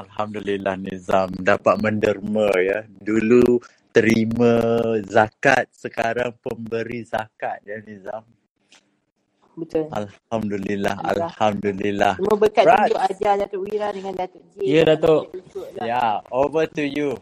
Alhamdulillah 0.05 0.75
Nizam 0.77 1.33
dapat 1.41 1.81
menderma 1.81 2.53
ya. 2.61 2.85
Dulu 3.01 3.61
terima 3.95 4.61
zakat 5.09 5.73
sekarang 5.73 6.37
pemberi 6.45 7.01
zakat 7.07 7.65
ya 7.65 7.81
Nizam. 7.81 8.25
Betul. 9.57 9.89
Alhamdulillah, 9.89 11.01
Alhamdulillah. 11.01 11.33
Alhamdulillah. 11.33 12.15
Semua 12.21 12.37
berkat 12.37 12.65
Right. 12.69 12.79
tunjuk 12.93 13.01
ajar 13.09 13.33
Datuk 13.41 13.61
Wira 13.65 13.89
dengan 13.89 14.13
Datuk 14.13 14.43
J. 14.53 14.57
Ya, 14.69 14.83
Datuk. 14.85 15.23
Ya, 15.81 16.05
over 16.29 16.69
to 16.69 16.85
you. 16.85 17.17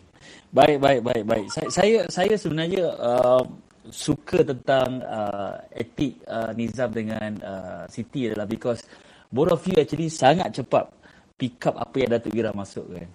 Baik, 0.50 0.82
baik, 0.82 1.00
baik, 1.06 1.24
baik. 1.30 1.46
Saya 1.54 1.68
saya, 1.70 1.98
saya 2.10 2.34
sebenarnya 2.34 2.90
uh, 2.98 3.42
suka 3.86 4.42
tentang 4.42 4.98
uh, 5.06 5.62
etik 5.70 6.18
uh, 6.26 6.50
Nizam 6.58 6.90
dengan 6.90 7.30
uh, 7.38 7.82
Siti 7.86 8.26
adalah 8.26 8.50
because 8.50 8.82
both 9.30 9.54
of 9.54 9.62
you 9.70 9.78
actually 9.78 10.10
sangat 10.10 10.50
cepat 10.50 10.90
pick 11.34 11.58
up 11.66 11.76
apa 11.78 11.94
yang 11.98 12.10
Datuk 12.14 12.34
Ira 12.34 12.50
masukkan. 12.54 13.06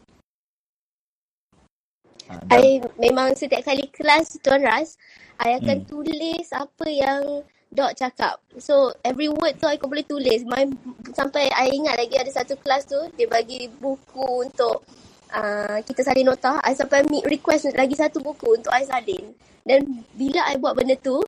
Dan, 2.30 2.62
I 2.62 2.78
memang 3.02 3.34
setiap 3.34 3.66
kali 3.66 3.90
kelas 3.90 4.38
Tuan 4.46 4.62
Ras, 4.62 5.00
I 5.42 5.58
akan 5.58 5.82
Hmm. 5.82 5.88
tulis 5.90 6.46
apa 6.54 6.86
yang 6.86 7.42
Dok 7.70 7.94
cakap. 7.94 8.42
So 8.58 8.98
every 9.06 9.30
word 9.30 9.62
tu 9.62 9.70
I 9.70 9.78
boleh 9.78 10.02
tulis. 10.02 10.42
My, 10.42 10.66
sampai 11.14 11.54
I 11.54 11.70
ingat 11.70 12.02
lagi 12.02 12.18
ada 12.18 12.32
satu 12.34 12.58
kelas 12.58 12.90
tu 12.90 12.98
dia 13.14 13.30
bagi 13.30 13.70
buku 13.70 14.50
untuk 14.50 14.82
uh, 15.30 15.78
kita 15.86 16.02
salin 16.02 16.34
nota. 16.34 16.58
I 16.66 16.74
sampai 16.74 17.06
request 17.30 17.70
lagi 17.78 17.94
satu 17.94 18.26
buku 18.26 18.58
untuk 18.58 18.74
I 18.74 18.90
salin. 18.90 19.38
Dan 19.62 20.02
bila 20.18 20.50
I 20.50 20.58
buat 20.58 20.74
benda 20.74 20.98
tu, 20.98 21.22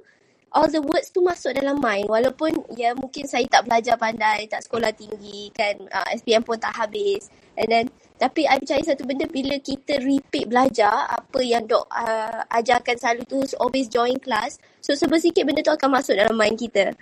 all 0.51 0.67
the 0.67 0.83
words 0.83 1.09
tu 1.15 1.23
masuk 1.23 1.55
dalam 1.55 1.79
mind. 1.79 2.11
Walaupun 2.11 2.51
ya 2.75 2.91
mungkin 2.91 3.23
saya 3.23 3.47
tak 3.47 3.67
belajar 3.67 3.95
pandai, 3.95 4.47
tak 4.51 4.63
sekolah 4.67 4.91
tinggi 4.91 5.47
kan, 5.55 5.79
uh, 5.87 6.07
SPM 6.11 6.43
pun 6.43 6.59
tak 6.59 6.75
habis. 6.75 7.31
And 7.55 7.67
then 7.71 7.85
tapi 8.19 8.45
I 8.45 8.59
percaya 8.61 8.83
satu 8.85 9.07
benda 9.07 9.25
bila 9.25 9.57
kita 9.57 9.97
repeat 9.97 10.45
belajar 10.51 11.09
apa 11.09 11.39
yang 11.41 11.65
dok 11.65 11.87
uh, 11.89 12.45
ajarkan 12.53 12.95
selalu 12.99 13.21
tu 13.25 13.39
always 13.57 13.87
join 13.87 14.19
class. 14.19 14.59
So 14.83 14.93
sebab 14.93 15.17
sikit 15.17 15.47
benda 15.47 15.63
tu 15.63 15.73
akan 15.73 15.89
masuk 15.89 16.19
dalam 16.19 16.35
mind 16.35 16.59
kita. 16.59 16.93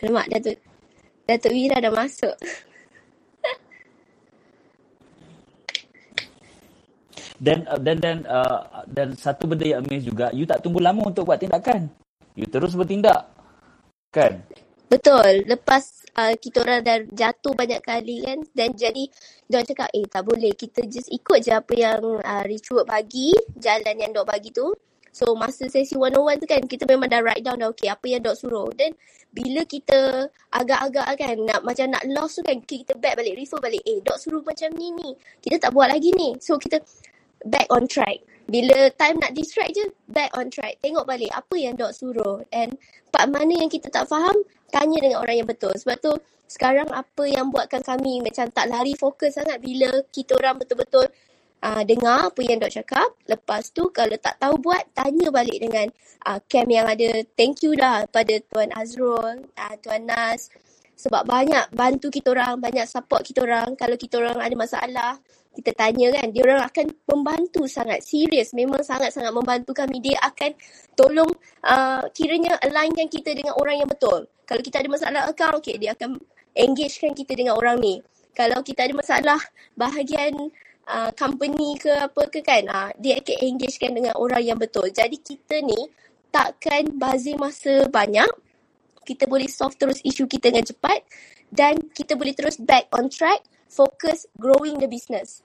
Alamak, 0.00 0.32
Datuk, 0.32 0.56
Datuk 1.28 1.52
Wira 1.52 1.76
dah 1.76 1.92
masuk. 1.92 2.36
dan 7.40 7.64
dan 7.80 7.96
dan 7.96 8.16
dan 8.92 9.08
satu 9.16 9.48
benda 9.48 9.64
yang 9.64 9.80
amaze 9.80 10.04
juga, 10.04 10.28
you 10.36 10.44
tak 10.44 10.60
tunggu 10.60 10.84
lama 10.84 11.08
untuk 11.08 11.24
buat 11.24 11.40
tindakan. 11.40 11.88
You 12.36 12.46
terus 12.46 12.76
bertindak. 12.76 13.26
Kan? 14.12 14.44
Betul. 14.90 15.46
Lepas 15.46 16.02
uh, 16.18 16.34
kita 16.34 16.66
orang 16.66 16.82
dah 16.82 16.98
jatuh 17.14 17.54
banyak 17.54 17.80
kali 17.80 18.26
kan. 18.26 18.38
Dan 18.50 18.74
jadi 18.74 19.06
dia 19.46 19.62
cakap 19.62 19.88
eh 19.94 20.04
tak 20.10 20.26
boleh. 20.26 20.50
Kita 20.52 20.82
just 20.90 21.08
ikut 21.14 21.38
je 21.46 21.54
apa 21.54 21.72
yang 21.78 22.02
uh, 22.20 22.42
Richard 22.44 22.90
bagi. 22.90 23.30
Jalan 23.54 23.94
yang 23.96 24.10
Dok 24.10 24.26
bagi 24.26 24.50
tu. 24.50 24.66
So 25.10 25.34
masa 25.34 25.66
sesi 25.66 25.98
101 25.98 26.38
tu 26.38 26.46
kan 26.46 26.62
kita 26.70 26.86
memang 26.86 27.10
dah 27.10 27.18
write 27.18 27.42
down 27.42 27.58
dah 27.58 27.74
okay 27.74 27.90
apa 27.90 28.06
yang 28.06 28.22
Dok 28.22 28.34
suruh. 28.34 28.70
Dan 28.74 28.94
bila 29.30 29.62
kita 29.66 30.26
agak-agak 30.50 31.06
kan 31.18 31.36
nak 31.46 31.60
macam 31.62 31.86
nak 31.90 32.02
lost 32.10 32.38
tu 32.38 32.42
kan 32.46 32.58
kita 32.62 32.94
back 32.98 33.18
balik 33.18 33.38
refer 33.38 33.58
balik. 33.62 33.82
Eh 33.86 34.02
Dok 34.02 34.18
suruh 34.18 34.42
macam 34.42 34.70
ni 34.74 34.90
ni. 34.94 35.10
Kita 35.38 35.70
tak 35.70 35.70
buat 35.70 35.90
lagi 35.90 36.10
ni. 36.14 36.34
So 36.42 36.58
kita 36.58 36.82
back 37.46 37.68
on 37.72 37.88
track. 37.88 38.20
Bila 38.50 38.90
time 38.98 39.22
nak 39.22 39.32
distract 39.38 39.78
je, 39.78 39.86
back 40.10 40.34
on 40.34 40.50
track. 40.50 40.82
Tengok 40.82 41.06
balik 41.06 41.30
apa 41.30 41.54
yang 41.54 41.78
Dok 41.78 41.94
suruh. 41.94 42.42
And 42.50 42.74
part 43.14 43.30
mana 43.30 43.54
yang 43.54 43.70
kita 43.70 43.88
tak 43.94 44.10
faham, 44.10 44.34
tanya 44.74 44.98
dengan 44.98 45.22
orang 45.22 45.44
yang 45.44 45.48
betul. 45.48 45.70
Sebab 45.70 45.96
tu 46.02 46.12
sekarang 46.50 46.90
apa 46.90 47.30
yang 47.30 47.54
buatkan 47.54 47.78
kami 47.86 48.18
macam 48.26 48.50
tak 48.50 48.66
lari 48.66 48.98
fokus 48.98 49.38
sangat 49.38 49.62
bila 49.62 50.02
kita 50.10 50.34
orang 50.34 50.58
betul-betul 50.58 51.06
uh, 51.62 51.82
dengar 51.86 52.34
apa 52.34 52.40
yang 52.42 52.58
Dok 52.58 52.74
cakap. 52.82 53.08
Lepas 53.30 53.70
tu 53.70 53.86
kalau 53.94 54.18
tak 54.18 54.42
tahu 54.42 54.58
buat, 54.58 54.82
tanya 54.98 55.30
balik 55.30 55.62
dengan 55.62 55.86
uh, 56.26 56.42
camp 56.50 56.68
yang 56.68 56.90
ada. 56.90 57.22
Thank 57.38 57.62
you 57.62 57.78
dah 57.78 58.02
pada 58.10 58.34
Tuan 58.50 58.74
Azrul, 58.74 59.46
uh, 59.46 59.74
Tuan 59.78 60.10
Nas. 60.10 60.50
Sebab 61.00 61.24
banyak 61.24 61.72
bantu 61.72 62.12
kita 62.12 62.36
orang, 62.36 62.60
banyak 62.60 62.84
support 62.84 63.24
kita 63.24 63.40
orang. 63.40 63.72
Kalau 63.72 63.96
kita 63.96 64.20
orang 64.20 64.36
ada 64.36 64.52
masalah, 64.52 65.12
kita 65.56 65.72
tanya 65.72 66.12
kan, 66.12 66.28
dia 66.28 66.44
orang 66.44 66.62
akan 66.68 66.86
membantu 67.08 67.64
sangat. 67.64 68.04
Serius, 68.04 68.52
memang 68.52 68.84
sangat-sangat 68.84 69.32
membantu 69.32 69.72
kami. 69.72 70.04
Dia 70.04 70.20
akan 70.20 70.52
tolong 70.92 71.32
uh, 71.64 72.04
kiranya 72.12 72.60
alignkan 72.60 73.08
kita 73.08 73.32
dengan 73.32 73.56
orang 73.56 73.80
yang 73.80 73.88
betul. 73.88 74.28
Kalau 74.44 74.60
kita 74.60 74.84
ada 74.84 74.88
masalah 74.92 75.20
account, 75.32 75.64
okay, 75.64 75.80
dia 75.80 75.96
akan 75.96 76.20
engagekan 76.52 77.16
kita 77.16 77.32
dengan 77.32 77.56
orang 77.56 77.80
ni. 77.80 78.04
Kalau 78.36 78.60
kita 78.60 78.84
ada 78.84 78.94
masalah 78.94 79.40
bahagian 79.74 80.36
uh, 80.86 81.10
company 81.16 81.80
ke 81.80 81.90
apa 81.90 82.22
ke 82.28 82.44
kan, 82.44 82.68
uh, 82.68 82.90
dia 83.00 83.18
akan 83.18 83.36
engagekan 83.40 83.96
dengan 83.96 84.14
orang 84.20 84.42
yang 84.44 84.58
betul. 84.60 84.86
Jadi 84.92 85.16
kita 85.18 85.64
ni 85.64 85.88
takkan 86.30 86.92
bazir 86.94 87.40
masa 87.40 87.88
banyak. 87.90 88.28
Kita 89.00 89.24
boleh 89.24 89.48
solve 89.48 89.76
terus 89.80 89.98
isu 90.04 90.28
kita 90.28 90.52
dengan 90.52 90.66
cepat 90.66 91.00
dan 91.48 91.76
kita 91.90 92.14
boleh 92.14 92.36
terus 92.36 92.60
back 92.60 92.92
on 92.94 93.08
track, 93.08 93.42
focus 93.66 94.28
growing 94.36 94.78
the 94.78 94.86
business. 94.86 95.42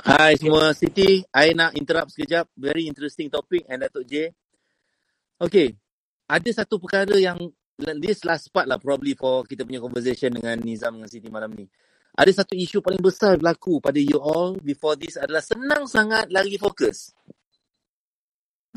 Hai 0.00 0.38
semua, 0.38 0.70
Siti. 0.72 1.22
I 1.34 1.52
nak 1.52 1.74
interrupt 1.74 2.14
sekejap. 2.14 2.46
Very 2.54 2.86
interesting 2.86 3.26
topic 3.26 3.66
and 3.66 3.82
Datuk 3.82 4.06
J. 4.06 4.30
Okay, 5.38 5.74
ada 6.30 6.50
satu 6.54 6.78
perkara 6.78 7.18
yang 7.18 7.36
this 7.98 8.22
last 8.22 8.48
part 8.54 8.70
lah 8.70 8.78
probably 8.78 9.18
for 9.18 9.42
kita 9.42 9.66
punya 9.66 9.82
conversation 9.82 10.30
dengan 10.30 10.54
Nizam 10.62 10.94
dengan 10.94 11.10
Siti 11.10 11.26
malam 11.26 11.50
ni. 11.52 11.66
Ada 12.14 12.46
satu 12.46 12.54
isu 12.54 12.78
paling 12.78 13.02
besar 13.02 13.34
berlaku 13.34 13.82
pada 13.82 13.98
you 13.98 14.22
all 14.22 14.54
before 14.62 14.94
this 14.94 15.18
adalah 15.18 15.42
senang 15.42 15.90
sangat 15.90 16.30
lari 16.30 16.54
fokus. 16.54 17.10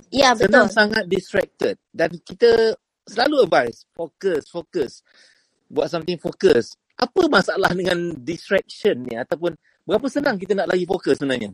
Ya, 0.10 0.34
betul. 0.34 0.50
Senang 0.50 0.70
sangat 0.74 1.04
distracted. 1.06 1.78
Dan 1.94 2.18
kita 2.26 2.74
selalu 3.08 3.48
advise, 3.48 3.88
fokus, 3.96 4.44
fokus. 4.52 5.02
Buat 5.68 5.92
something 5.92 6.20
fokus. 6.20 6.76
Apa 7.00 7.30
masalah 7.32 7.72
dengan 7.74 8.16
distraction 8.20 9.04
ni 9.06 9.16
ataupun 9.16 9.56
berapa 9.88 10.08
senang 10.12 10.36
kita 10.36 10.58
nak 10.58 10.72
lari 10.72 10.84
fokus 10.84 11.20
sebenarnya? 11.20 11.54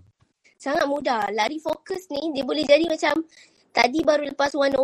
Sangat 0.57 0.87
mudah. 0.87 1.27
Lari 1.33 1.59
fokus 1.59 2.07
ni 2.09 2.31
dia 2.31 2.43
boleh 2.47 2.63
jadi 2.63 2.87
macam 2.87 3.25
tadi 3.73 4.05
baru 4.05 4.29
lepas 4.29 4.53
101, 4.53 4.77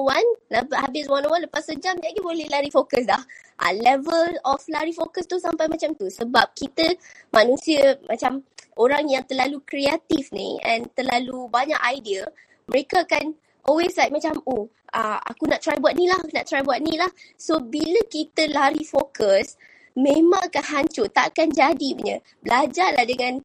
lepas, 0.50 0.78
habis 0.82 1.06
101 1.06 1.46
lepas 1.46 1.64
sejam 1.64 1.96
lagi 2.02 2.20
boleh 2.20 2.50
lari 2.50 2.74
fokus 2.74 3.06
dah. 3.06 3.22
Ah, 3.62 3.72
level 3.72 4.36
of 4.50 4.60
lari 4.68 4.92
fokus 4.92 5.30
tu 5.30 5.38
sampai 5.38 5.70
macam 5.70 5.94
tu 5.94 6.10
sebab 6.10 6.52
kita 6.58 6.98
manusia 7.30 8.02
macam 8.10 8.42
orang 8.76 9.06
yang 9.08 9.24
terlalu 9.24 9.62
kreatif 9.64 10.34
ni 10.34 10.58
and 10.66 10.90
terlalu 10.98 11.46
banyak 11.48 11.78
idea, 11.92 12.26
mereka 12.66 13.06
akan 13.06 13.38
always 13.68 13.96
like 14.00 14.14
macam 14.14 14.40
oh 14.48 14.70
uh, 14.94 15.20
aku 15.22 15.46
nak 15.50 15.62
try 15.62 15.78
buat 15.78 15.94
ni 15.94 16.10
lah, 16.10 16.20
nak 16.34 16.46
try 16.46 16.62
buat 16.66 16.82
ni 16.82 16.98
lah. 16.98 17.10
So 17.38 17.62
bila 17.62 18.02
kita 18.10 18.50
lari 18.50 18.82
fokus, 18.86 19.58
memang 19.98 20.50
akan 20.50 20.66
hancur, 20.66 21.10
tak 21.10 21.36
akan 21.36 21.54
jadi 21.54 21.90
punya. 21.96 22.18
Belajarlah 22.42 23.06
dengan 23.06 23.42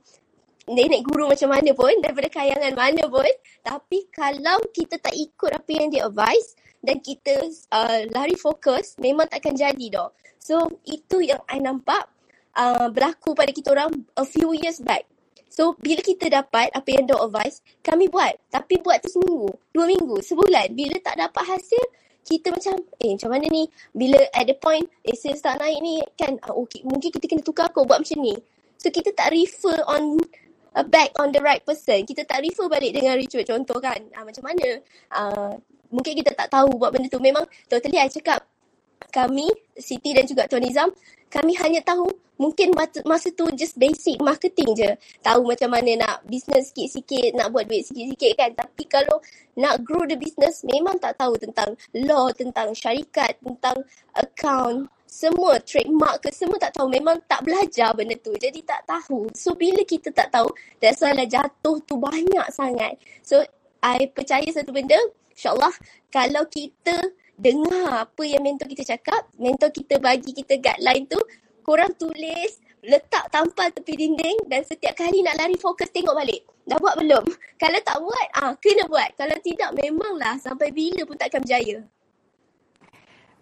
nenek 0.64 1.04
guru 1.04 1.28
macam 1.28 1.52
mana 1.52 1.70
pun, 1.76 1.92
daripada 2.00 2.28
kayangan 2.32 2.72
mana 2.72 3.04
pun. 3.08 3.32
Tapi 3.64 4.08
kalau 4.08 4.58
kita 4.72 5.00
tak 5.00 5.12
ikut 5.12 5.50
apa 5.52 5.70
yang 5.70 5.88
dia 5.92 6.08
advise 6.08 6.56
dan 6.84 7.00
kita 7.00 7.48
uh, 7.72 8.00
lari 8.12 8.36
fokus, 8.36 8.96
memang 9.00 9.28
tak 9.28 9.44
akan 9.44 9.54
jadi 9.56 9.86
dah. 9.92 10.08
So 10.40 10.80
itu 10.84 11.24
yang 11.24 11.40
I 11.48 11.60
nampak 11.60 12.08
uh, 12.56 12.92
berlaku 12.92 13.32
pada 13.32 13.48
kita 13.52 13.72
orang 13.72 14.04
a 14.16 14.24
few 14.28 14.52
years 14.52 14.80
back. 14.80 15.08
So, 15.54 15.78
bila 15.78 16.02
kita 16.02 16.26
dapat 16.26 16.74
apa 16.74 16.88
yang 16.90 17.06
Dok 17.06 17.30
advise, 17.30 17.62
kami 17.78 18.10
buat. 18.10 18.34
Tapi 18.50 18.82
buat 18.82 18.98
tu 19.06 19.14
seminggu, 19.14 19.54
dua 19.70 19.86
minggu, 19.86 20.18
sebulan. 20.18 20.74
Bila 20.74 20.98
tak 20.98 21.14
dapat 21.14 21.46
hasil, 21.46 21.84
kita 22.26 22.50
macam, 22.50 22.74
eh 22.98 23.14
macam 23.14 23.30
mana 23.30 23.46
ni? 23.46 23.70
Bila 23.94 24.18
at 24.34 24.50
the 24.50 24.58
point, 24.58 24.82
eh 25.06 25.14
sales 25.14 25.38
tak 25.38 25.62
naik 25.62 25.78
ni, 25.78 26.02
kan, 26.18 26.34
ah, 26.42 26.58
okay, 26.58 26.82
mungkin 26.82 27.06
kita 27.06 27.30
kena 27.30 27.46
tukar 27.46 27.70
kau 27.70 27.86
buat 27.86 28.02
macam 28.02 28.18
ni. 28.18 28.34
So, 28.82 28.90
kita 28.90 29.14
tak 29.14 29.30
refer 29.30 29.78
on 29.86 30.18
uh, 30.74 30.86
back 30.90 31.14
on 31.22 31.30
the 31.30 31.38
right 31.38 31.62
person. 31.62 32.02
Kita 32.02 32.26
tak 32.26 32.42
refer 32.42 32.66
balik 32.66 32.90
dengan 32.90 33.14
Richard 33.14 33.46
contoh 33.46 33.78
kan. 33.78 34.02
Ah, 34.18 34.26
macam 34.26 34.42
mana? 34.42 34.82
Ah, 35.14 35.54
mungkin 35.94 36.18
kita 36.18 36.34
tak 36.34 36.50
tahu 36.50 36.74
buat 36.74 36.90
benda 36.90 37.06
tu. 37.06 37.22
Memang 37.22 37.46
totally 37.70 38.02
I 38.02 38.10
cakap, 38.10 38.42
kami, 39.10 39.48
Siti 39.74 40.14
dan 40.14 40.24
juga 40.24 40.46
Tuan 40.46 40.62
Nizam, 40.62 40.92
kami 41.28 41.58
hanya 41.58 41.82
tahu 41.82 42.06
mungkin 42.38 42.74
masa 43.06 43.30
tu 43.34 43.46
just 43.58 43.74
basic 43.78 44.18
marketing 44.22 44.70
je. 44.74 44.90
Tahu 45.22 45.50
macam 45.50 45.70
mana 45.74 45.98
nak 45.98 46.16
business 46.26 46.70
sikit-sikit, 46.70 47.34
nak 47.34 47.50
buat 47.50 47.66
duit 47.66 47.86
sikit-sikit 47.86 48.32
kan. 48.38 48.50
Tapi 48.54 48.84
kalau 48.86 49.18
nak 49.58 49.82
grow 49.82 50.06
the 50.06 50.14
business, 50.14 50.62
memang 50.62 50.98
tak 51.02 51.18
tahu 51.18 51.34
tentang 51.38 51.74
law, 52.06 52.30
tentang 52.30 52.70
syarikat, 52.74 53.38
tentang 53.42 53.82
account, 54.14 54.86
semua 55.06 55.62
trademark 55.62 56.26
ke 56.26 56.30
semua 56.34 56.58
tak 56.58 56.74
tahu. 56.74 56.90
Memang 56.90 57.22
tak 57.30 57.46
belajar 57.46 57.94
benda 57.94 58.18
tu. 58.18 58.34
Jadi 58.34 58.62
tak 58.66 58.82
tahu. 58.86 59.30
So 59.34 59.54
bila 59.54 59.82
kita 59.86 60.10
tak 60.10 60.34
tahu, 60.34 60.50
that's 60.82 61.02
why 61.02 61.14
lah 61.14 61.26
jatuh 61.26 61.78
tu 61.86 61.98
banyak 61.98 62.46
sangat. 62.50 62.98
So 63.22 63.42
I 63.78 64.10
percaya 64.10 64.46
satu 64.50 64.74
benda, 64.74 64.98
insyaAllah 65.34 65.74
kalau 66.10 66.46
kita 66.50 66.98
dengar 67.34 68.06
apa 68.06 68.22
yang 68.22 68.42
mentor 68.46 68.70
kita 68.70 68.96
cakap, 68.96 69.26
mentor 69.38 69.70
kita 69.74 69.98
bagi 69.98 70.30
kita 70.30 70.58
guideline 70.58 71.06
tu, 71.10 71.18
korang 71.66 71.90
tulis, 71.98 72.62
letak 72.84 73.32
tampal 73.32 73.72
tepi 73.72 73.96
dinding 73.96 74.44
dan 74.46 74.60
setiap 74.62 74.92
kali 74.94 75.24
nak 75.24 75.40
lari 75.40 75.56
fokus 75.56 75.88
tengok 75.90 76.14
balik. 76.14 76.44
Dah 76.68 76.76
buat 76.78 76.96
belum? 77.00 77.24
Kalau 77.62 77.80
tak 77.80 77.98
buat, 78.00 78.26
ah 78.38 78.52
kena 78.60 78.84
buat. 78.86 79.10
Kalau 79.16 79.36
tidak, 79.40 79.72
memanglah 79.74 80.36
sampai 80.38 80.70
bila 80.70 81.02
pun 81.08 81.16
takkan 81.16 81.42
berjaya. 81.42 81.84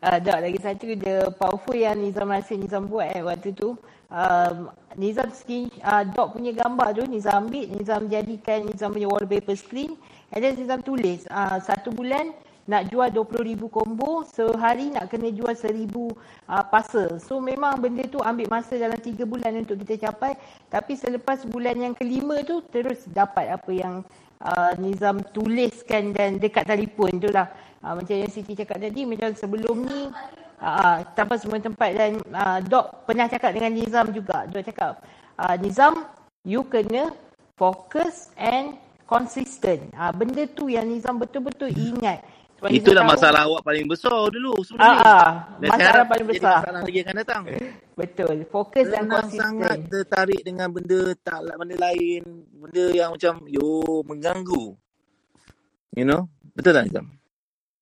Uh, 0.03 0.19
Dok, 0.19 0.39
lagi 0.43 0.59
satu 0.59 0.99
the 0.99 1.31
powerful 1.39 1.79
yang 1.79 1.95
Nizam 2.03 2.27
rasa 2.27 2.59
Nizam 2.59 2.91
buat 2.91 3.07
eh, 3.15 3.23
waktu 3.23 3.55
tu. 3.55 3.79
Um, 4.11 4.75
Nizam 4.99 5.31
screen, 5.31 5.71
uh, 5.87 6.03
Dok 6.03 6.35
punya 6.35 6.51
gambar 6.51 6.99
tu 6.99 7.07
Nizam 7.07 7.47
ambil, 7.47 7.71
Nizam 7.71 8.11
jadikan 8.11 8.67
Nizam 8.67 8.91
punya 8.91 9.07
wallpaper 9.07 9.55
screen. 9.55 9.95
And 10.35 10.43
then 10.43 10.59
Nizam 10.59 10.83
tulis, 10.83 11.23
uh, 11.31 11.63
satu 11.63 11.95
bulan 11.95 12.35
nak 12.63 12.87
jual 12.95 13.11
20,000 13.11 13.59
combo, 13.67 14.23
sehari 14.23 14.95
nak 14.95 15.11
kena 15.11 15.35
jual 15.35 15.51
1,000 15.51 15.91
uh, 15.91 16.65
parcel. 16.71 17.19
So 17.19 17.43
memang 17.43 17.83
benda 17.83 18.07
tu 18.07 18.23
ambil 18.23 18.47
masa 18.47 18.79
dalam 18.79 18.99
3 18.99 19.27
bulan 19.27 19.53
untuk 19.59 19.83
kita 19.83 20.11
capai. 20.11 20.39
Tapi 20.71 20.95
selepas 20.95 21.43
bulan 21.43 21.75
yang 21.75 21.95
kelima 21.95 22.39
tu, 22.47 22.63
terus 22.71 23.03
dapat 23.11 23.51
apa 23.51 23.71
yang 23.75 24.07
uh, 24.43 24.73
Nizam 24.79 25.23
tuliskan 25.35 26.15
dan 26.15 26.39
dekat 26.39 26.67
telefon 26.67 27.19
tu 27.19 27.31
lah. 27.35 27.51
Uh, 27.83 27.99
macam 27.99 28.15
yang 28.15 28.31
Siti 28.31 28.55
cakap 28.55 28.79
tadi, 28.79 29.03
macam 29.11 29.35
sebelum 29.35 29.77
ni, 29.83 30.07
uh, 30.63 30.99
tanpa 31.19 31.35
semua 31.43 31.59
tempat 31.59 31.91
dan 31.99 32.23
uh, 32.31 32.59
Dok 32.63 33.11
pernah 33.11 33.27
cakap 33.27 33.59
dengan 33.59 33.75
Nizam 33.75 34.15
juga. 34.15 34.47
Dok 34.47 34.63
cakap, 34.63 35.03
uh, 35.35 35.55
Nizam, 35.59 36.07
you 36.47 36.63
kena 36.63 37.11
fokus 37.59 38.31
and 38.39 38.79
consistent. 39.11 39.91
Uh, 39.99 40.15
benda 40.15 40.47
tu 40.47 40.71
yang 40.71 40.87
Nizam 40.87 41.19
betul-betul 41.19 41.75
ingat. 41.75 42.23
Sebab 42.63 42.79
Itulah 42.79 43.03
tahu- 43.03 43.13
masalah 43.19 43.41
awak 43.43 43.63
paling 43.67 43.87
besar 43.91 44.23
dulu 44.31 44.55
Ah, 44.55 44.63
sebenarnya. 44.63 45.03
ah, 45.03 45.31
Dan 45.59 45.69
masalah 45.75 46.05
paling 46.07 46.23
jadi 46.23 46.39
besar. 46.39 46.57
masalah 46.63 46.81
lagi 46.81 46.99
akan 47.03 47.15
datang. 47.19 47.43
Betul. 47.99 48.35
Fokus 48.47 48.87
dan 48.87 49.05
konsisten. 49.11 49.41
sangat 49.43 49.77
tertarik 49.91 50.41
dengan 50.41 50.69
benda 50.71 51.01
tak 51.19 51.39
benda 51.43 51.77
lain, 51.77 52.23
benda 52.55 52.85
yang 52.95 53.11
macam 53.11 53.35
yo 53.51 53.67
mengganggu. 54.07 54.65
You 55.93 56.07
know? 56.07 56.31
Betul 56.55 56.73
tak 56.73 56.87
Nizam? 56.87 57.07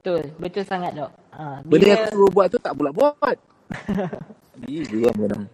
Betul. 0.01 0.23
Betul 0.41 0.65
sangat, 0.65 0.97
Dok. 0.97 1.13
Uh, 1.31 1.61
Benda 1.61 1.87
yang 1.87 2.01
aku 2.01 2.11
suruh 2.11 2.31
buat 2.33 2.47
tu 2.49 2.57
tak 2.57 2.73
pula 2.73 2.89
buat. 2.89 3.37
Ih, 4.65 4.81
geram 4.83 5.17
orang. 5.21 5.45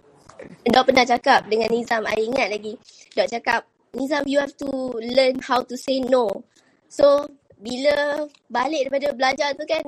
Dok 0.63 0.85
pernah 0.87 1.03
cakap 1.03 1.51
dengan 1.51 1.67
Nizam, 1.67 2.07
I 2.07 2.23
ingat 2.23 2.49
lagi. 2.49 2.79
Dok 3.11 3.27
cakap, 3.27 3.67
Nizam 3.91 4.23
you 4.25 4.39
have 4.39 4.55
to 4.55 4.71
learn 5.03 5.43
how 5.43 5.61
to 5.61 5.75
say 5.75 5.99
no. 5.99 6.47
So, 6.87 7.27
bila 7.57 8.27
balik 8.53 8.89
daripada 8.89 9.09
belajar 9.17 9.49
tu 9.57 9.65
kan, 9.65 9.85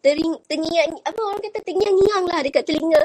tering, 0.00 0.32
terngiang, 0.48 0.92
apa 1.04 1.20
orang 1.20 1.40
kata 1.44 1.60
terngiang-ngiang 1.60 2.24
lah 2.24 2.40
dekat 2.40 2.64
telinga 2.64 3.02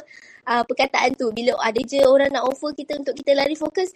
uh, 0.47 0.63
perkataan 0.63 1.11
tu. 1.19 1.30
Bila 1.36 1.59
ada 1.59 1.80
je 1.84 1.99
orang 2.03 2.32
nak 2.32 2.47
offer 2.47 2.71
kita 2.71 2.99
untuk 2.99 3.15
kita 3.19 3.36
lari 3.36 3.55
fokus, 3.55 3.91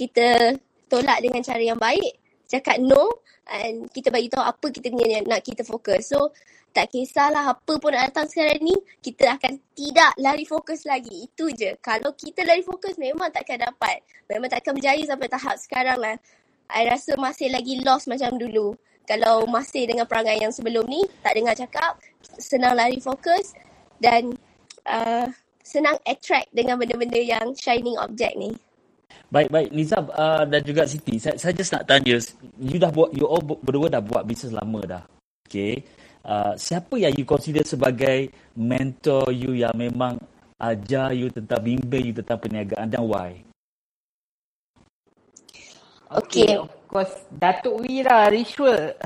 kita 0.00 0.56
tolak 0.88 1.20
dengan 1.20 1.44
cara 1.44 1.60
yang 1.60 1.76
baik, 1.76 2.16
cakap 2.48 2.80
no 2.80 3.20
and 3.48 3.88
kita 3.92 4.08
bagi 4.08 4.28
tahu 4.32 4.44
apa 4.44 4.66
kita 4.72 4.88
punya 4.88 5.20
nak 5.24 5.44
kita 5.44 5.60
fokus. 5.64 6.08
So, 6.08 6.32
tak 6.72 6.92
kisahlah 6.92 7.56
apa 7.56 7.72
pun 7.80 7.92
datang 7.96 8.28
sekarang 8.28 8.60
ni, 8.60 8.76
kita 9.00 9.36
akan 9.36 9.56
tidak 9.72 10.12
lari 10.20 10.44
fokus 10.44 10.84
lagi. 10.84 11.28
Itu 11.28 11.48
je. 11.52 11.76
Kalau 11.80 12.12
kita 12.12 12.44
lari 12.44 12.60
fokus, 12.60 13.00
memang 13.00 13.32
takkan 13.32 13.60
dapat. 13.60 14.04
Memang 14.28 14.52
takkan 14.52 14.76
berjaya 14.76 15.00
sampai 15.04 15.28
tahap 15.32 15.56
sekarang 15.56 15.98
lah. 16.00 16.16
I 16.68 16.84
rasa 16.84 17.16
masih 17.16 17.48
lagi 17.48 17.80
lost 17.80 18.04
macam 18.12 18.36
dulu. 18.36 18.76
Kalau 19.08 19.48
masih 19.48 19.88
dengan 19.88 20.04
perangai 20.04 20.36
yang 20.36 20.52
sebelum 20.52 20.84
ni, 20.84 21.00
tak 21.24 21.32
dengar 21.40 21.56
cakap, 21.56 21.96
senang 22.36 22.76
lari 22.76 23.00
fokus 23.00 23.56
dan 23.96 24.36
uh, 24.84 25.24
senang 25.64 25.96
attract 26.04 26.52
dengan 26.52 26.76
benda-benda 26.76 27.16
yang 27.16 27.56
shining 27.56 27.96
object 27.96 28.36
ni. 28.36 28.52
Baik, 29.32 29.48
baik. 29.48 29.72
Nizam 29.72 30.12
uh, 30.12 30.44
dan 30.44 30.60
juga 30.60 30.84
Siti, 30.84 31.16
saya, 31.16 31.40
saya 31.40 31.56
just 31.56 31.72
nak 31.72 31.88
tanya, 31.88 32.20
you 32.60 32.76
dah 32.76 32.92
buat, 32.92 33.16
you 33.16 33.24
all 33.24 33.40
berdua 33.40 33.88
dah 33.88 34.04
buat 34.04 34.28
bisnes 34.28 34.52
lama 34.52 34.80
dah. 34.84 35.04
Okay. 35.48 35.80
Uh, 36.20 36.52
siapa 36.60 37.00
yang 37.00 37.16
you 37.16 37.24
consider 37.24 37.64
sebagai 37.64 38.28
mentor 38.52 39.32
you 39.32 39.56
yang 39.56 39.72
memang 39.72 40.20
ajar 40.60 41.16
you 41.16 41.32
tentang 41.32 41.64
bimbing 41.64 42.12
you 42.12 42.14
tentang 42.16 42.36
perniagaan 42.36 42.92
dan 42.92 43.00
why? 43.08 43.47
Okay, 46.08 46.56
of 46.56 46.72
course 46.88 47.12
Datuk 47.28 47.84
Wira 47.84 48.32
Rishwa 48.32 48.96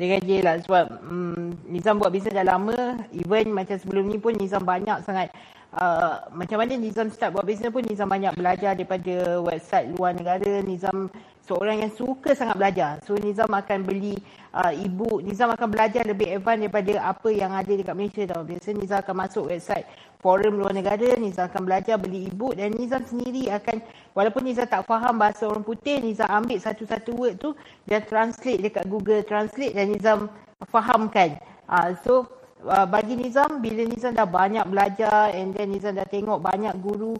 dengan 0.00 0.20
je 0.24 0.38
lah. 0.40 0.56
Sebab 0.64 0.86
um, 1.04 1.52
Nizam 1.68 2.00
buat 2.00 2.08
bisnes 2.08 2.32
dah 2.32 2.46
lama. 2.48 3.04
Even 3.12 3.52
macam 3.52 3.76
sebelum 3.76 4.08
ni 4.08 4.16
pun 4.16 4.32
Nizam 4.40 4.64
banyak 4.64 5.04
sangat. 5.04 5.28
Uh, 5.76 6.24
macam 6.32 6.60
mana 6.60 6.76
Nizam 6.80 7.12
start 7.12 7.36
buat 7.36 7.44
bisnes 7.44 7.68
pun 7.68 7.84
Nizam 7.84 8.08
banyak 8.08 8.32
belajar 8.32 8.72
daripada 8.72 9.44
website 9.44 9.92
luar 9.92 10.16
negara. 10.16 10.64
Nizam 10.64 11.12
seorang 11.42 11.82
yang 11.82 11.92
suka 11.92 12.32
sangat 12.38 12.54
belajar. 12.54 13.02
So 13.02 13.18
Nizam 13.18 13.50
akan 13.50 13.82
beli 13.82 14.14
uh, 14.54 14.70
e-book 14.70 15.26
Nizam 15.26 15.50
akan 15.50 15.68
belajar 15.68 16.06
lebih 16.06 16.30
advance 16.38 16.62
daripada 16.62 16.92
apa 17.02 17.28
yang 17.34 17.50
ada 17.50 17.72
dekat 17.72 17.94
Malaysia 17.98 18.22
tau. 18.30 18.46
Biasa 18.46 18.68
Nizam 18.72 18.98
akan 19.02 19.16
masuk 19.18 19.44
website 19.50 19.86
forum 20.22 20.62
luar 20.62 20.72
negara. 20.72 21.18
Nizam 21.18 21.50
akan 21.50 21.62
belajar 21.66 21.98
beli 21.98 22.30
e-book 22.30 22.54
dan 22.54 22.70
Nizam 22.78 23.02
sendiri 23.02 23.50
akan 23.50 23.82
walaupun 24.14 24.42
Nizam 24.46 24.70
tak 24.70 24.86
faham 24.86 25.18
bahasa 25.18 25.50
orang 25.50 25.66
putih 25.66 25.98
Nizam 25.98 26.30
ambil 26.30 26.58
satu-satu 26.62 27.10
word 27.18 27.34
tu 27.42 27.50
dan 27.90 28.06
translate 28.06 28.62
dekat 28.62 28.86
Google 28.86 29.26
Translate 29.26 29.74
dan 29.74 29.90
Nizam 29.90 30.30
fahamkan. 30.70 31.42
Uh, 31.66 31.90
so 32.06 32.30
uh, 32.70 32.86
bagi 32.86 33.18
Nizam 33.18 33.58
bila 33.58 33.82
Nizam 33.82 34.14
dah 34.14 34.30
banyak 34.30 34.62
belajar 34.70 35.34
and 35.34 35.50
then 35.58 35.74
Nizam 35.74 35.98
dah 35.98 36.06
tengok 36.06 36.38
banyak 36.38 36.74
guru 36.78 37.18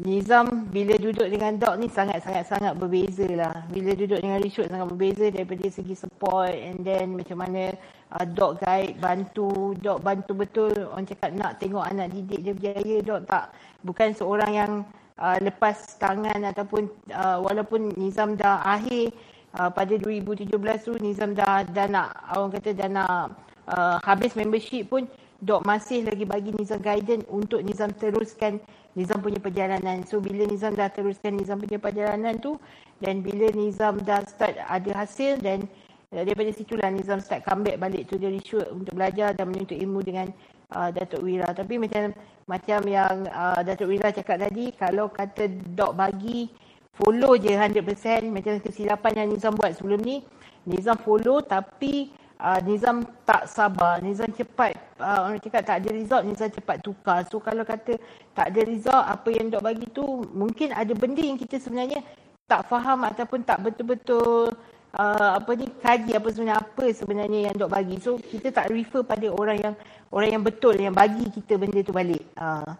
Nizam 0.00 0.72
bila 0.72 0.96
duduk 0.96 1.28
dengan 1.28 1.60
Dok 1.60 1.76
ni 1.76 1.84
sangat-sangat-sangat 1.84 2.80
berbeza 2.80 3.28
lah. 3.28 3.68
Bila 3.68 3.92
duduk 3.92 4.24
dengan 4.24 4.40
Rishwood 4.40 4.72
sangat 4.72 4.88
berbeza 4.88 5.28
daripada 5.28 5.68
segi 5.68 5.92
support 5.92 6.48
and 6.48 6.80
then 6.80 7.12
macam 7.12 7.36
mana 7.36 7.76
uh, 8.08 8.24
Dok 8.24 8.64
guide, 8.64 8.96
bantu. 8.96 9.76
Dok 9.76 10.00
bantu 10.00 10.32
betul 10.32 10.72
orang 10.88 11.04
cakap 11.04 11.36
nak 11.36 11.60
tengok 11.60 11.84
anak 11.84 12.08
didik 12.08 12.40
dia 12.40 12.56
berjaya. 12.56 12.96
Dok 13.04 13.20
tak 13.28 13.52
bukan 13.84 14.16
seorang 14.16 14.52
yang 14.56 14.72
uh, 15.20 15.36
lepas 15.44 16.00
tangan 16.00 16.40
ataupun 16.40 16.88
uh, 17.12 17.44
walaupun 17.44 17.92
Nizam 18.00 18.32
dah 18.32 18.64
akhir 18.64 19.12
uh, 19.60 19.68
pada 19.68 19.92
2017 19.92 20.56
tu 20.88 20.96
Nizam 21.04 21.36
dah, 21.36 21.68
dah 21.68 21.86
nak 21.92 22.32
orang 22.40 22.56
kata 22.56 22.72
dah 22.72 22.88
nak 22.88 23.36
uh, 23.68 24.00
habis 24.00 24.32
membership 24.40 24.88
pun 24.88 25.04
Dok 25.42 25.66
masih 25.66 26.06
lagi 26.06 26.22
bagi 26.22 26.54
Nizam 26.54 26.78
guidance 26.78 27.26
untuk 27.26 27.66
Nizam 27.66 27.90
teruskan 27.90 28.62
Nizam 28.94 29.18
punya 29.18 29.42
perjalanan. 29.42 30.06
So 30.06 30.22
bila 30.22 30.46
Nizam 30.46 30.78
dah 30.78 30.86
teruskan 30.86 31.34
Nizam 31.34 31.58
punya 31.58 31.82
perjalanan 31.82 32.38
tu 32.38 32.62
dan 33.02 33.26
bila 33.26 33.50
Nizam 33.50 33.98
dah 34.06 34.22
start 34.22 34.54
ada 34.54 34.90
hasil 35.02 35.42
dan 35.42 35.66
uh, 36.14 36.22
daripada 36.22 36.54
situlah 36.54 36.86
Nizam 36.94 37.18
start 37.18 37.42
comeback 37.42 37.74
balik 37.82 38.06
to 38.06 38.22
the 38.22 38.30
reshoot 38.30 38.70
untuk 38.70 38.94
belajar 38.94 39.34
dan 39.34 39.50
menuntut 39.50 39.74
ilmu 39.74 40.06
dengan 40.06 40.30
uh, 40.78 40.94
Datuk 40.94 41.26
Wira. 41.26 41.50
Tapi 41.50 41.74
macam 41.74 42.14
macam 42.46 42.80
yang 42.86 43.26
uh, 43.26 43.66
Datuk 43.66 43.90
Wira 43.90 44.14
cakap 44.14 44.46
tadi, 44.46 44.70
kalau 44.78 45.10
kata 45.10 45.50
Dok 45.74 45.98
bagi 45.98 46.46
follow 46.94 47.34
je 47.34 47.50
100% 47.50 47.82
macam 48.30 48.62
kesilapan 48.62 49.26
yang 49.26 49.28
Nizam 49.34 49.58
buat 49.58 49.74
sebelum 49.74 50.06
ni, 50.06 50.22
Nizam 50.70 51.02
follow 51.02 51.42
tapi 51.42 52.21
uh, 52.42 52.60
Nizam 52.66 53.06
tak 53.22 53.46
sabar, 53.46 54.02
Nizam 54.02 54.28
cepat 54.34 54.74
uh, 54.98 55.30
orang 55.30 55.38
cakap 55.38 55.62
tak 55.62 55.76
ada 55.80 55.88
result, 55.94 56.26
Nizam 56.26 56.50
cepat 56.50 56.82
tukar. 56.82 57.22
So 57.30 57.38
kalau 57.38 57.62
kata 57.62 57.96
tak 58.34 58.50
ada 58.50 58.60
result, 58.66 59.04
apa 59.06 59.28
yang 59.30 59.48
Dok 59.54 59.62
bagi 59.62 59.86
tu 59.94 60.26
mungkin 60.34 60.74
ada 60.74 60.90
benda 60.92 61.22
yang 61.22 61.38
kita 61.38 61.62
sebenarnya 61.62 62.02
tak 62.50 62.66
faham 62.66 63.06
ataupun 63.06 63.46
tak 63.46 63.62
betul-betul 63.62 64.50
uh, 64.98 65.30
apa 65.38 65.50
ni 65.56 65.70
kaji 65.70 66.12
apa 66.18 66.28
sebenarnya 66.28 66.58
apa 66.58 66.84
sebenarnya 66.90 67.40
yang 67.48 67.54
Dok 67.54 67.70
bagi. 67.70 67.96
So 68.02 68.18
kita 68.18 68.50
tak 68.50 68.74
refer 68.74 69.06
pada 69.06 69.30
orang 69.30 69.58
yang 69.62 69.74
orang 70.10 70.30
yang 70.34 70.44
betul 70.44 70.74
yang 70.76 70.92
bagi 70.92 71.30
kita 71.30 71.56
benda 71.56 71.80
tu 71.80 71.94
balik. 71.94 72.26
Uh, 72.34 72.74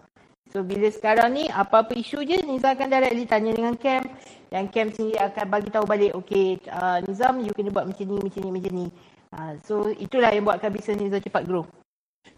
so 0.51 0.61
bila 0.61 0.91
sekarang 0.93 1.33
ni 1.33 1.47
apa-apa 1.49 1.97
isu 1.97 2.27
je 2.27 2.43
Nizam 2.45 2.75
akan 2.75 2.89
directly 2.91 3.25
tanya 3.25 3.55
dengan 3.55 3.75
Cam 3.79 4.05
yang 4.53 4.69
Cam 4.69 4.93
sendiri 4.93 5.17
akan 5.17 5.45
bagi 5.49 5.69
tahu 5.73 5.89
balik 5.89 6.13
okay 6.13 6.61
uh, 6.69 7.01
Nizam 7.07 7.41
you 7.41 7.55
kena 7.57 7.73
buat 7.73 7.89
macam 7.89 8.05
ni 8.05 8.19
macam 8.21 8.41
ni 8.43 8.51
macam 8.53 8.73
ni. 8.75 8.89
Uh, 9.33 9.57
so 9.65 9.89
itulah 9.97 10.29
yang 10.29 10.45
buatkan 10.45 10.69
bisnes 10.69 11.01
Nizam 11.01 11.21
cepat 11.25 11.49
grow. 11.49 11.65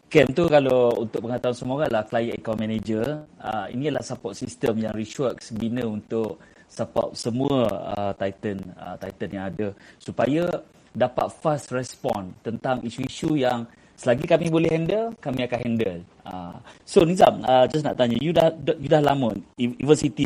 Cam 0.07 0.31
tu 0.31 0.47
kalau 0.47 0.95
untuk 1.03 1.27
pengetahuan 1.27 1.59
semua 1.59 1.75
orang 1.83 1.91
lah 1.91 2.05
client 2.07 2.39
account 2.39 2.59
manager. 2.63 3.27
Uh, 3.43 3.67
ini 3.75 3.91
adalah 3.91 4.07
support 4.07 4.39
system 4.39 4.79
yang 4.79 4.95
Richworks 4.95 5.51
bina 5.51 5.83
untuk 5.83 6.39
support 6.71 7.19
semua 7.19 7.67
uh, 7.99 8.13
Titan 8.15 8.63
uh, 8.79 8.95
Titan 8.95 9.31
yang 9.35 9.45
ada 9.51 9.69
supaya 9.99 10.47
dapat 10.95 11.27
fast 11.35 11.75
respond 11.75 12.31
tentang 12.47 12.79
isu-isu 12.87 13.35
yang 13.35 13.67
selagi 13.99 14.27
kami 14.27 14.51
boleh 14.51 14.71
handle, 14.71 15.11
kami 15.19 15.47
akan 15.47 15.59
handle. 15.67 15.99
Uh, 16.23 16.55
so 16.87 17.03
Nizam, 17.03 17.43
uh, 17.43 17.67
just 17.67 17.83
nak 17.83 17.99
tanya, 17.99 18.15
you 18.23 18.31
dah 18.31 18.51
you 18.79 18.91
dah 18.91 19.03
lama, 19.03 19.35
even 19.59 19.75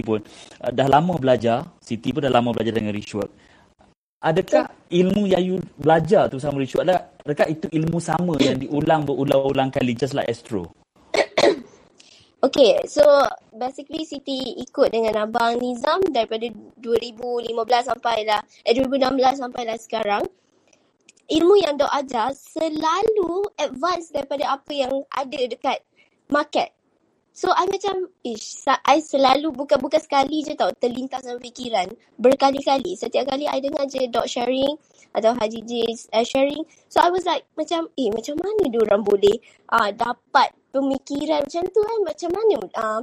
pun 0.05 0.21
uh, 0.61 0.73
dah 0.73 0.89
lama 0.89 1.17
belajar, 1.17 1.65
Siti 1.81 2.13
pun 2.13 2.25
dah 2.25 2.33
lama 2.33 2.53
belajar 2.53 2.77
dengan 2.77 2.93
Richwork. 2.93 3.33
Adakah 4.19 4.67
ilmu 4.91 5.31
yang 5.31 5.43
you 5.47 5.57
belajar 5.79 6.27
tu 6.27 6.43
sama 6.43 6.59
Richwork, 6.59 6.91
adakah, 6.91 7.07
adakah 7.23 7.47
itu 7.55 7.67
ilmu 7.71 8.03
sama 8.03 8.35
yang 8.43 8.59
diulang 8.59 9.07
berulang-ulang 9.07 9.71
kali 9.71 9.95
just 9.95 10.15
like 10.15 10.27
Astro? 10.27 10.75
Okay, 12.39 12.87
so 12.87 13.03
basically 13.51 14.07
Siti 14.07 14.63
ikut 14.63 14.95
dengan 14.95 15.27
Abang 15.27 15.59
Nizam 15.59 15.99
daripada 16.15 16.47
2015 16.79 17.51
sampai 17.91 18.23
lah, 18.23 18.39
eh 18.63 18.79
2016 18.79 19.43
sampai 19.43 19.67
lah 19.67 19.75
sekarang. 19.75 20.23
Ilmu 21.27 21.55
yang 21.59 21.75
Dok 21.75 21.91
ajar 21.91 22.31
selalu 22.39 23.43
advance 23.59 24.15
daripada 24.15 24.55
apa 24.55 24.71
yang 24.71 25.03
ada 25.11 25.41
dekat 25.51 25.83
market. 26.31 26.78
So, 27.39 27.55
I 27.55 27.71
macam, 27.71 28.11
ish, 28.27 28.67
I 28.67 28.99
selalu 28.99 29.55
bukan-bukan 29.55 30.03
sekali 30.03 30.43
je 30.43 30.59
tau 30.59 30.75
terlintas 30.75 31.23
dalam 31.23 31.39
fikiran. 31.39 31.87
Berkali-kali. 32.19 32.99
Setiap 32.99 33.31
kali 33.31 33.47
I 33.47 33.63
dengar 33.63 33.87
je 33.87 34.11
Dok 34.11 34.27
sharing 34.27 34.75
atau 35.15 35.39
Haji 35.39 35.63
J 35.63 35.73
uh, 36.19 36.27
sharing. 36.27 36.67
So, 36.91 36.99
I 36.99 37.15
was 37.15 37.23
like, 37.23 37.47
macam, 37.55 37.95
eh, 37.95 38.11
macam 38.11 38.43
mana 38.43 38.67
diorang 38.67 39.07
boleh 39.07 39.39
uh, 39.71 39.95
dapat 39.95 40.51
pemikiran 40.75 41.47
macam 41.47 41.63
tu 41.71 41.79
kan? 41.79 42.01
Macam 42.11 42.31
mana 42.35 42.55
uh, 42.75 43.01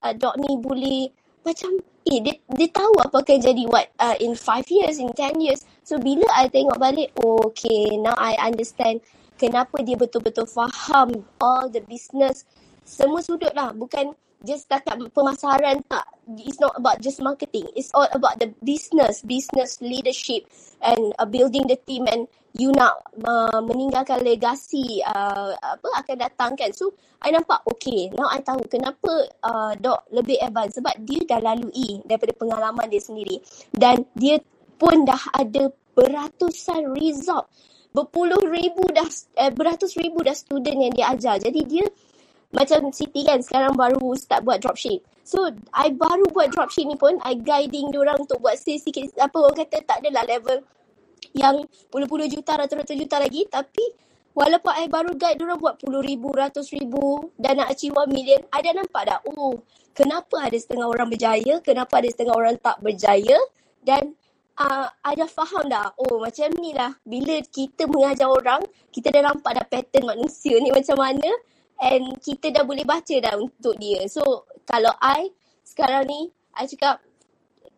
uh, 0.00 0.12
Dok 0.16 0.34
ni 0.40 0.56
boleh, 0.56 1.12
macam, 1.44 1.76
eh, 2.08 2.24
dia, 2.24 2.40
dia 2.40 2.68
tahu 2.72 3.04
apa 3.04 3.20
akan 3.20 3.36
jadi 3.36 3.68
what 3.68 3.92
uh, 4.00 4.16
in 4.16 4.32
5 4.32 4.64
years, 4.72 4.96
in 4.96 5.12
10 5.12 5.44
years. 5.44 5.60
So, 5.84 6.00
bila 6.00 6.24
I 6.32 6.48
tengok 6.48 6.80
balik, 6.80 7.12
oh, 7.20 7.52
okay, 7.52 8.00
now 8.00 8.16
I 8.16 8.32
understand 8.48 9.04
kenapa 9.36 9.84
dia 9.84 10.00
betul-betul 10.00 10.48
faham 10.48 11.28
all 11.36 11.68
the 11.68 11.84
business 11.84 12.48
semua 12.84 13.24
sudut 13.24 13.50
lah. 13.56 13.72
Bukan 13.72 14.12
just 14.44 14.68
setakat 14.68 15.00
pemasaran 15.10 15.80
tak. 15.88 16.04
It's 16.36 16.60
not 16.60 16.76
about 16.76 17.00
just 17.00 17.18
marketing. 17.24 17.68
It's 17.72 17.90
all 17.96 18.06
about 18.12 18.36
the 18.38 18.52
business 18.60 19.24
business 19.24 19.80
leadership 19.80 20.44
and 20.84 21.16
uh, 21.16 21.24
building 21.24 21.64
the 21.64 21.80
team. 21.80 22.04
And 22.04 22.28
you 22.54 22.70
nak 22.70 23.02
uh, 23.24 23.60
meninggalkan 23.64 24.22
legasi 24.22 25.00
uh, 25.02 25.56
apa 25.56 25.88
akan 26.04 26.16
datang 26.20 26.52
kan. 26.54 26.70
So 26.76 26.92
I 27.24 27.32
nampak 27.32 27.64
okay 27.66 28.12
now 28.12 28.28
I 28.28 28.44
tahu 28.44 28.68
kenapa 28.68 29.32
uh, 29.42 29.72
dok 29.80 30.12
lebih 30.12 30.38
advance. 30.44 30.76
Sebab 30.76 30.94
dia 31.02 31.24
dah 31.24 31.40
lalui 31.40 32.04
daripada 32.04 32.36
pengalaman 32.36 32.86
dia 32.92 33.00
sendiri. 33.00 33.40
Dan 33.72 34.04
dia 34.12 34.38
pun 34.76 35.08
dah 35.08 35.32
ada 35.32 35.72
beratusan 35.96 36.92
result. 36.92 37.48
Berpuluh 37.94 38.42
ribu 38.50 38.82
dah 38.90 39.06
eh, 39.38 39.54
beratus 39.54 39.94
ribu 39.94 40.20
dah 40.26 40.34
student 40.34 40.78
yang 40.82 40.92
dia 40.92 41.06
ajar. 41.14 41.38
Jadi 41.38 41.60
dia 41.64 41.86
macam 42.54 42.94
Siti 42.94 43.26
kan 43.26 43.42
sekarang 43.42 43.74
baru 43.74 44.14
start 44.14 44.46
buat 44.46 44.62
dropship. 44.62 45.02
So, 45.26 45.50
I 45.74 45.90
baru 45.90 46.30
buat 46.30 46.54
dropship 46.54 46.86
ni 46.86 46.94
pun, 46.94 47.18
I 47.24 47.34
guiding 47.34 47.90
orang 47.96 48.22
untuk 48.22 48.38
buat 48.38 48.54
sales 48.60 48.86
sikit, 48.86 49.10
apa 49.18 49.34
orang 49.34 49.56
kata 49.66 49.82
tak 49.82 49.96
adalah 50.04 50.22
level 50.28 50.62
yang 51.34 51.66
puluh-puluh 51.90 52.28
juta, 52.28 52.54
ratus-ratus 52.54 52.94
juta 52.94 53.16
lagi. 53.18 53.48
Tapi, 53.48 53.82
walaupun 54.36 54.72
I 54.76 54.86
baru 54.86 55.16
guide 55.16 55.40
orang 55.40 55.58
buat 55.58 55.80
puluh 55.80 56.04
ribu, 56.04 56.28
ratus 56.30 56.70
ribu 56.76 57.32
dan 57.40 57.58
nak 57.58 57.72
achieve 57.72 57.96
one 57.96 58.12
million, 58.12 58.44
I 58.52 58.60
dah 58.60 58.76
nampak 58.76 59.02
dah, 59.08 59.18
oh, 59.32 59.64
kenapa 59.96 60.44
ada 60.44 60.58
setengah 60.60 60.86
orang 60.92 61.08
berjaya, 61.08 61.58
kenapa 61.64 62.04
ada 62.04 62.08
setengah 62.12 62.34
orang 62.36 62.54
tak 62.60 62.76
berjaya. 62.84 63.40
Dan 63.80 64.12
uh, 64.60 64.92
I 65.08 65.12
dah 65.16 65.28
faham 65.28 65.72
dah, 65.72 65.88
oh 65.96 66.20
macam 66.20 66.52
ni 66.60 66.76
lah. 66.76 66.92
Bila 67.00 67.40
kita 67.48 67.88
mengajar 67.88 68.28
orang, 68.28 68.60
kita 68.92 69.08
dah 69.08 69.32
nampak 69.32 69.56
dah 69.56 69.66
pattern 69.66 70.04
manusia 70.04 70.60
ni 70.60 70.68
macam 70.68 71.00
mana 71.00 71.32
and 71.80 72.18
kita 72.22 72.50
dah 72.54 72.64
boleh 72.66 72.86
baca 72.86 73.16
dah 73.18 73.34
untuk 73.38 73.74
dia. 73.78 74.06
So 74.06 74.46
kalau 74.68 74.92
I 75.00 75.30
sekarang 75.64 76.06
ni, 76.06 76.30
I 76.54 76.68
cakap 76.70 77.02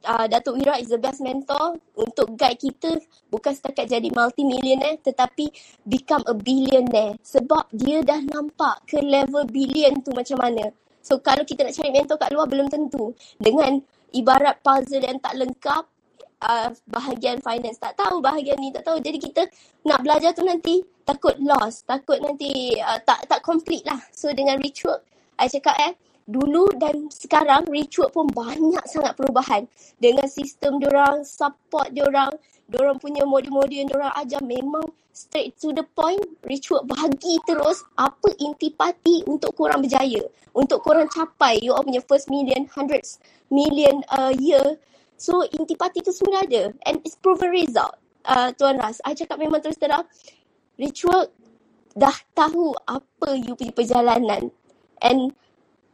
uh, 0.06 0.26
Datuk 0.30 0.60
Wira 0.60 0.78
is 0.78 0.92
the 0.92 1.00
best 1.00 1.24
mentor 1.24 1.76
untuk 1.98 2.36
guide 2.38 2.60
kita 2.60 2.98
bukan 3.28 3.52
setakat 3.52 3.90
jadi 3.90 4.08
multi-millionaire 4.12 5.02
tetapi 5.02 5.50
become 5.86 6.22
a 6.30 6.34
billionaire. 6.36 7.18
Sebab 7.24 7.72
dia 7.74 8.04
dah 8.06 8.22
nampak 8.22 8.86
ke 8.86 9.02
level 9.02 9.48
billion 9.48 9.98
tu 10.04 10.14
macam 10.14 10.38
mana. 10.40 10.70
So 11.02 11.22
kalau 11.22 11.46
kita 11.46 11.62
nak 11.66 11.74
cari 11.78 11.90
mentor 11.94 12.16
kat 12.18 12.30
luar 12.34 12.46
belum 12.50 12.66
tentu. 12.66 13.14
Dengan 13.38 13.78
ibarat 14.10 14.58
puzzle 14.62 15.06
yang 15.06 15.22
tak 15.22 15.38
lengkap, 15.38 15.95
uh, 16.42 16.68
bahagian 16.88 17.40
finance 17.40 17.80
tak 17.80 17.96
tahu, 17.96 18.20
bahagian 18.20 18.58
ni 18.60 18.72
tak 18.74 18.84
tahu. 18.84 19.00
Jadi 19.00 19.18
kita 19.20 19.42
nak 19.88 20.02
belajar 20.04 20.36
tu 20.36 20.44
nanti 20.44 20.82
takut 21.06 21.36
lost, 21.40 21.86
takut 21.88 22.18
nanti 22.20 22.76
uh, 22.82 23.00
tak 23.04 23.24
tak 23.30 23.40
complete 23.40 23.86
lah. 23.86 24.00
So 24.12 24.32
dengan 24.34 24.60
ritual, 24.60 25.00
I 25.40 25.48
cakap 25.48 25.76
eh, 25.80 25.92
dulu 26.26 26.66
dan 26.76 27.06
sekarang 27.08 27.70
ritual 27.70 28.10
pun 28.10 28.26
banyak 28.28 28.82
sangat 28.90 29.14
perubahan. 29.14 29.64
Dengan 29.96 30.26
sistem 30.26 30.82
diorang, 30.82 31.22
support 31.22 31.94
diorang, 31.94 32.34
diorang 32.66 32.98
punya 32.98 33.22
model-model 33.22 33.86
yang 33.86 33.88
diorang 33.88 34.12
ajar 34.18 34.42
memang 34.42 34.84
straight 35.14 35.54
to 35.56 35.72
the 35.72 35.86
point. 35.94 36.20
Ritual 36.44 36.84
bagi 36.84 37.38
terus 37.46 37.86
apa 37.96 38.28
intipati 38.42 39.24
untuk 39.30 39.54
korang 39.56 39.80
berjaya. 39.80 40.26
Untuk 40.52 40.82
korang 40.82 41.06
capai 41.08 41.60
you 41.62 41.72
all 41.72 41.84
punya 41.84 42.02
first 42.04 42.28
million, 42.28 42.66
hundreds 42.74 43.22
million 43.48 44.02
uh, 44.12 44.34
year. 44.36 44.76
So 45.16 45.44
intipati 45.48 46.04
tu 46.04 46.12
semua 46.12 46.44
ada. 46.44 46.72
And 46.84 47.00
it's 47.02 47.16
proven 47.16 47.52
result. 47.52 47.96
Uh, 48.26 48.52
Tuan 48.54 48.76
Ras, 48.76 49.00
I 49.06 49.14
cakap 49.14 49.38
memang 49.38 49.62
terus 49.62 49.78
terang, 49.78 50.04
ritual 50.76 51.30
dah 51.96 52.14
tahu 52.36 52.76
apa 52.84 53.38
you 53.38 53.56
punya 53.56 53.72
perjalanan. 53.72 54.52
And 55.00 55.32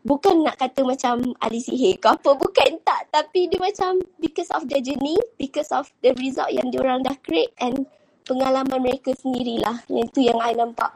bukan 0.03 0.43
nak 0.43 0.59
kata 0.59 0.83
macam 0.83 1.39
ahli 1.39 1.63
sihir 1.63 2.03
ke 2.03 2.11
apa 2.11 2.35
bukan 2.35 2.83
tak. 2.83 3.09
Tapi 3.15 3.47
dia 3.47 3.63
macam 3.63 4.03
because 4.19 4.51
of 4.51 4.67
the 4.67 4.83
journey 4.83 5.15
because 5.39 5.71
of 5.71 5.87
the 6.03 6.11
result 6.19 6.51
yang 6.51 6.67
diorang 6.75 7.07
dah 7.07 7.15
create 7.23 7.55
and 7.63 7.87
pengalaman 8.27 8.83
mereka 8.83 9.15
sendirilah. 9.15 9.87
Yang 9.87 10.07
tu 10.11 10.21
yang 10.27 10.43
I 10.43 10.59
nampak. 10.59 10.91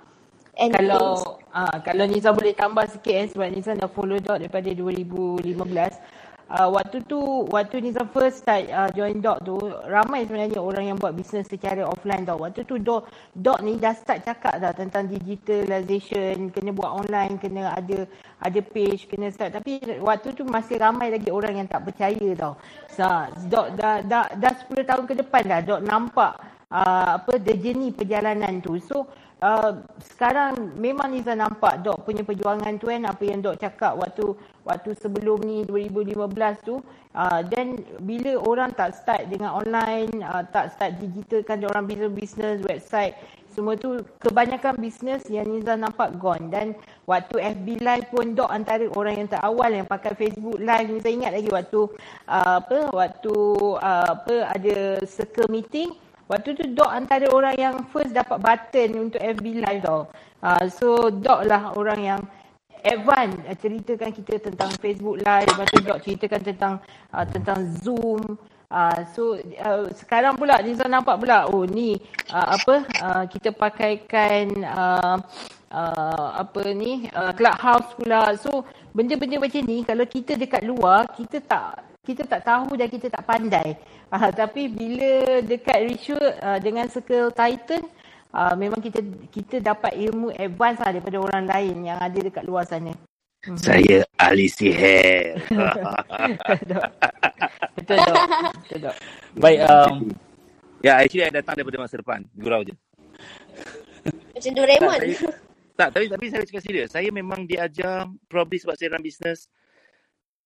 And 0.57 0.73
kalau 0.73 1.37
uh, 1.53 1.77
kalau 1.85 2.09
Nisa 2.09 2.33
boleh 2.33 2.57
tambah 2.57 2.89
sikit 2.89 3.13
eh 3.13 3.27
sebab 3.29 3.47
Nisa 3.53 3.77
dah 3.77 3.93
follow 3.93 4.17
dot 4.19 4.41
daripada 4.41 4.73
2015 4.73 6.26
uh, 6.51 6.69
waktu 6.71 7.03
tu 7.07 7.19
waktu 7.51 7.83
Nizam 7.83 8.07
first 8.11 8.43
start 8.43 8.71
uh, 8.71 8.91
join 8.95 9.19
Dot 9.19 9.43
tu 9.43 9.59
ramai 9.87 10.27
sebenarnya 10.27 10.59
orang 10.63 10.95
yang 10.95 10.97
buat 10.99 11.15
bisnes 11.15 11.47
secara 11.51 11.83
offline 11.87 12.23
tau. 12.27 12.39
Waktu 12.43 12.67
tu 12.67 12.79
Dot 12.79 13.11
Dot 13.35 13.63
ni 13.63 13.79
dah 13.79 13.95
start 13.95 14.23
cakap 14.23 14.59
dah 14.63 14.73
tentang 14.75 15.11
digitalization 15.11 16.51
kena 16.55 16.71
buat 16.71 17.07
online 17.07 17.39
kena 17.43 17.75
ada 17.75 18.07
ada 18.43 18.61
page 18.63 19.11
kena 19.11 19.31
start. 19.35 19.59
Tapi 19.59 20.03
waktu 20.03 20.35
tu 20.35 20.47
masih 20.47 20.79
ramai 20.79 21.11
lagi 21.11 21.31
orang 21.33 21.59
yang 21.59 21.69
tak 21.69 21.87
percaya 21.87 22.29
tau. 22.39 22.55
So, 22.91 23.07
Dot 23.51 23.75
dah 23.77 24.03
dah 24.03 24.31
dah 24.35 24.53
10 24.67 24.87
tahun 24.87 25.05
ke 25.05 25.15
depan 25.27 25.43
dah 25.47 25.61
Dot 25.63 25.83
nampak 25.83 26.57
uh, 26.71 27.19
apa 27.21 27.39
the 27.43 27.55
journey 27.59 27.91
perjalanan 27.95 28.63
tu. 28.63 28.79
So 28.83 29.07
Uh, 29.37 29.85
sekarang 30.01 30.81
memang 30.81 31.13
Niza 31.13 31.37
nampak 31.37 31.85
Dok 31.85 32.09
punya 32.09 32.25
perjuangan 32.25 32.81
tu 32.81 32.89
kan 32.89 33.05
apa 33.05 33.21
yang 33.21 33.45
Dok 33.45 33.61
cakap 33.61 33.93
waktu 34.01 34.33
waktu 34.65 34.97
sebelum 34.97 35.45
ni 35.45 35.61
2015 35.69 36.65
tu. 36.65 36.81
Uh, 37.13 37.45
dan 37.45 37.77
bila 38.01 38.41
orang 38.41 38.73
tak 38.73 38.97
start 38.97 39.29
dengan 39.29 39.61
online 39.61 40.25
uh, 40.25 40.41
tak 40.49 40.73
start 40.73 40.97
digitalkan 41.01 41.69
orang 41.69 41.85
bisnes 41.85 42.13
bisnes 42.17 42.61
website 42.65 43.13
semua 43.57 43.73
tu 43.73 44.05
kebanyakan 44.21 44.77
bisnes 44.77 45.25
yang 45.33 45.49
Niza 45.49 45.81
nampak 45.81 46.17
gone. 46.21 46.53
Dan 46.53 46.73
waktu 47.09 47.37
FB 47.37 47.81
live 47.81 48.07
pun 48.13 48.33
Dok 48.33 48.49
antara 48.53 48.85
orang 48.93 49.21
yang 49.21 49.29
terawal 49.29 49.69
yang 49.69 49.89
pakai 49.89 50.13
Facebook 50.13 50.61
live 50.61 50.89
Niza 50.93 51.09
ingat 51.13 51.33
lagi 51.37 51.49
waktu 51.53 51.81
uh, 52.29 52.57
apa 52.61 52.89
waktu 52.89 53.37
uh, 53.81 54.07
apa 54.17 54.35
ada 54.53 55.01
circle 55.05 55.53
meeting 55.53 55.93
Waktu 56.27 56.59
tu 56.59 56.65
Dok 56.75 56.91
antara 56.91 57.31
orang 57.31 57.55
yang 57.55 57.75
first 57.95 58.11
dapat 58.11 58.43
button 58.43 59.11
untuk 59.11 59.23
FB 59.23 59.63
Live 59.63 59.83
tau. 59.87 60.11
Uh, 60.43 60.67
so 60.67 61.07
Dok 61.07 61.47
lah 61.47 61.71
orang 61.79 62.01
yang 62.03 62.21
advance 62.83 63.39
uh, 63.47 63.55
ceritakan 63.55 64.11
kita 64.11 64.43
tentang 64.51 64.75
Facebook 64.83 65.23
Live. 65.23 65.47
Lepas 65.47 65.67
tu 65.71 65.79
Dok 65.87 66.03
ceritakan 66.03 66.41
tentang 66.43 66.75
uh, 67.15 67.27
tentang 67.31 67.59
Zoom. 67.79 68.23
Uh, 68.67 69.01
so 69.15 69.39
uh, 69.39 69.87
sekarang 69.95 70.35
pula 70.35 70.59
Niza 70.59 70.91
nampak 70.91 71.23
pula 71.23 71.47
oh 71.47 71.63
ni 71.63 71.95
uh, 72.35 72.59
apa 72.59 72.83
uh, 72.99 73.25
kita 73.31 73.55
pakaikan 73.55 74.51
uh, 74.67 75.23
uh, 75.71 76.29
apa 76.35 76.75
ni 76.75 77.07
uh, 77.15 77.31
clubhouse 77.31 77.95
pula 77.95 78.35
so 78.35 78.67
benda-benda 78.91 79.39
macam 79.39 79.63
ni 79.63 79.87
kalau 79.87 80.03
kita 80.03 80.35
dekat 80.35 80.67
luar 80.67 81.07
kita 81.15 81.39
tak 81.47 81.87
kita 82.07 82.23
tak 82.23 82.47
tahu 82.47 82.79
dan 82.79 82.87
kita 82.87 83.11
tak 83.11 83.27
pandai. 83.27 83.75
Uh, 84.07 84.31
tapi 84.31 84.71
bila 84.71 85.43
dekat 85.43 85.83
ritual 85.83 86.23
uh, 86.39 86.63
dengan 86.63 86.87
circle 86.87 87.35
titan, 87.35 87.83
uh, 88.31 88.55
memang 88.55 88.79
kita 88.79 89.03
kita 89.35 89.59
dapat 89.59 89.99
ilmu 89.99 90.31
advance 90.39 90.79
lah 90.79 90.95
daripada 90.95 91.19
orang 91.19 91.45
lain 91.51 91.91
yang 91.91 91.99
ada 91.99 92.15
dekat 92.15 92.47
luar 92.47 92.63
sana. 92.63 92.95
Mhm. 93.47 93.59
Saya 93.59 93.99
ahli 94.19 94.47
sihir. 94.47 95.43
Betul 97.77 97.97
dok. 98.07 98.17
Betul 98.63 98.79
dok. 98.87 98.97
Baik. 99.39 99.59
Um, 99.67 99.95
ya, 100.87 101.03
actually 101.03 101.27
saya 101.27 101.35
datang 101.43 101.55
daripada 101.59 101.79
masa 101.83 101.99
depan. 101.99 102.23
Gurau 102.39 102.63
je. 102.63 102.75
Macam 104.07 104.53
Doraemon. 104.55 105.01
Tak, 105.77 105.93
tapi, 105.93 106.09
tapi 106.09 106.27
saya 106.33 106.43
cakap 106.49 106.63
serius. 106.65 106.89
Saya 106.89 107.13
memang 107.13 107.45
diajar 107.45 108.09
probably 108.33 108.57
sebab 108.57 108.75
saya 108.81 108.97
run 108.97 109.05
business 109.05 109.51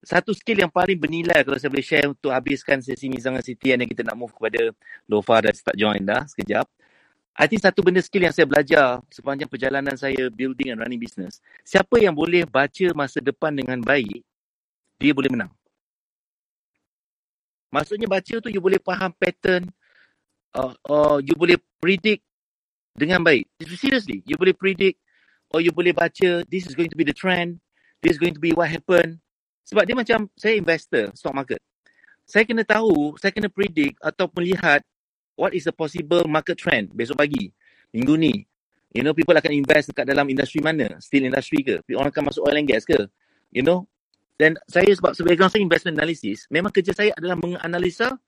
satu 0.01 0.33
skill 0.33 0.65
yang 0.65 0.73
paling 0.73 0.97
bernilai 0.97 1.45
kalau 1.45 1.61
saya 1.61 1.69
boleh 1.69 1.85
share 1.85 2.09
untuk 2.09 2.33
habiskan 2.33 2.81
sesi 2.81 3.13
Mizangan 3.13 3.45
City 3.45 3.77
yang 3.77 3.85
kita 3.85 4.01
nak 4.01 4.17
move 4.17 4.33
kepada 4.33 4.73
Lofa 5.05 5.45
dan 5.45 5.53
start 5.53 5.77
join 5.77 6.01
dah 6.01 6.25
sekejap. 6.25 6.65
I 7.37 7.47
think 7.49 7.61
satu 7.63 7.81
benda 7.81 8.01
skill 8.05 8.25
yang 8.27 8.35
saya 8.35 8.45
belajar 8.45 9.01
sepanjang 9.09 9.49
perjalanan 9.49 9.97
saya 9.97 10.29
building 10.33 10.77
and 10.77 10.81
running 10.81 11.01
business, 11.01 11.41
siapa 11.65 12.01
yang 12.01 12.13
boleh 12.13 12.45
baca 12.45 12.87
masa 12.93 13.21
depan 13.23 13.55
dengan 13.55 13.81
baik, 13.81 14.21
dia 15.01 15.13
boleh 15.17 15.31
menang. 15.33 15.53
Maksudnya 17.71 18.11
baca 18.11 18.35
tu 18.43 18.51
you 18.51 18.61
boleh 18.61 18.83
faham 18.83 19.15
pattern, 19.15 19.71
uh, 20.59 20.75
or 20.85 21.23
you 21.23 21.33
boleh 21.39 21.57
predict 21.79 22.25
dengan 22.99 23.23
baik. 23.23 23.47
Seriously, 23.63 24.27
you 24.27 24.35
boleh 24.35 24.53
predict 24.53 24.99
or 25.55 25.63
you 25.63 25.71
boleh 25.71 25.95
baca 25.95 26.43
this 26.51 26.67
is 26.67 26.75
going 26.75 26.91
to 26.91 26.99
be 26.99 27.07
the 27.07 27.15
trend, 27.15 27.63
this 28.03 28.19
is 28.19 28.21
going 28.21 28.35
to 28.35 28.43
be 28.43 28.51
what 28.53 28.67
happen. 28.67 29.23
Sebab 29.71 29.87
dia 29.87 29.95
macam 29.95 30.27
saya 30.35 30.59
investor 30.59 31.15
stock 31.15 31.31
market. 31.31 31.63
Saya 32.27 32.43
kena 32.43 32.67
tahu, 32.67 33.15
saya 33.23 33.31
kena 33.31 33.47
predict 33.47 33.99
atau 34.03 34.27
melihat 34.35 34.83
what 35.39 35.55
is 35.55 35.67
the 35.67 35.75
possible 35.75 36.27
market 36.27 36.59
trend 36.59 36.91
besok 36.91 37.23
pagi, 37.23 37.55
minggu 37.95 38.15
ni. 38.19 38.35
You 38.91 39.07
know, 39.07 39.15
people 39.15 39.39
akan 39.39 39.55
invest 39.55 39.95
dekat 39.95 40.03
dalam 40.03 40.27
industri 40.27 40.59
mana? 40.59 40.99
Steel 40.99 41.31
industry 41.31 41.63
ke? 41.63 41.79
Orang 41.95 42.11
akan 42.11 42.35
masuk 42.35 42.43
oil 42.43 42.59
and 42.59 42.67
gas 42.67 42.83
ke? 42.83 42.99
You 43.55 43.63
know? 43.63 43.87
Dan 44.35 44.59
saya 44.67 44.91
sebab 44.91 45.15
sebagai 45.15 45.47
saya 45.47 45.63
investment 45.63 45.95
analysis, 46.03 46.51
memang 46.51 46.75
kerja 46.75 46.91
saya 46.91 47.15
adalah 47.15 47.39
menganalisa 47.39 48.19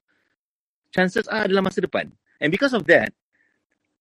chances 0.94 1.26
are 1.26 1.48
adalah 1.48 1.66
masa 1.66 1.82
depan. 1.82 2.06
And 2.38 2.52
because 2.52 2.76
of 2.76 2.86
that, 2.86 3.10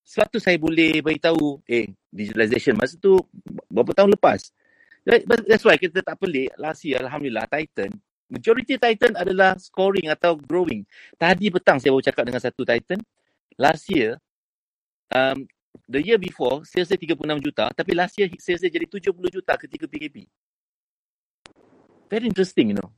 sebab 0.06 0.28
tu 0.30 0.38
saya 0.38 0.60
boleh 0.60 1.00
beritahu, 1.02 1.64
eh, 1.66 1.90
digitalization 2.12 2.76
masa 2.78 3.00
tu 3.00 3.18
berapa 3.72 3.96
tahun 3.96 4.14
lepas. 4.14 4.52
That's 5.06 5.66
why 5.66 5.82
kita 5.82 6.06
tak 6.06 6.18
pelik, 6.22 6.54
last 6.62 6.86
year, 6.86 7.02
Alhamdulillah, 7.02 7.50
Titan, 7.50 7.90
Majority 8.32 8.80
Titan 8.80 9.12
adalah 9.20 9.60
scoring 9.60 10.08
atau 10.08 10.40
growing. 10.40 10.88
Tadi 11.20 11.52
petang 11.52 11.84
saya 11.84 11.92
baru 11.92 12.06
cakap 12.08 12.24
dengan 12.24 12.40
satu 12.40 12.64
Titan. 12.64 13.04
Last 13.60 13.92
year, 13.92 14.16
um, 15.12 15.44
the 15.92 16.00
year 16.00 16.16
before, 16.16 16.64
sales 16.64 16.88
dia 16.88 16.96
36 16.96 17.44
juta. 17.44 17.68
Tapi 17.76 17.92
last 17.92 18.16
year, 18.16 18.32
sales 18.40 18.64
dia 18.64 18.72
jadi 18.72 18.88
70 18.88 19.28
juta 19.28 19.54
ketika 19.60 19.84
PKP. 19.84 20.24
Very 22.08 22.32
interesting, 22.32 22.72
you 22.72 22.78
know. 22.80 22.90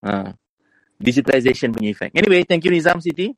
Uh, 0.00 0.32
digitalization 0.96 1.68
punya 1.76 1.92
effect. 1.92 2.16
Anyway, 2.16 2.40
thank 2.48 2.64
you 2.64 2.72
Nizam 2.72 2.96
Siti. 3.04 3.36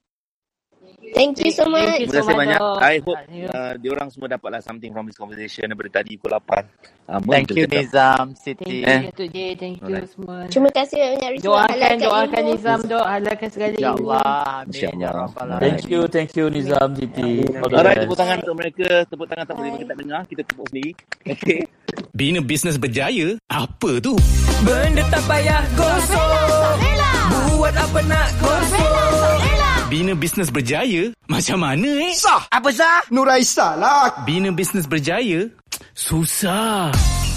Thank 1.13 1.45
you 1.45 1.53
so 1.53 1.69
much. 1.69 2.01
Terima 2.01 2.25
kasih 2.25 2.35
banyak. 2.35 2.61
I 2.81 2.95
hope 3.05 3.21
uh, 3.53 3.73
diorang 3.77 4.09
semua 4.09 4.33
dapatlah 4.33 4.65
something 4.65 4.91
from 4.95 5.05
this 5.05 5.19
conversation 5.19 5.69
daripada 5.69 6.01
tadi 6.01 6.17
pukul 6.17 6.41
8. 6.41 6.65
Uh, 7.05 7.21
Thank 7.29 7.53
you 7.53 7.69
Nizam, 7.69 8.33
Siti. 8.33 8.81
Thank 8.81 9.13
you 9.13 9.13
Datuk 9.13 9.29
J. 9.29 9.39
Thank 9.61 9.77
you 9.85 9.93
Alright. 9.93 10.09
semua. 10.09 10.37
Terima 10.49 10.71
kasih 10.73 10.97
banyak 11.05 11.31
Rizwan. 11.37 11.45
Doakan, 11.45 11.69
Halalkan 11.75 11.99
doakan 12.01 12.41
ilmu. 12.41 12.51
Nizam, 12.57 12.81
doa 12.89 13.05
halalkan 13.05 13.49
segala 13.53 13.71
ilmu. 13.77 13.85
InsyaAllah. 13.85 14.65
Amin. 14.65 14.95
Ya. 14.97 15.11
Rabbal 15.13 15.49
Thank 15.61 15.83
you, 15.93 16.01
thank 16.09 16.31
you 16.33 16.47
Nizam, 16.49 16.89
Siti. 16.97 17.31
The 17.45 17.77
Alright, 17.77 17.99
tepuk 18.01 18.17
tangan 18.17 18.37
untuk 18.41 18.57
mereka. 18.57 18.89
Tepuk 19.05 19.27
tangan 19.29 19.45
tak 19.45 19.55
boleh 19.61 19.71
kita 19.77 19.85
tak 19.85 19.99
dengar. 20.01 20.23
Kita 20.25 20.43
tepuk 20.47 20.67
sendiri. 20.73 20.93
Okay. 21.25 21.65
Bina 22.13 22.39
bisnes 22.45 22.77
berjaya? 22.77 23.35
Apa 23.49 23.97
tu? 23.99 24.15
Benda 24.61 25.03
tak 25.09 25.25
payah 25.25 25.63
gosok 25.73 26.73
Buat 27.57 27.75
apa 27.75 28.01
nak 28.05 28.29
gosok 28.39 29.64
Bina 29.93 30.17
bisnes 30.17 30.49
berjaya? 30.49 31.13
Macam 31.29 31.61
mana 31.61 31.85
eh? 31.85 32.17
Sah 32.17 32.49
Apa 32.49 32.73
sah? 32.73 33.05
Nuraisa 33.13 33.77
lah 33.77 34.25
Bina 34.25 34.49
bisnes 34.49 34.89
berjaya? 34.89 35.53
Susah. 35.93 36.89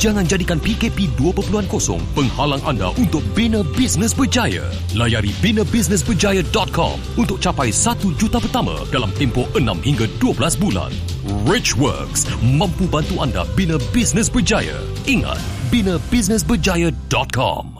Jangan 0.00 0.24
jadikan 0.24 0.56
PKP 0.56 1.12
2.0 1.20 1.68
penghalang 2.16 2.64
anda 2.64 2.88
untuk 2.96 3.20
bina 3.36 3.60
bisnes 3.76 4.16
berjaya. 4.16 4.64
Layari 4.96 5.28
binabusinessberjaya.com 5.44 7.20
untuk 7.20 7.36
capai 7.36 7.68
1 7.68 8.08
juta 8.16 8.40
pertama 8.40 8.80
dalam 8.88 9.12
tempoh 9.12 9.44
6 9.52 9.60
hingga 9.84 10.08
12 10.16 10.56
bulan. 10.56 10.88
Richworks 11.44 12.24
mampu 12.40 12.88
bantu 12.88 13.20
anda 13.20 13.44
bina 13.52 13.76
bisnes 13.92 14.32
berjaya. 14.32 14.80
Ingat, 15.04 15.36
binabusinessberjaya.com. 15.68 17.79